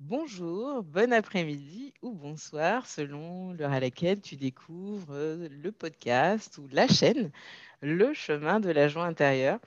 Bonjour, 0.00 0.82
bon 0.82 1.12
après-midi 1.12 1.92
ou 2.02 2.12
bonsoir 2.12 2.86
selon 2.86 3.52
l'heure 3.52 3.72
à 3.72 3.80
laquelle 3.80 4.20
tu 4.20 4.34
découvres 4.36 5.14
le 5.14 5.70
podcast 5.72 6.56
ou 6.58 6.66
la 6.72 6.88
chaîne 6.88 7.30
Le 7.82 8.14
chemin 8.14 8.60
de 8.60 8.70
la 8.70 8.88
joie 8.88 9.04
intérieure. 9.04 9.60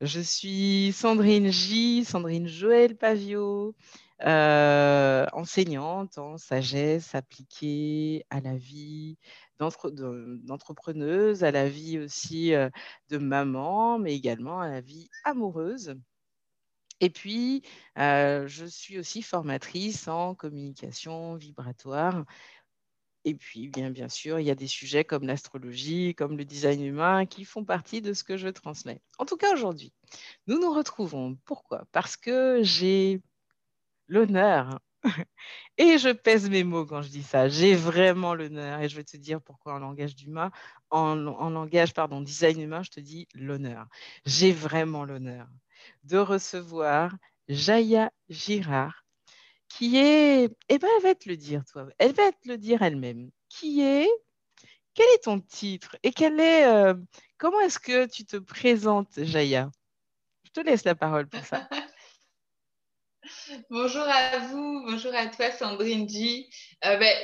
Je 0.00 0.20
suis 0.20 0.92
Sandrine 0.92 1.50
J, 1.50 2.04
Sandrine 2.04 2.48
Joël 2.48 2.96
Pavio, 2.96 3.74
euh, 4.24 5.26
enseignante 5.32 6.18
en 6.18 6.38
sagesse 6.38 7.14
appliquée 7.14 8.24
à 8.30 8.40
la 8.40 8.56
vie 8.56 9.18
d'entrepreneuse, 9.58 11.44
à 11.44 11.50
la 11.50 11.68
vie 11.68 11.98
aussi 11.98 12.54
euh, 12.54 12.70
de 13.10 13.18
maman, 13.18 13.98
mais 13.98 14.14
également 14.14 14.60
à 14.60 14.68
la 14.68 14.80
vie 14.80 15.08
amoureuse. 15.24 15.96
Et 17.02 17.10
puis, 17.10 17.62
euh, 17.98 18.46
je 18.46 18.64
suis 18.64 18.96
aussi 18.98 19.22
formatrice 19.22 20.06
en 20.06 20.36
communication 20.36 21.34
vibratoire. 21.34 22.24
Et 23.24 23.34
puis, 23.34 23.68
bien, 23.68 24.08
sûr, 24.08 24.38
il 24.38 24.46
y 24.46 24.50
a 24.52 24.54
des 24.54 24.68
sujets 24.68 25.04
comme 25.04 25.26
l'astrologie, 25.26 26.14
comme 26.14 26.36
le 26.38 26.44
design 26.44 26.84
humain, 26.84 27.26
qui 27.26 27.44
font 27.44 27.64
partie 27.64 28.02
de 28.02 28.12
ce 28.12 28.22
que 28.22 28.36
je 28.36 28.48
transmets. 28.48 29.00
En 29.18 29.24
tout 29.24 29.36
cas, 29.36 29.52
aujourd'hui, 29.52 29.92
nous 30.46 30.60
nous 30.60 30.72
retrouvons. 30.72 31.36
Pourquoi? 31.44 31.86
Parce 31.92 32.16
que 32.16 32.62
j'ai 32.62 33.20
l'honneur, 34.08 34.80
et 35.78 35.98
je 35.98 36.10
pèse 36.12 36.50
mes 36.50 36.64
mots 36.64 36.86
quand 36.86 37.02
je 37.02 37.10
dis 37.10 37.24
ça, 37.24 37.48
j'ai 37.48 37.74
vraiment 37.74 38.34
l'honneur, 38.34 38.80
et 38.80 38.88
je 38.88 38.96
vais 38.96 39.04
te 39.04 39.16
dire 39.16 39.42
pourquoi 39.42 39.74
en 39.74 39.78
langage 39.80 40.14
d'humain, 40.16 40.52
en, 40.90 41.26
en 41.26 41.50
langage, 41.50 41.94
pardon, 41.94 42.20
design 42.20 42.60
humain, 42.60 42.82
je 42.84 42.90
te 42.90 43.00
dis 43.00 43.28
l'honneur. 43.34 43.88
J'ai 44.26 44.52
vraiment 44.52 45.04
l'honneur 45.04 45.48
de 46.04 46.18
recevoir 46.18 47.14
Jaya 47.48 48.10
Girard, 48.28 49.04
qui 49.68 49.96
est, 49.98 50.48
eh 50.68 50.78
ben, 50.78 50.88
elle 50.96 51.02
va 51.02 51.14
te 51.14 51.28
le 51.28 51.36
dire, 51.36 51.64
toi, 51.70 51.86
elle 51.98 52.12
va 52.12 52.32
te 52.32 52.48
le 52.48 52.58
dire 52.58 52.82
elle-même, 52.82 53.30
qui 53.48 53.80
est, 53.82 54.08
quel 54.94 55.06
est 55.14 55.24
ton 55.24 55.40
titre 55.40 55.96
et 56.02 56.12
quel 56.12 56.38
est, 56.40 56.66
euh, 56.66 56.94
comment 57.38 57.60
est-ce 57.60 57.78
que 57.78 58.06
tu 58.06 58.24
te 58.24 58.36
présentes, 58.36 59.22
Jaya? 59.22 59.70
Je 60.44 60.50
te 60.50 60.60
laisse 60.60 60.84
la 60.84 60.94
parole 60.94 61.28
pour 61.28 61.44
ça. 61.44 61.68
bonjour 63.70 64.02
à 64.02 64.38
vous, 64.38 64.84
bonjour 64.86 65.14
à 65.14 65.26
toi, 65.28 65.50
Sandrine 65.50 66.08
G. 66.08 66.48
Euh, 66.84 66.96
ben, 66.98 67.16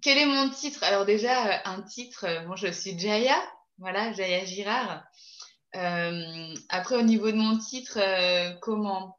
quel 0.00 0.18
est 0.18 0.26
mon 0.26 0.48
titre? 0.50 0.82
Alors 0.84 1.04
déjà, 1.04 1.46
euh, 1.46 1.58
un 1.64 1.82
titre, 1.82 2.46
bon, 2.46 2.56
je 2.56 2.68
suis 2.68 2.98
Jaya, 2.98 3.36
voilà, 3.78 4.12
Jaya 4.12 4.44
Girard. 4.44 5.04
Euh, 5.76 6.54
après, 6.68 6.96
au 6.96 7.02
niveau 7.02 7.30
de 7.30 7.36
mon 7.36 7.58
titre, 7.58 7.98
euh, 8.00 8.52
comment? 8.60 9.16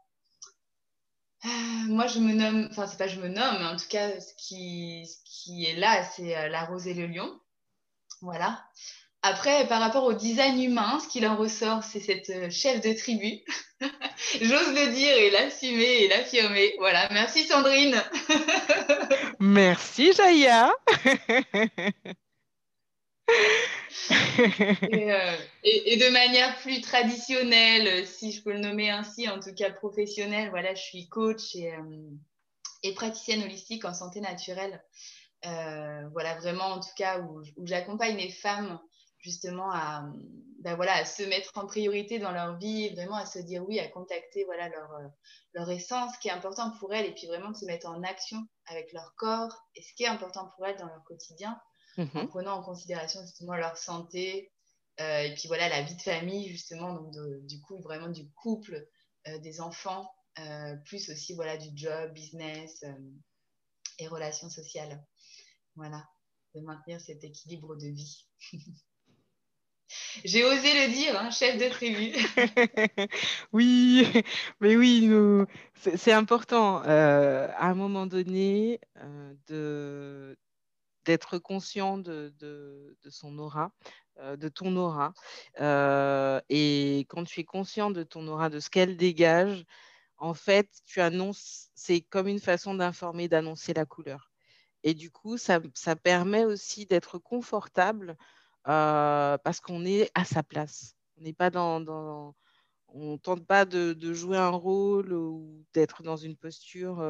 Euh, 1.46 1.50
Moi, 1.88 2.08
je 2.08 2.20
me 2.20 2.34
nomme, 2.34 2.68
enfin, 2.72 2.88
c'est 2.88 2.98
pas 2.98 3.08
je 3.08 3.20
me 3.20 3.28
nomme, 3.28 3.66
en 3.66 3.76
tout 3.76 3.88
cas, 3.90 4.20
ce 4.20 4.34
qui, 4.38 5.06
est 5.66 5.76
là, 5.76 6.04
c'est 6.04 6.50
la 6.50 6.66
rose 6.66 6.88
et 6.88 6.94
le 6.94 7.08
lion. 7.08 7.40
Voilà. 8.22 8.64
Après, 9.22 9.68
par 9.68 9.82
rapport 9.82 10.06
au 10.06 10.14
design 10.14 10.62
humain, 10.62 11.00
ce 11.00 11.08
qui 11.08 11.26
en 11.28 11.36
ressort, 11.36 11.84
c'est 11.84 12.00
cette 12.00 12.52
chef 12.52 12.82
de 12.82 12.94
tribu. 12.94 13.44
J'ose 14.42 14.74
le 14.74 14.94
dire 14.94 15.16
et 15.18 15.30
l'assumer 15.30 16.04
et 16.04 16.08
l'affirmer. 16.08 16.74
Voilà. 16.80 17.08
Merci 17.12 17.44
Sandrine. 17.46 18.02
Merci 19.40 20.14
Jaya. 20.14 20.72
Euh, 24.40 25.36
et, 25.64 25.98
de 25.98 26.10
manière 26.12 26.58
plus 26.60 26.82
traditionnelle, 26.82 28.08
si 28.08 28.32
je 28.32 28.42
peux 28.42 28.54
le 28.54 28.60
nommer 28.60 28.90
ainsi, 28.90 29.28
en 29.28 29.40
tout 29.40 29.54
cas 29.54 29.70
professionnelle, 29.72 30.50
voilà, 30.50 30.74
je 30.74 30.82
suis 30.82 31.10
coach 31.10 31.56
et, 31.56 31.74
euh, 31.74 32.94
praticienne 32.96 33.44
holistique 33.44 33.86
en 33.86 33.94
santé 33.94 34.22
naturelle. 34.22 34.82
Euh, 35.46 36.08
voilà, 36.14 36.36
vraiment 36.36 36.66
en 36.66 36.80
tout 36.80 36.94
cas 36.98 37.20
où, 37.20 37.44
j'accompagne 37.64 38.18
les 38.18 38.32
femmes 38.32 38.80
justement 39.20 39.72
à, 39.72 40.06
ben 40.62 40.76
voilà, 40.76 40.94
à 40.96 41.06
se 41.06 41.24
mettre 41.24 41.52
en 41.56 41.66
priorité 41.66 42.20
dans 42.20 42.32
leur 42.32 42.58
vie, 42.58 42.90
vraiment 42.90 43.16
à 43.16 43.26
se 43.26 43.40
dire 43.40 43.64
oui, 43.68 43.80
à 43.80 43.88
contacter 43.90 44.46
voilà, 44.46 44.70
leur, 44.70 44.90
leur 45.54 45.70
essence, 45.70 46.14
ce 46.16 46.20
qui 46.20 46.30
est 46.30 46.32
important 46.32 46.72
pour 46.80 46.94
elles, 46.94 47.06
et 47.06 47.14
puis 47.14 47.28
vraiment 47.28 47.52
de 47.52 47.58
se 47.58 47.66
mettre 47.66 47.88
en 47.88 48.02
action 48.04 48.38
avec 48.68 48.94
leur 48.94 49.14
corps 49.16 49.54
et 49.76 49.82
ce 49.82 49.94
qui 49.94 50.04
est 50.04 50.08
important 50.08 50.50
pour 50.56 50.66
elles 50.66 50.78
dans 50.78 50.88
leur 50.88 51.04
quotidien 51.04 51.60
en 52.00 52.22
mhm. 52.22 52.28
prenant 52.28 52.56
en 52.56 52.64
considération 52.64 53.22
justement 53.22 53.56
leur 53.56 53.78
santé 53.78 54.52
euh, 55.00 55.22
et 55.22 55.34
puis 55.34 55.48
voilà 55.48 55.70
la 55.70 55.82
vie 55.82 55.96
de 55.96 56.02
famille 56.02 56.48
justement 56.50 56.94
donc 56.94 57.14
du 57.46 57.60
coup 57.62 57.80
vraiment 57.82 58.10
du 58.10 58.30
couple 58.32 58.88
euh, 59.28 59.38
des 59.40 59.62
enfants 59.62 60.12
euh, 60.40 60.76
plus 60.86 61.10
aussi 61.10 61.34
voilà 61.36 61.58
du 61.58 61.70
job 61.76 62.14
business 62.14 62.84
et 63.98 64.08
relations 64.08 64.50
sociales 64.50 65.04
voilà 65.76 66.08
de 66.56 66.62
maintenir 66.62 67.00
cet 67.02 67.24
équilibre 67.24 67.76
de 67.76 67.88
vie 67.88 68.28
J'ai 70.24 70.44
osé 70.44 70.88
le 70.88 70.94
dire, 70.94 71.20
hein, 71.20 71.32
chef 71.32 71.58
de 71.58 71.68
tribu. 71.68 72.14
oui, 73.54 74.08
mais 74.60 74.76
oui, 74.76 75.10
c'est 75.74 76.12
important 76.12 76.78
à 76.84 77.66
un 77.68 77.74
moment 77.74 78.06
donné 78.06 78.80
de, 79.48 80.38
d'être 81.10 81.40
conscient 81.40 81.98
de, 81.98 82.32
son 83.10 83.40
aura, 83.40 83.72
euh, 84.20 84.38
de 84.38 84.48
ton 84.48 84.76
aura. 84.76 85.16
Euh, 85.60 86.40
et 86.50 87.08
quand 87.10 87.24
tu 87.24 87.40
es 87.40 87.44
conscient 87.44 87.90
de 87.90 88.04
ton 88.04 88.28
aura, 88.28 88.52
de 88.52 88.60
ce 88.60 88.70
qu'elle 88.70 88.96
dégage, 88.96 89.66
en 90.18 90.36
fait, 90.36 90.70
tu 90.86 91.02
annonces, 91.02 91.70
c'est 91.74 92.02
comme 92.02 92.28
une 92.28 92.40
façon 92.40 92.76
d'informer, 92.76 93.28
d'annoncer 93.28 93.74
la 93.74 93.86
couleur. 93.86 94.30
Et 94.84 94.94
du 94.94 95.10
coup, 95.10 95.38
ça, 95.38 95.60
permet 95.96 96.46
aussi 96.46 96.86
d'être 96.86 97.18
confortable 97.18 98.16
euh, 98.68 99.36
parce 99.40 99.60
qu'on 99.62 99.86
est 99.86 100.12
à 100.14 100.26
sa 100.26 100.44
place. 100.44 100.96
On 101.18 101.24
n'est 101.24 101.34
pas 101.34 101.50
dans, 101.50 102.36
on 102.90 103.18
tente 103.18 103.48
pas 103.48 103.66
de, 103.66 104.14
jouer 104.14 104.38
un 104.38 104.50
rôle 104.50 105.12
ou 105.12 105.66
d'être 105.74 106.04
dans 106.04 106.18
une 106.18 106.38
posture 106.38 107.04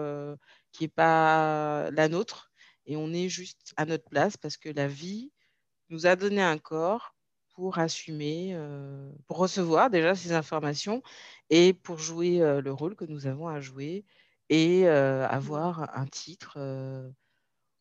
qui 0.71 0.85
n'est 0.85 0.87
pas 0.87 1.91
la 1.91 2.07
nôtre 2.07 2.48
et 2.85 2.97
on 2.97 3.13
est 3.13 3.29
juste 3.29 3.73
à 3.77 3.85
notre 3.85 4.09
place 4.09 4.37
parce 4.37 4.57
que 4.57 4.69
la 4.69 4.87
vie 4.87 5.31
nous 5.89 6.07
a 6.07 6.15
donné 6.15 6.41
un 6.41 6.57
corps 6.57 7.15
pour 7.55 7.77
assumer, 7.79 8.51
euh, 8.53 9.11
pour 9.27 9.37
recevoir 9.37 9.89
déjà 9.89 10.15
ces 10.15 10.31
informations 10.31 11.03
et 11.49 11.73
pour 11.73 11.97
jouer 11.97 12.41
euh, 12.41 12.61
le 12.61 12.71
rôle 12.71 12.95
que 12.95 13.05
nous 13.05 13.27
avons 13.27 13.47
à 13.47 13.59
jouer 13.59 14.05
et 14.49 14.87
euh, 14.87 15.27
avoir 15.27 15.95
un 15.97 16.07
titre 16.07 16.57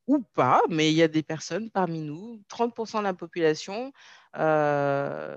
ou 0.06 0.20
pas, 0.20 0.62
mais 0.68 0.90
il 0.90 0.96
y 0.96 1.02
a 1.02 1.08
des 1.08 1.22
personnes 1.22 1.70
parmi 1.70 2.00
nous, 2.00 2.42
30% 2.48 2.98
de 2.98 3.04
la 3.04 3.14
population 3.14 3.92
a 4.32 5.36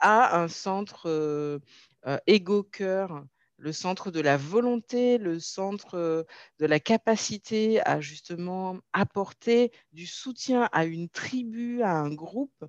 un 0.00 0.48
centre 0.48 1.60
égo-cœur 2.26 3.24
le 3.58 3.72
centre 3.72 4.10
de 4.10 4.20
la 4.20 4.36
volonté, 4.36 5.18
le 5.18 5.40
centre 5.40 5.94
euh, 5.94 6.22
de 6.58 6.66
la 6.66 6.80
capacité 6.80 7.80
à 7.86 8.00
justement 8.00 8.78
apporter 8.92 9.72
du 9.92 10.06
soutien 10.06 10.68
à 10.72 10.84
une 10.84 11.08
tribu, 11.08 11.82
à 11.82 11.92
un 11.92 12.12
groupe 12.12 12.64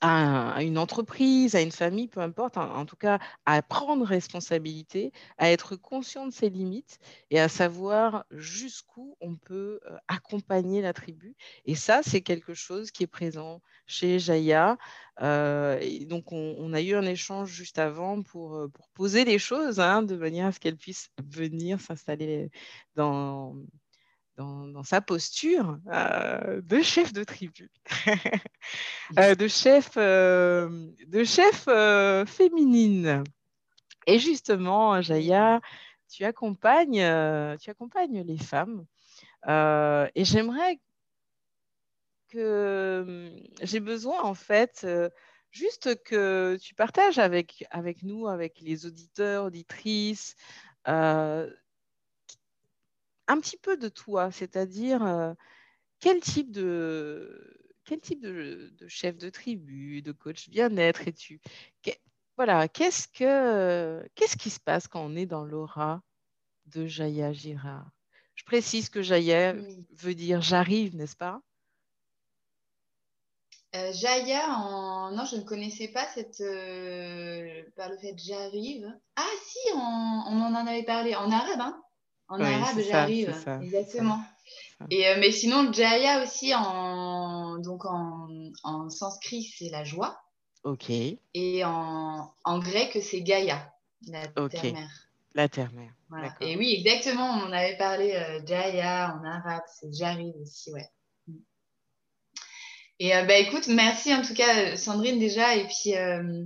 à, 0.00 0.62
une 0.62 0.78
entreprise, 0.78 1.54
à 1.54 1.60
une 1.60 1.72
famille, 1.72 2.08
peu 2.08 2.20
importe, 2.20 2.56
en, 2.56 2.86
tout 2.86 2.96
cas 2.96 3.18
à 3.46 3.62
prendre 3.62 4.04
responsabilité, 4.04 5.12
à 5.38 5.50
être 5.50 5.76
conscient 5.76 6.26
de 6.26 6.32
ses 6.32 6.50
limites 6.50 6.98
et 7.30 7.40
à 7.40 7.48
savoir 7.48 8.24
jusqu'où 8.30 9.16
on 9.20 9.36
peut 9.36 9.80
euh, 9.86 9.96
accompagner 10.08 10.82
la 10.82 10.92
tribu. 10.92 11.36
Et 11.64 11.74
ça, 11.74 12.00
c'est 12.02 12.20
quelque 12.20 12.54
chose 12.54 12.90
qui 12.90 13.02
est 13.04 13.08
présent 13.08 13.60
chez 13.86 14.18
Jaya. 14.18 14.76
Euh, 15.20 15.80
donc, 16.06 16.32
on, 16.32 16.72
a 16.72 16.80
eu 16.80 16.94
un 16.94 17.06
échange 17.06 17.50
juste 17.50 17.78
avant 17.78 18.22
pour, 18.22 18.56
euh, 18.56 18.72
poser 18.94 19.24
les 19.24 19.38
choses 19.38 19.80
hein, 19.80 20.02
de 20.02 20.16
manière 20.16 20.46
à 20.46 20.52
ce 20.52 20.60
qu'elle 20.60 20.76
puisse 20.76 21.10
venir 21.22 21.80
s'installer 21.80 22.50
dans 22.94 23.56
dans, 24.38 24.84
sa 24.84 25.00
posture 25.00 25.78
euh, 25.88 26.60
de 26.62 26.80
chef 26.80 27.12
de 27.12 27.24
tribu, 27.24 27.70
euh, 29.18 29.34
de 29.34 29.48
chef, 29.48 29.90
euh, 29.96 30.88
de 31.08 31.24
chef 31.24 31.64
féminine. 32.28 33.24
Et 34.06 34.18
justement, 34.18 35.02
Jaya, 35.02 35.60
tu 36.08 36.24
accompagnes, 36.24 37.04
tu 37.58 37.70
accompagnes 37.70 38.22
les 38.22 38.38
femmes. 38.38 38.86
et 39.46 40.24
j'aimerais 40.24 40.78
que 42.28 43.32
j'ai 43.62 43.80
besoin 43.80 44.22
en 44.22 44.34
fait 44.34 44.86
juste 45.50 46.02
que 46.04 46.56
tu 46.60 46.74
partages 46.74 47.18
avec, 47.18 47.66
avec 47.70 48.02
nous, 48.02 48.28
avec 48.28 48.60
les 48.60 48.86
auditeurs, 48.86 49.46
auditrices, 49.46 50.36
un 53.28 53.38
petit 53.40 53.58
peu 53.58 53.76
de 53.76 53.88
toi, 53.88 54.32
c'est-à-dire 54.32 55.04
euh, 55.04 55.32
quel 56.00 56.20
type 56.20 56.50
de 56.50 57.54
quel 57.84 58.00
type 58.00 58.20
de, 58.20 58.74
chef 58.88 59.16
de 59.16 59.30
tribu, 59.30 60.02
de 60.02 60.12
coach 60.12 60.50
bien-être 60.50 61.06
es-tu? 61.08 61.40
Voilà, 62.36 62.68
qu'est-ce 62.68 63.08
que 63.08 64.06
qu'est-ce 64.14 64.36
qui 64.36 64.50
se 64.50 64.60
passe 64.60 64.88
quand 64.88 65.00
on 65.00 65.16
est 65.16 65.26
dans 65.26 65.44
l'aura 65.44 66.02
de 66.66 66.86
Jaya 66.86 67.32
Girard? 67.32 67.90
Je 68.34 68.44
précise 68.44 68.88
que 68.88 69.02
Jaya 69.02 69.54
veut 69.92 70.14
dire 70.14 70.40
j'arrive, 70.40 70.96
n'est-ce 70.96 71.16
pas? 71.16 71.40
Euh, 73.74 73.92
Jaya, 73.92 74.48
en... 74.50 75.10
non, 75.10 75.24
je 75.26 75.36
ne 75.36 75.42
connaissais 75.42 75.88
pas 75.88 76.06
cette. 76.14 76.40
Euh, 76.40 77.62
par 77.76 77.90
le 77.90 77.98
fait 77.98 78.14
j'arrive. 78.16 78.86
Ah, 79.16 79.34
si, 79.44 79.58
on 79.74 80.40
en 80.40 80.66
avait 80.66 80.84
parlé 80.84 81.14
en 81.16 81.30
arabe, 81.30 81.60
hein 81.60 81.82
En 82.28 82.40
arabe, 82.40 82.80
j'arrive. 82.88 83.34
Exactement. 83.62 84.20
Et, 84.90 85.08
euh, 85.08 85.16
mais 85.18 85.32
sinon, 85.32 85.72
Jaya 85.72 86.22
aussi, 86.22 86.54
en, 86.54 87.58
donc 87.58 87.84
en, 87.84 88.28
en 88.62 88.90
sanskrit, 88.90 89.42
c'est 89.42 89.70
la 89.70 89.84
joie. 89.84 90.20
Ok. 90.64 90.90
Et 90.90 91.64
en, 91.64 92.32
en 92.44 92.58
grec, 92.58 92.98
c'est 93.02 93.22
Gaïa, 93.22 93.72
la 94.08 94.26
terre-mère. 94.28 95.08
La 95.34 95.48
terre-mère. 95.48 95.92
Et 96.40 96.56
oui, 96.56 96.74
exactement, 96.78 97.28
on 97.46 97.52
avait 97.52 97.76
parlé, 97.76 98.12
Jaya 98.46 99.18
en 99.18 99.24
arabe, 99.24 99.62
c'est 99.80 99.92
j'arrive 99.92 100.34
aussi, 100.40 100.72
ouais. 100.72 100.88
Et 103.00 103.14
euh, 103.14 103.24
bah, 103.24 103.36
écoute, 103.36 103.68
merci 103.68 104.12
en 104.12 104.22
tout 104.22 104.34
cas, 104.34 104.76
Sandrine, 104.76 105.18
déjà. 105.18 105.54
Et 105.54 105.66
puis, 105.66 105.96
euh, 105.96 106.44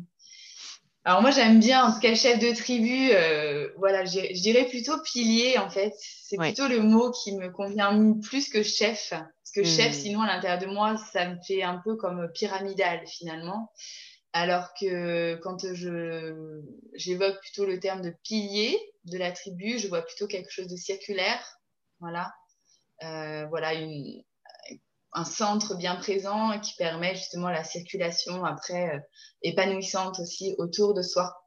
alors 1.04 1.20
moi, 1.20 1.32
j'aime 1.32 1.58
bien, 1.58 1.84
en 1.84 1.92
tout 1.92 1.98
cas, 1.98 2.14
chef 2.14 2.38
de 2.38 2.54
tribu. 2.54 3.10
Euh, 3.12 3.68
voilà, 3.76 4.04
je 4.04 4.40
dirais 4.40 4.66
plutôt 4.66 5.00
pilier, 5.02 5.58
en 5.58 5.68
fait. 5.68 5.92
C'est 5.98 6.36
plutôt 6.36 6.68
le 6.68 6.80
mot 6.80 7.10
qui 7.10 7.36
me 7.36 7.50
convient 7.50 8.14
plus 8.22 8.48
que 8.48 8.62
chef. 8.62 9.10
Parce 9.10 9.50
que 9.54 9.64
chef, 9.64 9.90
hmm. 9.90 10.00
sinon, 10.00 10.22
à 10.22 10.28
l'intérieur 10.28 10.60
de 10.60 10.66
moi, 10.66 10.96
ça 10.96 11.28
me 11.28 11.36
fait 11.44 11.64
un 11.64 11.80
peu 11.84 11.96
comme 11.96 12.30
pyramidal, 12.32 13.04
finalement. 13.06 13.72
Alors 14.32 14.72
que 14.80 15.34
quand 15.42 15.74
je 15.74 16.62
j'évoque 16.94 17.38
plutôt 17.40 17.66
le 17.66 17.80
terme 17.80 18.00
de 18.00 18.14
pilier 18.22 18.78
de 19.04 19.18
la 19.18 19.32
tribu, 19.32 19.78
je 19.78 19.88
vois 19.88 20.02
plutôt 20.02 20.28
quelque 20.28 20.50
chose 20.50 20.68
de 20.68 20.76
circulaire. 20.76 21.58
Voilà. 21.98 22.32
voilà, 23.00 23.74
une, 23.74 24.22
un 25.12 25.24
centre 25.24 25.76
bien 25.76 25.96
présent 25.96 26.58
qui 26.60 26.74
permet 26.76 27.14
justement 27.14 27.50
la 27.50 27.64
circulation 27.64 28.44
après 28.44 28.96
euh, 28.96 29.00
épanouissante 29.42 30.18
aussi 30.20 30.54
autour 30.58 30.94
de 30.94 31.02
soi. 31.02 31.44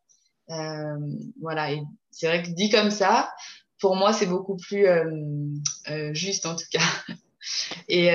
Euh, 0.52 0.98
voilà, 1.42 1.72
et 1.72 1.82
c'est 2.12 2.28
vrai 2.28 2.44
que 2.44 2.50
dit 2.50 2.70
comme 2.70 2.92
ça, 2.92 3.34
pour 3.80 3.96
moi, 3.96 4.14
c'est 4.14 4.28
beaucoup 4.28 4.58
plus 4.58 4.88
euh, 4.88 6.14
juste 6.14 6.46
en 6.46 6.56
tout 6.56 6.66
cas. 6.72 7.16
et, 7.90 8.10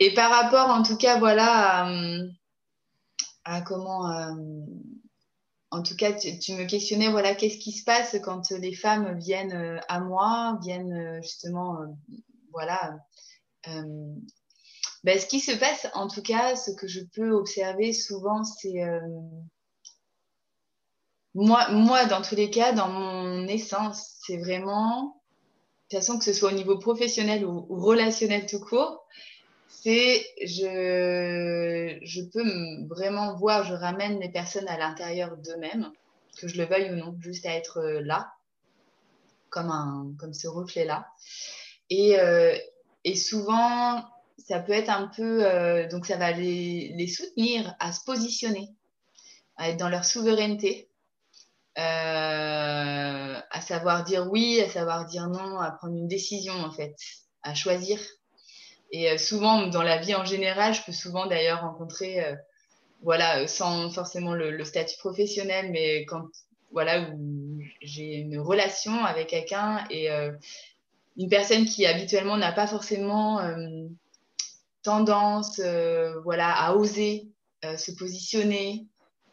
et, 0.00 0.14
par 0.14 0.30
rapport 0.30 0.68
en 0.70 0.82
tout 0.82 0.96
cas, 0.96 1.18
voilà, 1.18 1.88
à, 3.44 3.60
comment 3.62 4.10
en 5.70 5.82
tout 5.82 5.96
cas, 5.96 6.12
tu, 6.12 6.38
tu, 6.38 6.52
me 6.54 6.66
questionnais, 6.66 7.08
voilà, 7.08 7.34
qu'est-ce 7.34 7.58
qui 7.58 7.72
se 7.72 7.84
passe 7.84 8.16
quand 8.22 8.50
les 8.50 8.74
femmes 8.74 9.16
viennent 9.18 9.80
à 9.88 10.00
moi, 10.00 10.58
viennent 10.62 11.20
justement 11.22 11.78
voilà. 12.54 12.96
Euh, 13.68 14.14
ben, 15.04 15.18
ce 15.18 15.26
qui 15.26 15.40
se 15.40 15.52
passe, 15.52 15.86
en 15.92 16.08
tout 16.08 16.22
cas, 16.22 16.56
ce 16.56 16.70
que 16.70 16.88
je 16.88 17.00
peux 17.00 17.32
observer 17.32 17.92
souvent, 17.92 18.42
c'est 18.42 18.82
euh, 18.82 19.00
moi, 21.34 21.68
moi, 21.70 22.06
dans 22.06 22.22
tous 22.22 22.36
les 22.36 22.48
cas, 22.48 22.72
dans 22.72 22.88
mon 22.88 23.46
essence, 23.46 24.16
c'est 24.24 24.38
vraiment, 24.38 25.20
de 25.90 25.96
toute 25.96 25.98
façon, 25.98 26.18
que 26.18 26.24
ce 26.24 26.32
soit 26.32 26.52
au 26.52 26.54
niveau 26.54 26.78
professionnel 26.78 27.44
ou, 27.44 27.66
relationnel 27.68 28.46
tout 28.46 28.60
court, 28.60 29.04
c'est 29.68 30.24
je, 30.42 31.98
je 32.02 32.22
peux 32.22 32.86
vraiment 32.88 33.36
voir, 33.36 33.64
je 33.64 33.74
ramène 33.74 34.20
les 34.20 34.30
personnes 34.30 34.68
à 34.68 34.78
l'intérieur 34.78 35.36
d'eux-mêmes, 35.36 35.90
que 36.38 36.48
je 36.48 36.56
le 36.56 36.64
veuille 36.64 36.92
ou 36.92 36.96
non, 36.96 37.16
juste 37.20 37.44
à 37.44 37.54
être 37.54 37.82
là, 37.82 38.32
comme, 39.50 39.70
un, 39.70 40.12
comme 40.18 40.32
ce 40.32 40.48
reflet-là. 40.48 41.08
Et, 41.90 42.18
euh, 42.18 42.56
et 43.04 43.16
souvent, 43.16 44.02
ça 44.38 44.60
peut 44.60 44.72
être 44.72 44.90
un 44.90 45.08
peu, 45.08 45.44
euh, 45.44 45.88
donc 45.88 46.06
ça 46.06 46.16
va 46.16 46.32
les, 46.32 47.06
soutenir 47.06 47.74
à 47.80 47.92
se 47.92 48.04
positionner, 48.04 48.70
à 49.56 49.70
être 49.70 49.76
dans 49.76 49.88
leur 49.88 50.04
souveraineté, 50.04 50.88
euh, 51.78 53.40
à 53.50 53.60
savoir 53.60 54.04
dire 54.04 54.28
oui, 54.30 54.60
à 54.60 54.68
savoir 54.68 55.06
dire 55.06 55.28
non, 55.28 55.58
à 55.60 55.70
prendre 55.72 55.94
une 55.94 56.08
décision 56.08 56.54
en 56.54 56.70
fait, 56.70 56.96
à 57.42 57.54
choisir. 57.54 57.98
Et 58.90 59.18
souvent, 59.18 59.66
dans 59.66 59.82
la 59.82 59.98
vie 59.98 60.14
en 60.14 60.24
général, 60.24 60.72
je 60.72 60.82
peux 60.82 60.92
souvent 60.92 61.26
d'ailleurs 61.26 61.62
rencontrer, 61.62 62.24
voilà, 63.02 63.48
sans 63.48 63.90
forcément 63.90 64.34
le, 64.34 64.52
le, 64.52 64.64
statut 64.64 64.96
professionnel, 64.98 65.72
mais 65.72 66.04
quand, 66.04 66.28
voilà, 66.70 67.10
où 67.10 67.60
j'ai 67.82 68.16
une 68.16 68.38
relation 68.38 69.04
avec 69.04 69.28
quelqu'un 69.28 69.84
et 69.90 70.08
une 71.16 71.28
personne 71.28 71.64
qui 71.64 71.86
habituellement 71.86 72.36
n'a 72.36 72.52
pas 72.52 72.66
forcément 72.66 73.40
euh, 73.40 73.56
tendance 74.82 75.60
euh, 75.64 76.20
voilà, 76.22 76.50
à 76.50 76.74
oser 76.74 77.28
euh, 77.64 77.76
se 77.76 77.92
positionner 77.92 78.86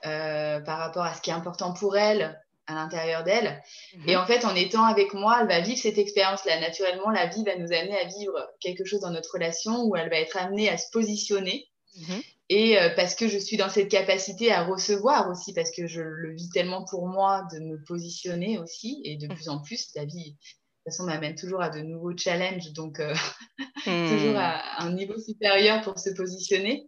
par 0.04 0.80
rapport 0.80 1.04
à 1.04 1.14
ce 1.14 1.22
qui 1.22 1.30
est 1.30 1.34
important 1.34 1.74
pour 1.74 1.96
elle 1.96 2.42
à 2.66 2.74
l'intérieur 2.74 3.24
d'elle. 3.24 3.62
Mhm. 3.96 4.10
Et 4.10 4.18
en 4.18 4.26
fait, 4.26 4.46
en 4.46 4.56
étant 4.56 4.84
avec 4.84 5.14
moi, 5.14 5.38
elle 5.40 5.48
va 5.48 5.60
vivre 5.60 5.78
cette 5.78 6.00
expérience-là. 6.00 6.60
Naturellement, 6.60 7.12
la 7.12 7.28
vie 7.28 7.44
va 7.44 7.56
nous 7.56 7.72
amener 7.72 8.00
à 8.00 8.06
vivre 8.06 8.34
quelque 8.62 8.84
chose 8.84 9.02
dans 9.02 9.12
notre 9.12 9.32
relation 9.32 9.84
où 9.84 9.96
elle 9.96 10.10
va 10.10 10.16
être 10.16 10.38
amenée 10.38 10.70
à 10.70 10.78
se 10.78 10.90
positionner. 10.92 11.68
Mhm. 11.98 12.22
Et 12.50 12.78
parce 12.96 13.14
que 13.14 13.28
je 13.28 13.38
suis 13.38 13.58
dans 13.58 13.70
cette 13.70 13.90
capacité 13.90 14.52
à 14.52 14.64
recevoir 14.64 15.30
aussi, 15.30 15.54
parce 15.54 15.70
que 15.70 15.86
je 15.86 16.02
le 16.02 16.34
vis 16.34 16.50
tellement 16.50 16.84
pour 16.84 17.08
moi 17.08 17.48
de 17.54 17.60
me 17.60 17.82
positionner 17.84 18.58
aussi, 18.58 19.02
et 19.06 19.18
de 19.18 19.28
mhm. 19.28 19.36
plus 19.36 19.50
en 19.50 19.62
plus, 19.62 19.92
la 19.94 20.06
vie 20.06 20.36
toute 20.84 20.94
façon, 20.94 21.06
m'amène 21.06 21.36
toujours 21.36 21.62
à 21.62 21.70
de 21.70 21.82
nouveaux 21.82 22.16
challenges, 22.18 22.72
donc 22.74 23.00
euh, 23.00 23.14
toujours 23.86 24.34
hmm. 24.34 24.38
à, 24.38 24.84
un 24.84 24.94
niveau 24.94 25.18
supérieur 25.20 25.82
pour 25.82 26.00
se 26.00 26.10
positionner. 26.12 26.88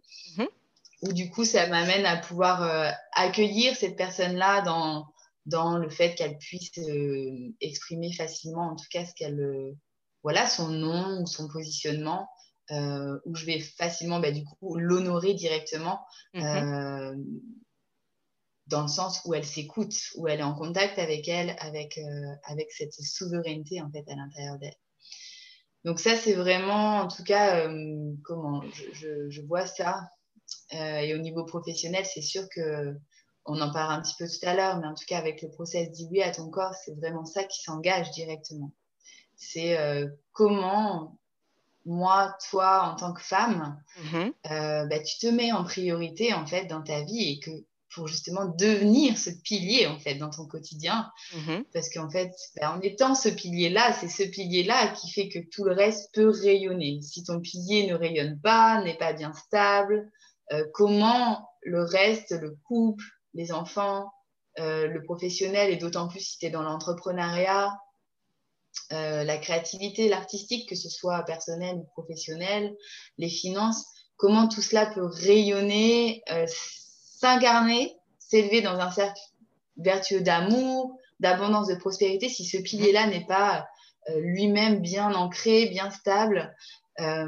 Ou 1.02 1.12
du 1.12 1.28
coup, 1.28 1.44
ça 1.44 1.66
m'amène 1.66 2.06
à 2.06 2.16
pouvoir 2.16 2.62
euh, 2.62 2.90
accueillir 3.12 3.76
cette 3.76 3.94
personne-là 3.94 4.62
dans, 4.62 5.06
dans 5.44 5.76
le 5.76 5.90
fait 5.90 6.14
qu'elle 6.14 6.38
puisse 6.38 6.78
euh, 6.78 7.52
exprimer 7.60 8.10
facilement, 8.10 8.70
en 8.70 8.76
tout 8.76 8.86
cas, 8.90 9.04
ce 9.04 9.12
qu'elle, 9.14 9.74
voilà, 10.22 10.46
son 10.46 10.68
nom 10.68 11.20
ou 11.20 11.26
son 11.26 11.46
positionnement, 11.48 12.26
où 12.70 13.34
je 13.34 13.44
vais 13.44 13.60
facilement, 13.60 14.18
bah, 14.18 14.30
du 14.30 14.44
coup, 14.44 14.76
l'honorer 14.76 15.34
directement. 15.34 16.00
Mhm 16.32 17.38
dans 18.66 18.82
le 18.82 18.88
sens 18.88 19.20
où 19.24 19.34
elle 19.34 19.44
s'écoute, 19.44 19.94
où 20.16 20.26
elle 20.28 20.40
est 20.40 20.44
en 20.44 20.54
contact 20.54 20.98
avec 20.98 21.28
elle, 21.28 21.54
avec, 21.58 21.98
euh, 21.98 22.34
avec 22.44 22.72
cette 22.72 22.94
souveraineté 22.94 23.80
en 23.82 23.90
fait 23.90 24.04
à 24.08 24.14
l'intérieur 24.14 24.58
d'elle. 24.58 24.76
Donc 25.84 26.00
ça, 26.00 26.16
c'est 26.16 26.32
vraiment, 26.32 27.00
en 27.00 27.08
tout 27.08 27.24
cas, 27.24 27.68
euh, 27.68 28.12
comment 28.24 28.62
je, 28.94 29.28
je, 29.28 29.42
vois 29.42 29.66
ça. 29.66 30.08
Euh, 30.72 30.98
et 30.98 31.14
au 31.14 31.18
niveau 31.18 31.44
professionnel, 31.44 32.06
c'est 32.06 32.22
sûr 32.22 32.48
que 32.48 32.94
on 33.44 33.60
en 33.60 33.70
parle 33.70 33.92
un 33.92 34.00
petit 34.00 34.14
peu 34.18 34.26
tout 34.26 34.48
à 34.48 34.54
l'heure, 34.54 34.78
mais 34.78 34.86
en 34.86 34.94
tout 34.94 35.04
cas, 35.06 35.18
avec 35.18 35.42
le 35.42 35.50
process 35.50 35.90
dit 35.90 36.08
oui 36.10 36.22
à 36.22 36.30
ton 36.30 36.48
corps, 36.48 36.72
c'est 36.74 36.94
vraiment 36.94 37.26
ça 37.26 37.44
qui 37.44 37.62
s'engage 37.62 38.10
directement. 38.12 38.72
C'est 39.36 39.76
comment 40.32 41.18
moi, 41.84 42.34
toi, 42.48 42.88
en 42.90 42.96
tant 42.96 43.12
que 43.12 43.20
femme, 43.20 43.78
mm-hmm. 43.98 44.88
bah, 44.88 44.98
tu 45.00 45.18
te 45.18 45.26
mets 45.26 45.52
en 45.52 45.64
priorité 45.64 46.32
en 46.32 46.46
fait 46.46 46.64
dans 46.64 46.82
ta 46.82 47.02
vie 47.02 47.32
et 47.32 47.40
que 47.40 47.50
pour 47.94 48.08
justement 48.08 48.46
devenir 48.46 49.16
ce 49.16 49.30
pilier 49.30 49.86
en 49.86 49.98
fait 49.98 50.16
dans 50.16 50.30
ton 50.30 50.46
quotidien. 50.46 51.10
Mhm. 51.34 51.64
Parce 51.72 51.88
qu'en 51.88 52.10
fait, 52.10 52.32
ben, 52.56 52.70
en 52.70 52.80
étant 52.80 53.14
ce 53.14 53.28
pilier-là, 53.28 53.92
c'est 53.92 54.08
ce 54.08 54.22
pilier-là 54.24 54.88
qui 54.88 55.10
fait 55.10 55.28
que 55.28 55.38
tout 55.38 55.64
le 55.64 55.72
reste 55.72 56.12
peut 56.12 56.30
rayonner. 56.30 57.00
Si 57.02 57.22
ton 57.24 57.40
pilier 57.40 57.86
ne 57.86 57.94
rayonne 57.94 58.40
pas, 58.40 58.82
n'est 58.82 58.96
pas 58.96 59.12
bien 59.12 59.32
stable, 59.32 60.10
euh, 60.52 60.64
comment 60.74 61.48
le 61.62 61.82
reste, 61.84 62.32
le 62.32 62.56
couple, 62.64 63.04
les 63.32 63.52
enfants, 63.52 64.10
euh, 64.58 64.86
le 64.86 65.02
professionnel 65.02 65.72
et 65.72 65.76
d'autant 65.76 66.08
plus 66.08 66.20
si 66.20 66.38
tu 66.38 66.46
es 66.46 66.50
dans 66.50 66.62
l'entrepreneuriat, 66.62 67.72
euh, 68.92 69.24
la 69.24 69.38
créativité, 69.38 70.08
l'artistique, 70.08 70.68
que 70.68 70.74
ce 70.74 70.88
soit 70.88 71.22
personnel 71.22 71.76
ou 71.76 71.84
professionnel, 71.92 72.74
les 73.18 73.28
finances, 73.28 73.86
comment 74.16 74.48
tout 74.48 74.62
cela 74.62 74.86
peut 74.86 75.04
rayonner 75.04 76.22
s'incarner, 77.24 77.96
s'élever 78.18 78.60
dans 78.60 78.78
un 78.78 78.90
cercle 78.90 79.20
vertueux 79.78 80.20
d'amour, 80.20 80.98
d'abondance, 81.20 81.68
de 81.68 81.74
prospérité, 81.74 82.28
si 82.28 82.44
ce 82.44 82.58
pilier-là 82.58 83.06
n'est 83.06 83.24
pas 83.24 83.66
euh, 84.10 84.20
lui-même 84.20 84.80
bien 84.80 85.14
ancré, 85.14 85.66
bien 85.66 85.90
stable, 85.90 86.54
euh, 87.00 87.26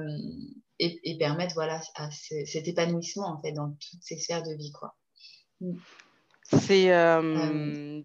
et, 0.78 1.16
permettre 1.18 1.54
voilà, 1.54 1.80
à 1.94 2.10
cet 2.10 2.68
épanouissement 2.68 3.28
en 3.28 3.40
fait, 3.40 3.52
dans 3.52 3.70
toutes 3.70 4.02
ces 4.02 4.18
sphères 4.18 4.42
de 4.42 4.52
vie. 4.52 4.72
Quoi. 4.72 4.94
Mm. 5.62 5.76
C'est. 6.42 6.92
Euh, 6.92 8.02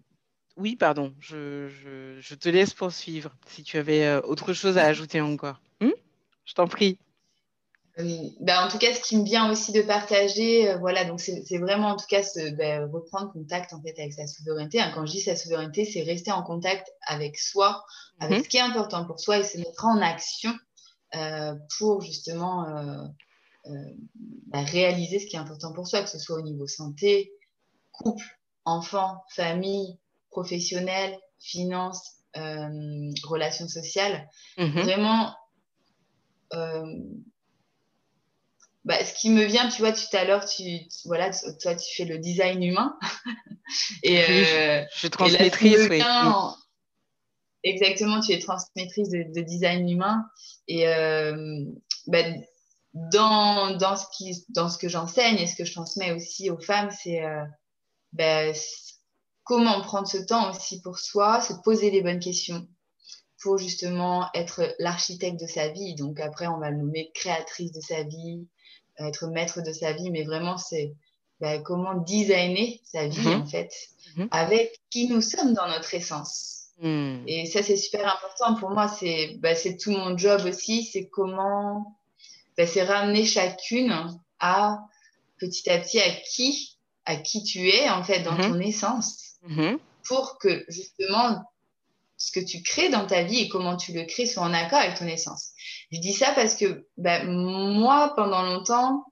oui, 0.56 0.76
pardon, 0.76 1.14
je, 1.20 1.68
je, 2.20 2.34
te 2.34 2.48
laisse 2.48 2.72
poursuivre 2.72 3.36
si 3.46 3.62
tu 3.62 3.76
avais 3.76 4.16
autre 4.24 4.54
chose 4.54 4.78
à 4.78 4.84
ajouter 4.84 5.20
encore. 5.20 5.60
Hmm? 5.80 5.92
Je 6.46 6.54
t'en 6.54 6.66
prie. 6.66 6.98
Ben, 7.98 8.64
en 8.64 8.68
tout 8.68 8.78
cas, 8.78 8.94
ce 8.94 9.00
qui 9.00 9.16
me 9.18 9.24
vient 9.24 9.50
aussi 9.50 9.72
de 9.72 9.82
partager, 9.82 10.74
voilà, 10.76 11.04
donc 11.04 11.20
c'est 11.20 11.58
vraiment 11.58 11.88
en 11.88 11.96
tout 11.96 12.06
cas 12.08 12.22
ben, 12.56 12.90
reprendre 12.90 13.32
contact 13.32 13.72
en 13.74 13.82
fait 13.82 13.98
avec 13.98 14.14
sa 14.14 14.26
souveraineté. 14.26 14.80
Hein. 14.80 14.92
Quand 14.94 15.04
je 15.04 15.12
dis 15.12 15.20
sa 15.20 15.36
souveraineté, 15.36 15.84
c'est 15.84 16.02
rester 16.02 16.32
en 16.32 16.42
contact 16.42 16.90
avec 17.06 17.38
soi, 17.38 17.84
avec 18.18 18.38
mhm. 18.38 18.44
ce 18.44 18.48
qui 18.48 18.56
est 18.56 18.60
important 18.60 19.04
pour 19.04 19.20
soi 19.20 19.38
et 19.38 19.44
se 19.44 19.58
mettre 19.58 19.84
en 19.84 20.00
action 20.00 20.52
pour 21.78 22.00
justement 22.00 22.66
ben, 23.66 24.64
réaliser 24.64 25.18
ce 25.18 25.26
qui 25.26 25.36
est 25.36 25.40
important 25.40 25.72
pour 25.72 25.86
soi, 25.86 26.02
que 26.02 26.08
ce 26.08 26.18
soit 26.18 26.38
au 26.38 26.42
niveau 26.42 26.66
santé, 26.66 27.32
couple, 27.92 28.24
enfant, 28.64 29.22
famille, 29.28 29.98
professionnel, 30.30 31.18
finances, 31.38 32.16
euh, 32.36 33.12
relations 33.24 33.68
sociales. 33.68 34.28
Mhm. 34.56 34.82
Vraiment, 34.82 35.34
euh, 36.54 36.84
bah, 38.84 39.04
ce 39.04 39.14
qui 39.14 39.30
me 39.30 39.44
vient, 39.44 39.68
tu 39.68 39.80
vois, 39.80 39.92
tout 39.92 40.16
à 40.16 40.24
l'heure, 40.24 40.44
tu, 40.44 40.62
voilà, 41.04 41.30
toi, 41.60 41.74
tu 41.74 41.94
fais 41.96 42.04
le 42.04 42.18
design 42.18 42.62
humain. 42.62 42.98
et, 44.02 44.20
euh, 44.20 44.84
je 44.92 44.98
suis 44.98 45.10
transmettrice, 45.10 45.88
oui. 45.88 46.02
Exactement, 47.64 48.20
tu 48.20 48.32
es 48.32 48.40
transmettrice 48.40 49.10
de, 49.10 49.40
design 49.40 49.88
humain. 49.88 50.24
Et 50.66 50.84
bah, 52.06 52.24
dans, 52.94 53.76
dans, 53.76 53.96
ce 53.96 54.04
qui, 54.16 54.44
dans 54.48 54.68
ce 54.68 54.78
que 54.78 54.88
j'enseigne 54.88 55.38
et 55.38 55.46
ce 55.46 55.54
que 55.54 55.64
je 55.64 55.72
transmets 55.72 56.12
aussi 56.12 56.50
aux 56.50 56.60
femmes, 56.60 56.90
c'est 56.90 57.22
bah, 58.12 58.52
comment 59.44 59.80
prendre 59.80 60.06
ce 60.06 60.18
temps 60.18 60.50
aussi 60.50 60.80
pour 60.82 60.98
soi, 60.98 61.40
se 61.40 61.52
poser 61.64 61.90
les 61.90 62.02
bonnes 62.02 62.20
questions 62.20 62.66
pour 63.40 63.58
justement 63.58 64.28
être 64.34 64.74
l'architecte 64.78 65.40
de 65.40 65.46
sa 65.46 65.68
vie. 65.68 65.94
Donc 65.94 66.20
après, 66.20 66.46
on 66.46 66.58
va 66.58 66.70
le 66.70 66.78
nommer 66.78 67.10
créatrice 67.14 67.72
de 67.72 67.80
sa 67.80 68.02
vie, 68.04 68.46
être 68.98 69.26
maître 69.28 69.62
de 69.62 69.72
sa 69.72 69.92
vie, 69.92 70.10
mais 70.10 70.22
vraiment, 70.22 70.56
c'est 70.56 70.94
bah, 71.40 71.58
comment 71.58 71.94
designer 71.94 72.80
sa 72.84 73.06
vie 73.06 73.26
mhm. 73.26 73.42
en 73.42 73.46
fait, 73.46 73.72
mhm. 74.16 74.28
avec 74.30 74.80
qui 74.90 75.08
nous 75.08 75.20
sommes 75.20 75.54
dans 75.54 75.68
notre 75.68 75.94
essence. 75.94 76.58
Hmm. 76.80 77.22
Et 77.26 77.46
ça, 77.46 77.62
c'est 77.62 77.76
super 77.76 78.12
important 78.12 78.54
pour 78.58 78.70
moi. 78.70 78.88
C'est 78.88 79.36
bah, 79.40 79.54
tout 79.54 79.92
mon 79.92 80.16
job 80.16 80.42
aussi. 80.46 80.84
C'est 80.84 81.06
comment, 81.06 81.96
bah, 82.56 82.66
c'est 82.66 82.82
ramener 82.82 83.24
chacune 83.24 83.94
à 84.40 84.80
petit 85.38 85.70
à 85.70 85.78
petit 85.78 86.00
à 86.00 86.10
qui, 86.10 86.76
à 87.04 87.16
qui 87.16 87.44
tu 87.44 87.68
es 87.68 87.88
en 87.88 88.02
fait 88.02 88.22
dans 88.22 88.32
mhm. 88.32 88.52
ton 88.52 88.60
essence 88.60 89.34
pour 90.04 90.38
que 90.38 90.64
justement 90.68 91.42
ce 92.16 92.30
que 92.30 92.40
tu 92.40 92.62
crées 92.62 92.88
dans 92.88 93.06
ta 93.06 93.24
vie 93.24 93.40
et 93.40 93.48
comment 93.48 93.76
tu 93.76 93.92
le 93.92 94.04
crées 94.04 94.26
soit 94.26 94.42
en 94.42 94.54
accord 94.54 94.78
avec 94.78 94.98
ton 94.98 95.06
essence. 95.06 95.51
Je 95.92 96.00
dis 96.00 96.14
ça 96.14 96.32
parce 96.34 96.54
que 96.54 96.86
ben, 96.96 97.30
moi, 97.30 98.14
pendant 98.16 98.42
longtemps, 98.42 99.04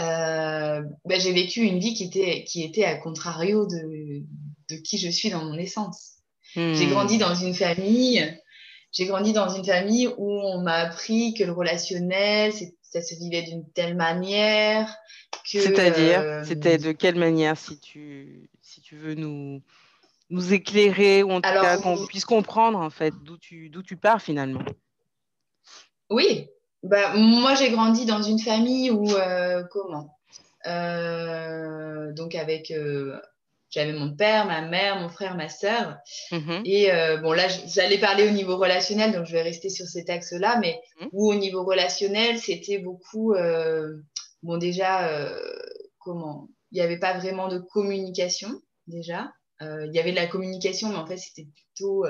euh, 0.00 0.82
ben, 1.04 1.20
j'ai 1.20 1.32
vécu 1.32 1.60
une 1.62 1.80
vie 1.80 1.94
qui 1.94 2.04
était, 2.04 2.44
qui 2.44 2.62
était 2.62 2.84
à 2.84 2.96
contrario 2.96 3.66
de, 3.66 4.22
de 4.70 4.76
qui 4.76 4.98
je 4.98 5.08
suis 5.08 5.30
dans 5.30 5.44
mon 5.44 5.58
essence. 5.58 6.12
J'ai 6.54 6.86
hmm. 6.86 6.90
grandi 6.90 7.18
dans 7.18 7.34
une 7.34 7.54
famille, 7.54 8.38
j'ai 8.92 9.06
grandi 9.06 9.32
dans 9.32 9.48
une 9.48 9.64
famille 9.64 10.08
où 10.18 10.30
on 10.30 10.60
m'a 10.60 10.74
appris 10.74 11.34
que 11.34 11.44
le 11.44 11.52
relationnel, 11.52 12.52
ça 12.82 13.00
se 13.02 13.14
vivait 13.14 13.42
d'une 13.42 13.68
telle 13.72 13.96
manière 13.96 14.94
que. 15.50 15.60
C'est-à-dire, 15.60 16.20
euh, 16.20 16.44
c'était 16.44 16.78
de 16.78 16.92
quelle 16.92 17.16
manière 17.16 17.56
si 17.56 17.80
tu 17.80 18.50
si 18.60 18.80
tu 18.82 18.96
veux 18.96 19.14
nous, 19.14 19.62
nous 20.30 20.52
éclairer 20.52 21.22
ou 21.22 21.30
en 21.30 21.40
tout 21.40 21.50
cas 21.50 21.78
qu'on 21.78 22.06
puisse 22.06 22.26
comprendre 22.26 22.78
en 22.78 22.90
fait 22.90 23.14
d'où 23.22 23.38
tu, 23.38 23.70
d'où 23.70 23.82
tu 23.82 23.96
pars 23.96 24.20
finalement? 24.20 24.64
Oui, 26.12 26.46
bah, 26.82 27.14
moi 27.16 27.54
j'ai 27.54 27.70
grandi 27.70 28.04
dans 28.04 28.22
une 28.22 28.38
famille 28.38 28.90
où, 28.90 29.08
euh, 29.14 29.64
comment? 29.70 30.18
Euh, 30.66 32.12
Donc 32.12 32.34
avec, 32.34 32.70
euh, 32.70 33.18
j'avais 33.70 33.94
mon 33.94 34.14
père, 34.14 34.44
ma 34.44 34.60
mère, 34.60 35.00
mon 35.00 35.08
frère, 35.08 35.34
ma 35.34 35.48
soeur. 35.48 35.96
Mm-hmm. 36.30 36.62
Et 36.66 37.18
bon 37.22 37.32
là, 37.32 37.48
j'allais 37.48 37.98
parler 37.98 38.28
au 38.28 38.30
niveau 38.30 38.58
relationnel, 38.58 39.12
donc 39.12 39.24
je 39.24 39.32
vais 39.32 39.42
rester 39.42 39.70
sur 39.70 39.86
cet 39.86 40.10
axe-là, 40.10 40.58
mais 40.60 40.78
mm-hmm. 41.00 41.08
où 41.12 41.32
au 41.32 41.34
niveau 41.34 41.64
relationnel, 41.64 42.38
c'était 42.38 42.78
beaucoup, 42.78 43.34
bon 44.42 44.58
déjà, 44.58 45.32
comment? 45.98 46.48
Il 46.70 46.76
n'y 46.76 46.82
avait 46.82 46.98
pas 46.98 47.16
vraiment 47.18 47.48
de 47.48 47.58
communication 47.58 48.50
déjà. 48.86 49.32
Il 49.60 49.92
y 49.94 49.98
avait 49.98 50.10
de 50.10 50.16
la 50.16 50.26
communication, 50.26 50.90
mais 50.90 50.96
en 50.96 51.06
fait, 51.06 51.16
c'était 51.16 51.46
plutôt. 51.46 52.04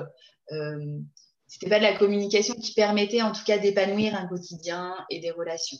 Euh, 1.52 1.58
euh, 1.58 1.58
c'était 1.58 1.68
pas 1.68 1.78
de 1.78 1.84
la 1.84 1.96
communication 1.96 2.54
qui 2.54 2.74
permettait 2.74 3.22
en 3.22 3.32
tout 3.32 3.44
cas 3.44 3.58
d'épanouir 3.58 4.14
un 4.14 4.26
quotidien 4.26 4.94
et 5.10 5.20
des 5.20 5.30
relations. 5.30 5.78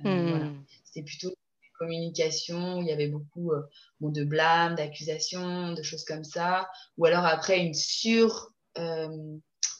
Hmm. 0.00 0.62
C'était 0.84 1.04
plutôt 1.04 1.28
une 1.28 1.78
communication 1.78 2.78
où 2.78 2.82
il 2.82 2.88
y 2.88 2.92
avait 2.92 3.08
beaucoup 3.08 3.52
de 4.00 4.24
blâme, 4.24 4.76
d'accusations, 4.76 5.72
de 5.72 5.82
choses 5.82 6.04
comme 6.04 6.24
ça. 6.24 6.70
Ou 6.96 7.06
alors 7.06 7.24
après, 7.24 7.60
une 7.60 7.74
sur. 7.74 8.52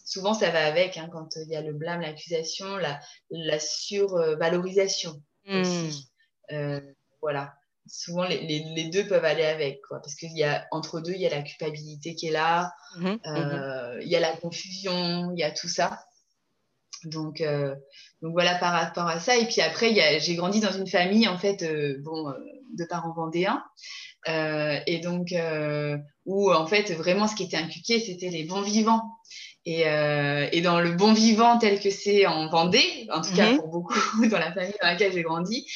souvent, 0.04 0.34
ça 0.34 0.50
va 0.50 0.66
avec, 0.66 0.96
hein, 0.98 1.08
quand 1.12 1.36
il 1.36 1.48
y 1.48 1.56
a 1.56 1.62
le 1.62 1.72
blâme, 1.72 2.00
l'accusation, 2.00 2.76
la, 2.76 3.00
la 3.30 3.58
survalorisation 3.58 5.22
hmm. 5.46 5.60
aussi. 5.60 6.10
voilà 7.22 7.54
souvent 7.90 8.24
les, 8.24 8.40
les, 8.74 8.84
deux 8.84 9.06
peuvent 9.06 9.24
aller 9.24 9.44
avec, 9.44 9.80
quoi, 9.86 10.00
parce 10.00 10.14
qu'il 10.14 10.36
y 10.36 10.44
a 10.44 10.66
entre 10.70 11.00
deux, 11.00 11.12
il 11.12 11.20
y 11.20 11.26
a 11.26 11.30
la 11.30 11.42
culpabilité 11.42 12.14
qui 12.14 12.28
est 12.28 12.32
là, 12.32 12.72
mhm, 12.96 13.18
euh, 13.26 13.94
mhm. 13.94 14.02
il 14.02 14.08
y 14.08 14.16
a 14.16 14.20
la 14.20 14.32
confusion, 14.36 15.32
il 15.32 15.38
y 15.38 15.42
a 15.42 15.50
tout 15.50 15.68
ça. 15.68 16.04
Donc, 17.04 17.40
euh, 17.40 17.74
donc 18.20 18.32
voilà 18.32 18.54
par 18.56 18.72
rapport 18.72 19.06
à 19.06 19.20
ça. 19.20 19.36
Et 19.36 19.46
puis 19.46 19.60
après, 19.62 20.20
j'ai 20.20 20.34
grandi 20.34 20.60
dans 20.60 20.72
une 20.72 20.86
famille 20.86 21.28
en 21.28 21.38
fait, 21.38 21.62
euh, 21.62 21.96
bon, 22.02 22.32
de 22.76 22.84
parents 22.84 23.14
vendéens, 23.14 23.64
et 24.26 25.00
donc 25.02 25.34
où 26.26 26.52
en 26.52 26.66
fait 26.66 26.92
vraiment 26.92 27.26
ce 27.26 27.34
qui 27.34 27.44
était 27.44 27.56
inculqué, 27.56 28.00
c'était 28.00 28.28
les 28.28 28.44
bons 28.44 28.62
vivants. 28.62 29.02
Et, 29.66 29.80
et, 29.82 30.60
dans 30.62 30.80
le 30.80 30.92
bon 30.92 31.12
vivant 31.12 31.58
tel 31.58 31.80
que 31.80 31.90
c'est 31.90 32.26
en 32.26 32.48
Vendée, 32.48 33.06
en 33.12 33.20
tout 33.20 33.34
cas 33.34 33.50
mhm. 33.50 33.58
pour 33.58 33.68
beaucoup 33.68 33.94
dans 34.30 34.38
la 34.38 34.52
famille 34.52 34.74
dans 34.80 34.88
laquelle 34.88 35.12
j'ai 35.12 35.22
grandi, 35.22 35.66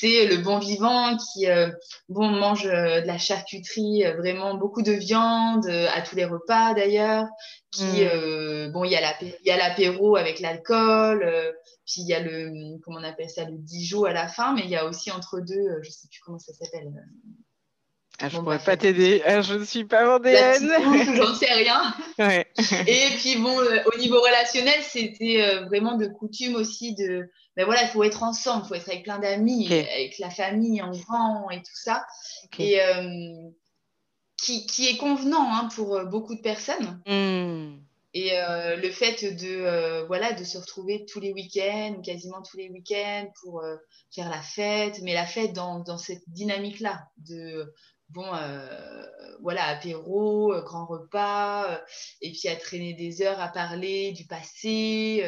c'est 0.00 0.26
le 0.26 0.36
bon 0.38 0.58
vivant 0.58 1.16
qui 1.16 1.48
euh, 1.48 1.70
bon, 2.08 2.28
mange 2.28 2.66
euh, 2.66 3.00
de 3.00 3.06
la 3.06 3.18
charcuterie, 3.18 4.04
euh, 4.04 4.16
vraiment 4.16 4.54
beaucoup 4.54 4.82
de 4.82 4.92
viande 4.92 5.66
à 5.66 6.02
tous 6.02 6.14
les 6.14 6.24
repas 6.24 6.74
d'ailleurs. 6.74 7.26
Qui, 7.70 8.04
mm. 8.04 8.72
bon, 8.72 8.84
il 8.84 8.92
y 8.92 8.96
a 8.96 9.56
l'apéro 9.56 10.16
avec 10.16 10.40
l'alcool, 10.40 11.20
puis 11.84 12.00
il 12.00 12.08
y 12.08 12.14
a 12.14 12.20
le, 12.20 12.78
comment 12.82 12.98
on 12.98 13.04
appelle 13.04 13.28
ça, 13.28 13.44
le 13.44 13.58
Dijon 13.58 14.04
à 14.04 14.12
la 14.14 14.26
fin, 14.26 14.54
mais 14.54 14.62
il 14.62 14.70
y 14.70 14.76
a 14.76 14.86
aussi 14.86 15.10
entre 15.10 15.40
deux, 15.40 15.82
je 15.82 15.90
sais 15.90 16.08
plus 16.10 16.20
comment 16.24 16.38
ça 16.38 16.54
s'appelle. 16.54 16.90
Ah, 18.20 18.28
je 18.28 18.36
ne 18.36 18.42
pourrais 18.42 18.58
pas 18.58 18.76
t'aider, 18.76 19.22
ah, 19.24 19.42
je 19.42 19.54
ne 19.54 19.64
suis 19.64 19.84
pas 19.84 20.04
vendéenne. 20.04 20.72
J'en 21.16 21.34
sais 21.34 21.52
rien. 21.52 21.94
Et 22.86 23.06
puis 23.18 23.36
bon, 23.36 23.56
au 23.56 23.98
niveau 23.98 24.20
relationnel, 24.20 24.80
c'était 24.82 25.64
vraiment 25.66 25.96
de 25.96 26.06
coutume 26.06 26.56
aussi 26.56 26.94
de, 26.94 27.30
ben 27.58 27.64
voilà, 27.64 27.82
il 27.82 27.88
faut 27.88 28.04
être 28.04 28.22
ensemble, 28.22 28.62
il 28.64 28.68
faut 28.68 28.74
être 28.74 28.88
avec 28.88 29.02
plein 29.02 29.18
d'amis, 29.18 29.66
avec 29.66 30.16
la 30.20 30.30
famille 30.30 30.80
en 30.80 30.92
grand 30.92 31.50
et 31.50 31.58
tout 31.58 31.74
ça. 31.74 32.06
Et 32.56 32.80
euh, 32.80 33.50
qui, 34.40 34.64
qui, 34.68 34.86
est 34.86 34.96
convenant 34.96 35.52
hein, 35.52 35.68
pour 35.74 35.96
euh, 35.96 36.04
beaucoup 36.04 36.36
de 36.36 36.40
personnes. 36.40 37.02
Hmm. 37.04 37.80
Et 38.14 38.38
euh, 38.38 38.76
le 38.76 38.90
fait 38.92 39.24
de, 39.34 40.06
voilà, 40.06 40.34
de 40.34 40.44
se 40.44 40.56
retrouver 40.56 41.04
tous 41.04 41.18
les 41.18 41.32
week-ends, 41.32 41.96
ou 41.98 42.02
quasiment 42.02 42.42
tous 42.42 42.58
les 42.58 42.68
week-ends, 42.68 43.26
pour 43.42 43.64
faire 44.14 44.30
la 44.30 44.40
fête, 44.40 45.00
mais 45.02 45.12
la 45.12 45.26
fête 45.26 45.52
dans, 45.52 45.80
dans 45.80 45.98
cette 45.98 46.22
dynamique-là, 46.28 47.08
de 47.16 47.74
bon, 48.08 48.30
voilà, 49.40 49.66
apéro, 49.66 50.54
grand 50.64 50.86
repas, 50.86 51.80
et 52.20 52.32
puis 52.32 52.48
à 52.48 52.56
traîner 52.56 52.94
des 52.94 53.22
heures 53.22 53.40
à 53.40 53.48
parler 53.48 54.12
du 54.12 54.26
passé. 54.26 55.24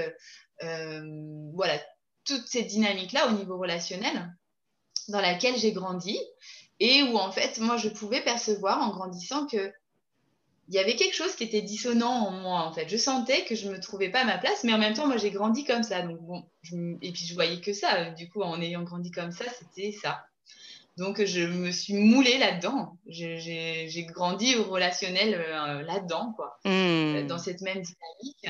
voilà, 0.60 1.78
toute 2.24 2.46
cette 2.46 2.66
dynamique-là 2.68 3.28
au 3.28 3.32
niveau 3.32 3.58
relationnel 3.58 4.32
dans 5.08 5.20
laquelle 5.20 5.56
j'ai 5.56 5.72
grandi 5.72 6.18
et 6.78 7.02
où 7.02 7.16
en 7.16 7.32
fait 7.32 7.58
moi 7.58 7.76
je 7.76 7.88
pouvais 7.88 8.22
percevoir 8.22 8.80
en 8.80 8.90
grandissant 8.90 9.46
que 9.46 9.72
il 10.68 10.74
y 10.74 10.78
avait 10.78 10.94
quelque 10.94 11.16
chose 11.16 11.34
qui 11.34 11.42
était 11.42 11.62
dissonant 11.62 12.28
en 12.28 12.30
moi 12.30 12.60
en 12.60 12.72
fait. 12.72 12.88
Je 12.88 12.96
sentais 12.96 13.44
que 13.44 13.56
je 13.56 13.68
me 13.68 13.80
trouvais 13.80 14.08
pas 14.08 14.20
à 14.20 14.24
ma 14.24 14.38
place, 14.38 14.62
mais 14.62 14.72
en 14.72 14.78
même 14.78 14.94
temps 14.94 15.08
moi 15.08 15.16
j'ai 15.16 15.32
grandi 15.32 15.64
comme 15.64 15.82
ça. 15.82 15.98
Et 15.98 17.12
puis 17.12 17.26
je 17.26 17.34
voyais 17.34 17.60
que 17.60 17.72
ça. 17.72 18.10
Du 18.10 18.28
coup 18.28 18.42
en 18.42 18.60
ayant 18.60 18.84
grandi 18.84 19.10
comme 19.10 19.32
ça, 19.32 19.46
c'était 19.58 19.90
ça. 19.90 20.24
Donc 21.00 21.24
je 21.24 21.40
me 21.40 21.70
suis 21.70 21.94
moulée 21.94 22.36
là-dedans. 22.36 22.98
J'ai 23.06 24.06
grandi 24.10 24.54
au 24.56 24.64
relationnel 24.64 25.34
euh, 25.34 25.82
là-dedans 25.82 26.34
quoi, 26.36 26.58
mmh. 26.66 27.26
dans 27.26 27.38
cette 27.38 27.62
même 27.62 27.80
dynamique. 27.80 28.46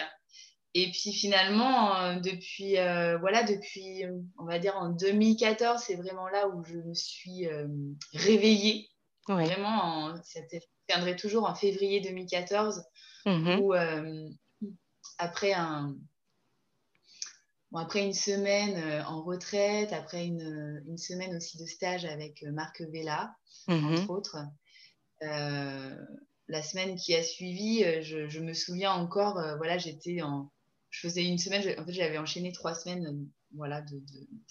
Et 0.74 0.90
puis 0.90 1.12
finalement, 1.12 1.96
euh, 1.96 2.16
depuis, 2.16 2.76
euh, 2.78 3.18
voilà, 3.18 3.44
depuis, 3.44 4.04
on 4.36 4.44
va 4.44 4.58
dire 4.58 4.76
en 4.76 4.88
2014, 4.88 5.80
c'est 5.80 5.94
vraiment 5.94 6.28
là 6.28 6.48
où 6.48 6.64
je 6.64 6.78
me 6.78 6.94
suis 6.94 7.46
euh, 7.46 7.68
réveillée. 8.14 8.88
Vraiment, 9.28 10.14
ça 10.24 10.40
tiendrait 10.88 11.14
toujours 11.14 11.48
en 11.48 11.54
février 11.54 12.00
2014, 12.00 12.82
mm-hmm. 13.26 13.58
où 13.60 13.74
après 15.18 15.52
un, 15.52 15.94
après 17.78 18.04
une 18.04 18.14
semaine 18.14 18.76
euh, 18.76 19.04
en 19.04 19.22
retraite, 19.22 19.92
après 19.92 20.26
une, 20.26 20.82
une, 20.88 20.98
semaine 20.98 21.36
aussi 21.36 21.56
de 21.56 21.66
stage 21.66 22.04
avec 22.04 22.42
euh, 22.42 22.50
Marc 22.50 22.82
Vella, 22.82 23.34
entre 23.68 24.10
autres, 24.10 24.38
euh, 25.22 25.94
la 26.48 26.62
semaine 26.62 26.96
qui 26.96 27.14
a 27.14 27.22
suivi, 27.22 27.84
je, 28.02 28.28
je 28.28 28.40
me 28.40 28.52
souviens 28.52 28.92
encore, 28.92 29.34
voilà, 29.58 29.78
j'étais 29.78 30.22
en. 30.22 30.50
Je 30.88 31.06
faisais 31.06 31.24
une 31.24 31.38
semaine, 31.38 31.62
en 31.78 31.84
fait, 31.84 31.92
j'avais 31.92 32.18
enchaîné 32.18 32.50
trois 32.50 32.74
semaines 32.74 33.28
voilà, 33.54 33.80
de, 33.82 34.02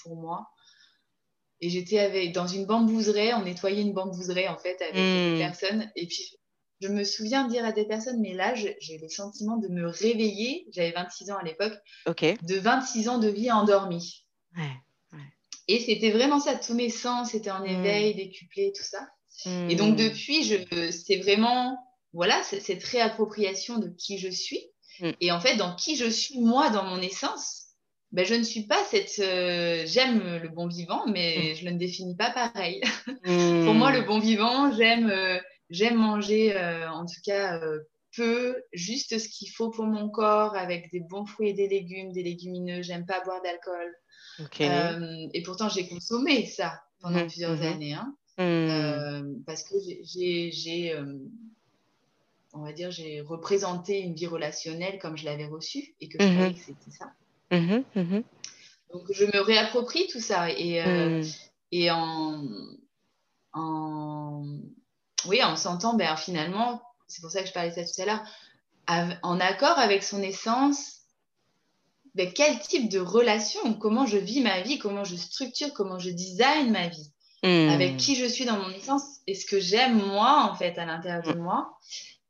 pour 0.01 0.15
moi. 0.15 0.47
Et 1.59 1.69
j'étais 1.69 2.29
dans 2.29 2.47
une 2.47 2.65
bambouseraie, 2.65 3.33
on 3.33 3.43
nettoyait 3.43 3.81
une 3.81 3.91
bambouserie 3.91 4.47
en 4.47 4.57
fait 4.57 4.81
avec 4.81 4.95
des 4.95 5.33
mhm. 5.33 5.39
personnes. 5.39 5.91
Et 5.97 6.07
puis 6.07 6.38
je 6.81 6.87
me 6.87 7.03
souviens 7.03 7.47
dire 7.47 7.65
à 7.65 7.71
des 7.71 7.85
personnes, 7.85 8.21
mais 8.21 8.33
là, 8.33 8.53
j'ai 8.55 8.97
le 9.01 9.09
sentiment 9.09 9.57
de 9.57 9.67
me 9.67 9.87
réveiller, 9.87 10.67
j'avais 10.71 10.91
26 10.91 11.31
ans 11.31 11.37
à 11.37 11.43
l'époque, 11.43 11.73
de 12.07 12.55
26 12.55 13.09
ans 13.09 13.17
de 13.17 13.27
vie 13.27 13.51
endormie. 13.51 14.25
Et 15.67 15.79
c'était 15.79 16.09
vraiment 16.09 16.39
ça, 16.39 16.55
tous 16.55 16.73
mes 16.73 16.89
sens 16.89 17.35
étaient 17.35 17.51
en 17.51 17.61
hmm. 17.61 17.67
éveil, 17.67 18.15
décuplés, 18.15 18.73
tout 18.75 18.83
ça. 18.83 19.07
Et 19.69 19.75
donc 19.75 19.93
hmm. 19.93 20.09
depuis, 20.09 20.43
c'est 20.91 21.17
vraiment, 21.17 21.77
voilà, 22.11 22.41
cette 22.43 22.83
réappropriation 22.83 23.77
de 23.77 23.87
qui 23.89 24.17
je 24.17 24.29
suis. 24.29 24.59
Hmm. 24.99 25.11
Et 25.21 25.31
en 25.31 25.39
fait, 25.39 25.57
dans 25.57 25.75
qui 25.75 25.95
je 25.95 26.09
suis, 26.09 26.39
moi, 26.39 26.71
dans 26.71 26.83
mon 26.83 26.99
essence, 27.01 27.67
ben, 28.11 28.25
je 28.25 28.33
ne 28.33 28.41
suis 28.41 28.63
pas 28.63 28.83
cette. 28.85 29.19
Euh, 29.19 29.83
j'aime 29.85 30.39
le 30.41 30.49
bon 30.49 30.67
vivant, 30.67 31.05
mais 31.07 31.53
je 31.53 31.65
ne 31.65 31.69
le 31.69 31.77
définis 31.77 32.15
pas 32.15 32.31
pareil. 32.31 32.81
Pour 33.23 33.75
moi, 33.75 33.91
le 33.91 34.01
bon 34.01 34.17
vivant, 34.17 34.75
j'aime 34.75 35.11
euh, 35.11 35.37
J'aime 35.69 35.97
manger, 35.97 36.55
euh, 36.55 36.89
en 36.89 37.05
tout 37.05 37.21
cas, 37.23 37.59
euh, 37.61 37.79
peu, 38.15 38.55
juste 38.73 39.19
ce 39.19 39.29
qu'il 39.29 39.49
faut 39.49 39.69
pour 39.69 39.85
mon 39.85 40.09
corps, 40.09 40.55
avec 40.55 40.91
des 40.91 40.99
bons 40.99 41.25
fruits 41.25 41.49
et 41.49 41.53
des 41.53 41.67
légumes, 41.67 42.11
des 42.11 42.23
légumineux. 42.23 42.81
J'aime 42.81 43.05
pas 43.05 43.23
boire 43.23 43.41
d'alcool. 43.43 43.95
Euh, 44.61 45.27
et 45.33 45.43
pourtant, 45.43 45.69
j'ai 45.69 45.87
consommé 45.87 46.45
ça 46.45 46.81
pendant 47.01 47.19
mmh, 47.19 47.27
plusieurs 47.27 47.57
mmh. 47.57 47.61
années. 47.63 47.93
Hein. 47.93 48.15
Mmh. 48.37 49.43
parce 49.45 49.63
que 49.63 49.75
j'ai, 50.01 50.95
on 52.53 52.63
va 52.63 52.71
dire, 52.71 52.89
j'ai 52.89 53.19
représenté 53.19 53.99
une 53.99 54.15
vie 54.15 54.27
relationnelle 54.27 54.97
comme 54.97 55.17
je 55.17 55.25
l'avais 55.25 55.45
reçue 55.45 55.93
et 55.99 56.07
que 56.07 56.23
je 56.23 56.33
croyais 56.33 56.53
que 56.53 56.59
c'était 56.59 56.91
ça. 56.91 57.11
Donc, 58.93 59.03
je 59.11 59.25
me 59.25 59.41
réapproprie 59.41 60.07
tout 60.07 60.21
ça. 60.21 60.49
Et, 60.51 60.81
et 61.71 61.91
en, 61.91 62.47
en, 63.53 64.43
oui, 65.25 65.41
on 65.43 65.55
s'entend, 65.55 65.95
ben, 65.95 66.15
finalement, 66.15 66.81
c'est 67.07 67.21
pour 67.21 67.31
ça 67.31 67.41
que 67.41 67.47
je 67.47 67.53
parlais 67.53 67.71
de 67.71 67.75
ça 67.75 67.83
tout 67.83 68.01
à 68.01 68.05
l'heure, 68.05 68.23
en 69.21 69.39
accord 69.39 69.77
avec 69.77 70.03
son 70.03 70.21
essence, 70.21 70.99
ben, 72.15 72.31
quel 72.33 72.59
type 72.59 72.89
de 72.89 72.99
relation, 72.99 73.73
comment 73.73 74.05
je 74.05 74.17
vis 74.17 74.41
ma 74.41 74.61
vie, 74.61 74.79
comment 74.79 75.03
je 75.03 75.15
structure, 75.15 75.73
comment 75.73 75.99
je 75.99 76.09
design 76.09 76.71
ma 76.71 76.87
vie, 76.87 77.11
hmm. 77.43 77.69
avec 77.69 77.97
qui 77.97 78.15
je 78.15 78.25
suis 78.25 78.45
dans 78.45 78.57
mon 78.57 78.69
essence? 78.71 79.19
Et 79.27 79.35
ce 79.35 79.45
que 79.45 79.59
j'aime 79.59 80.03
moi, 80.05 80.49
en 80.51 80.55
fait, 80.55 80.77
à 80.77 80.85
l'intérieur 80.85 81.23
de 81.23 81.33
hmm. 81.33 81.41
moi? 81.41 81.77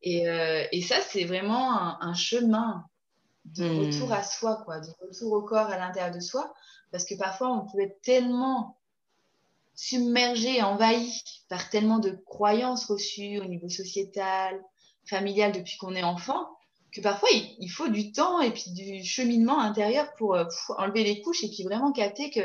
Euh, 0.06 0.64
et, 0.72 0.82
ça, 0.82 0.96
c'est 1.02 1.26
vraiment 1.26 2.02
un, 2.02 2.14
chemin 2.14 2.86
de 3.46 3.68
hmm. 3.68 3.80
retour 3.80 4.14
à 4.14 4.24
soi, 4.24 4.62
quoi, 4.66 4.80
de 4.80 4.90
retour 5.02 5.32
au 5.32 5.42
corps 5.42 5.68
à 5.68 5.78
l'intérieur 5.78 6.14
de 6.14 6.20
soi, 6.20 6.54
parce 6.92 7.06
que 7.06 7.16
parfois, 7.16 7.52
on 7.52 7.72
peut 7.72 7.82
être 7.82 8.02
tellement 8.02 8.78
submergé, 9.80 10.62
envahi 10.62 11.24
par 11.48 11.70
tellement 11.70 12.00
de 12.00 12.12
croyances 12.26 12.86
reçues 12.86 13.40
au 13.40 13.46
niveau 13.46 13.70
sociétal, 13.70 14.62
familial 15.06 15.54
depuis 15.54 15.78
qu'on 15.78 15.96
est 15.96 16.04
enfant, 16.04 16.50
que 16.92 17.00
parfois 17.00 17.30
il, 17.32 17.70
faut 17.70 17.88
du 17.88 18.12
temps 18.12 18.42
et 18.42 18.52
puis 18.52 18.72
du 18.72 19.06
cheminement 19.06 19.58
intérieur 19.58 20.14
pour, 20.18 20.36
euh, 20.36 20.44
enlever 20.78 21.06
les 21.06 21.22
couches 21.22 21.46
et 21.46 21.50
puis 21.50 21.64
vraiment 21.64 21.94
capter 21.94 22.30
que 22.30 22.42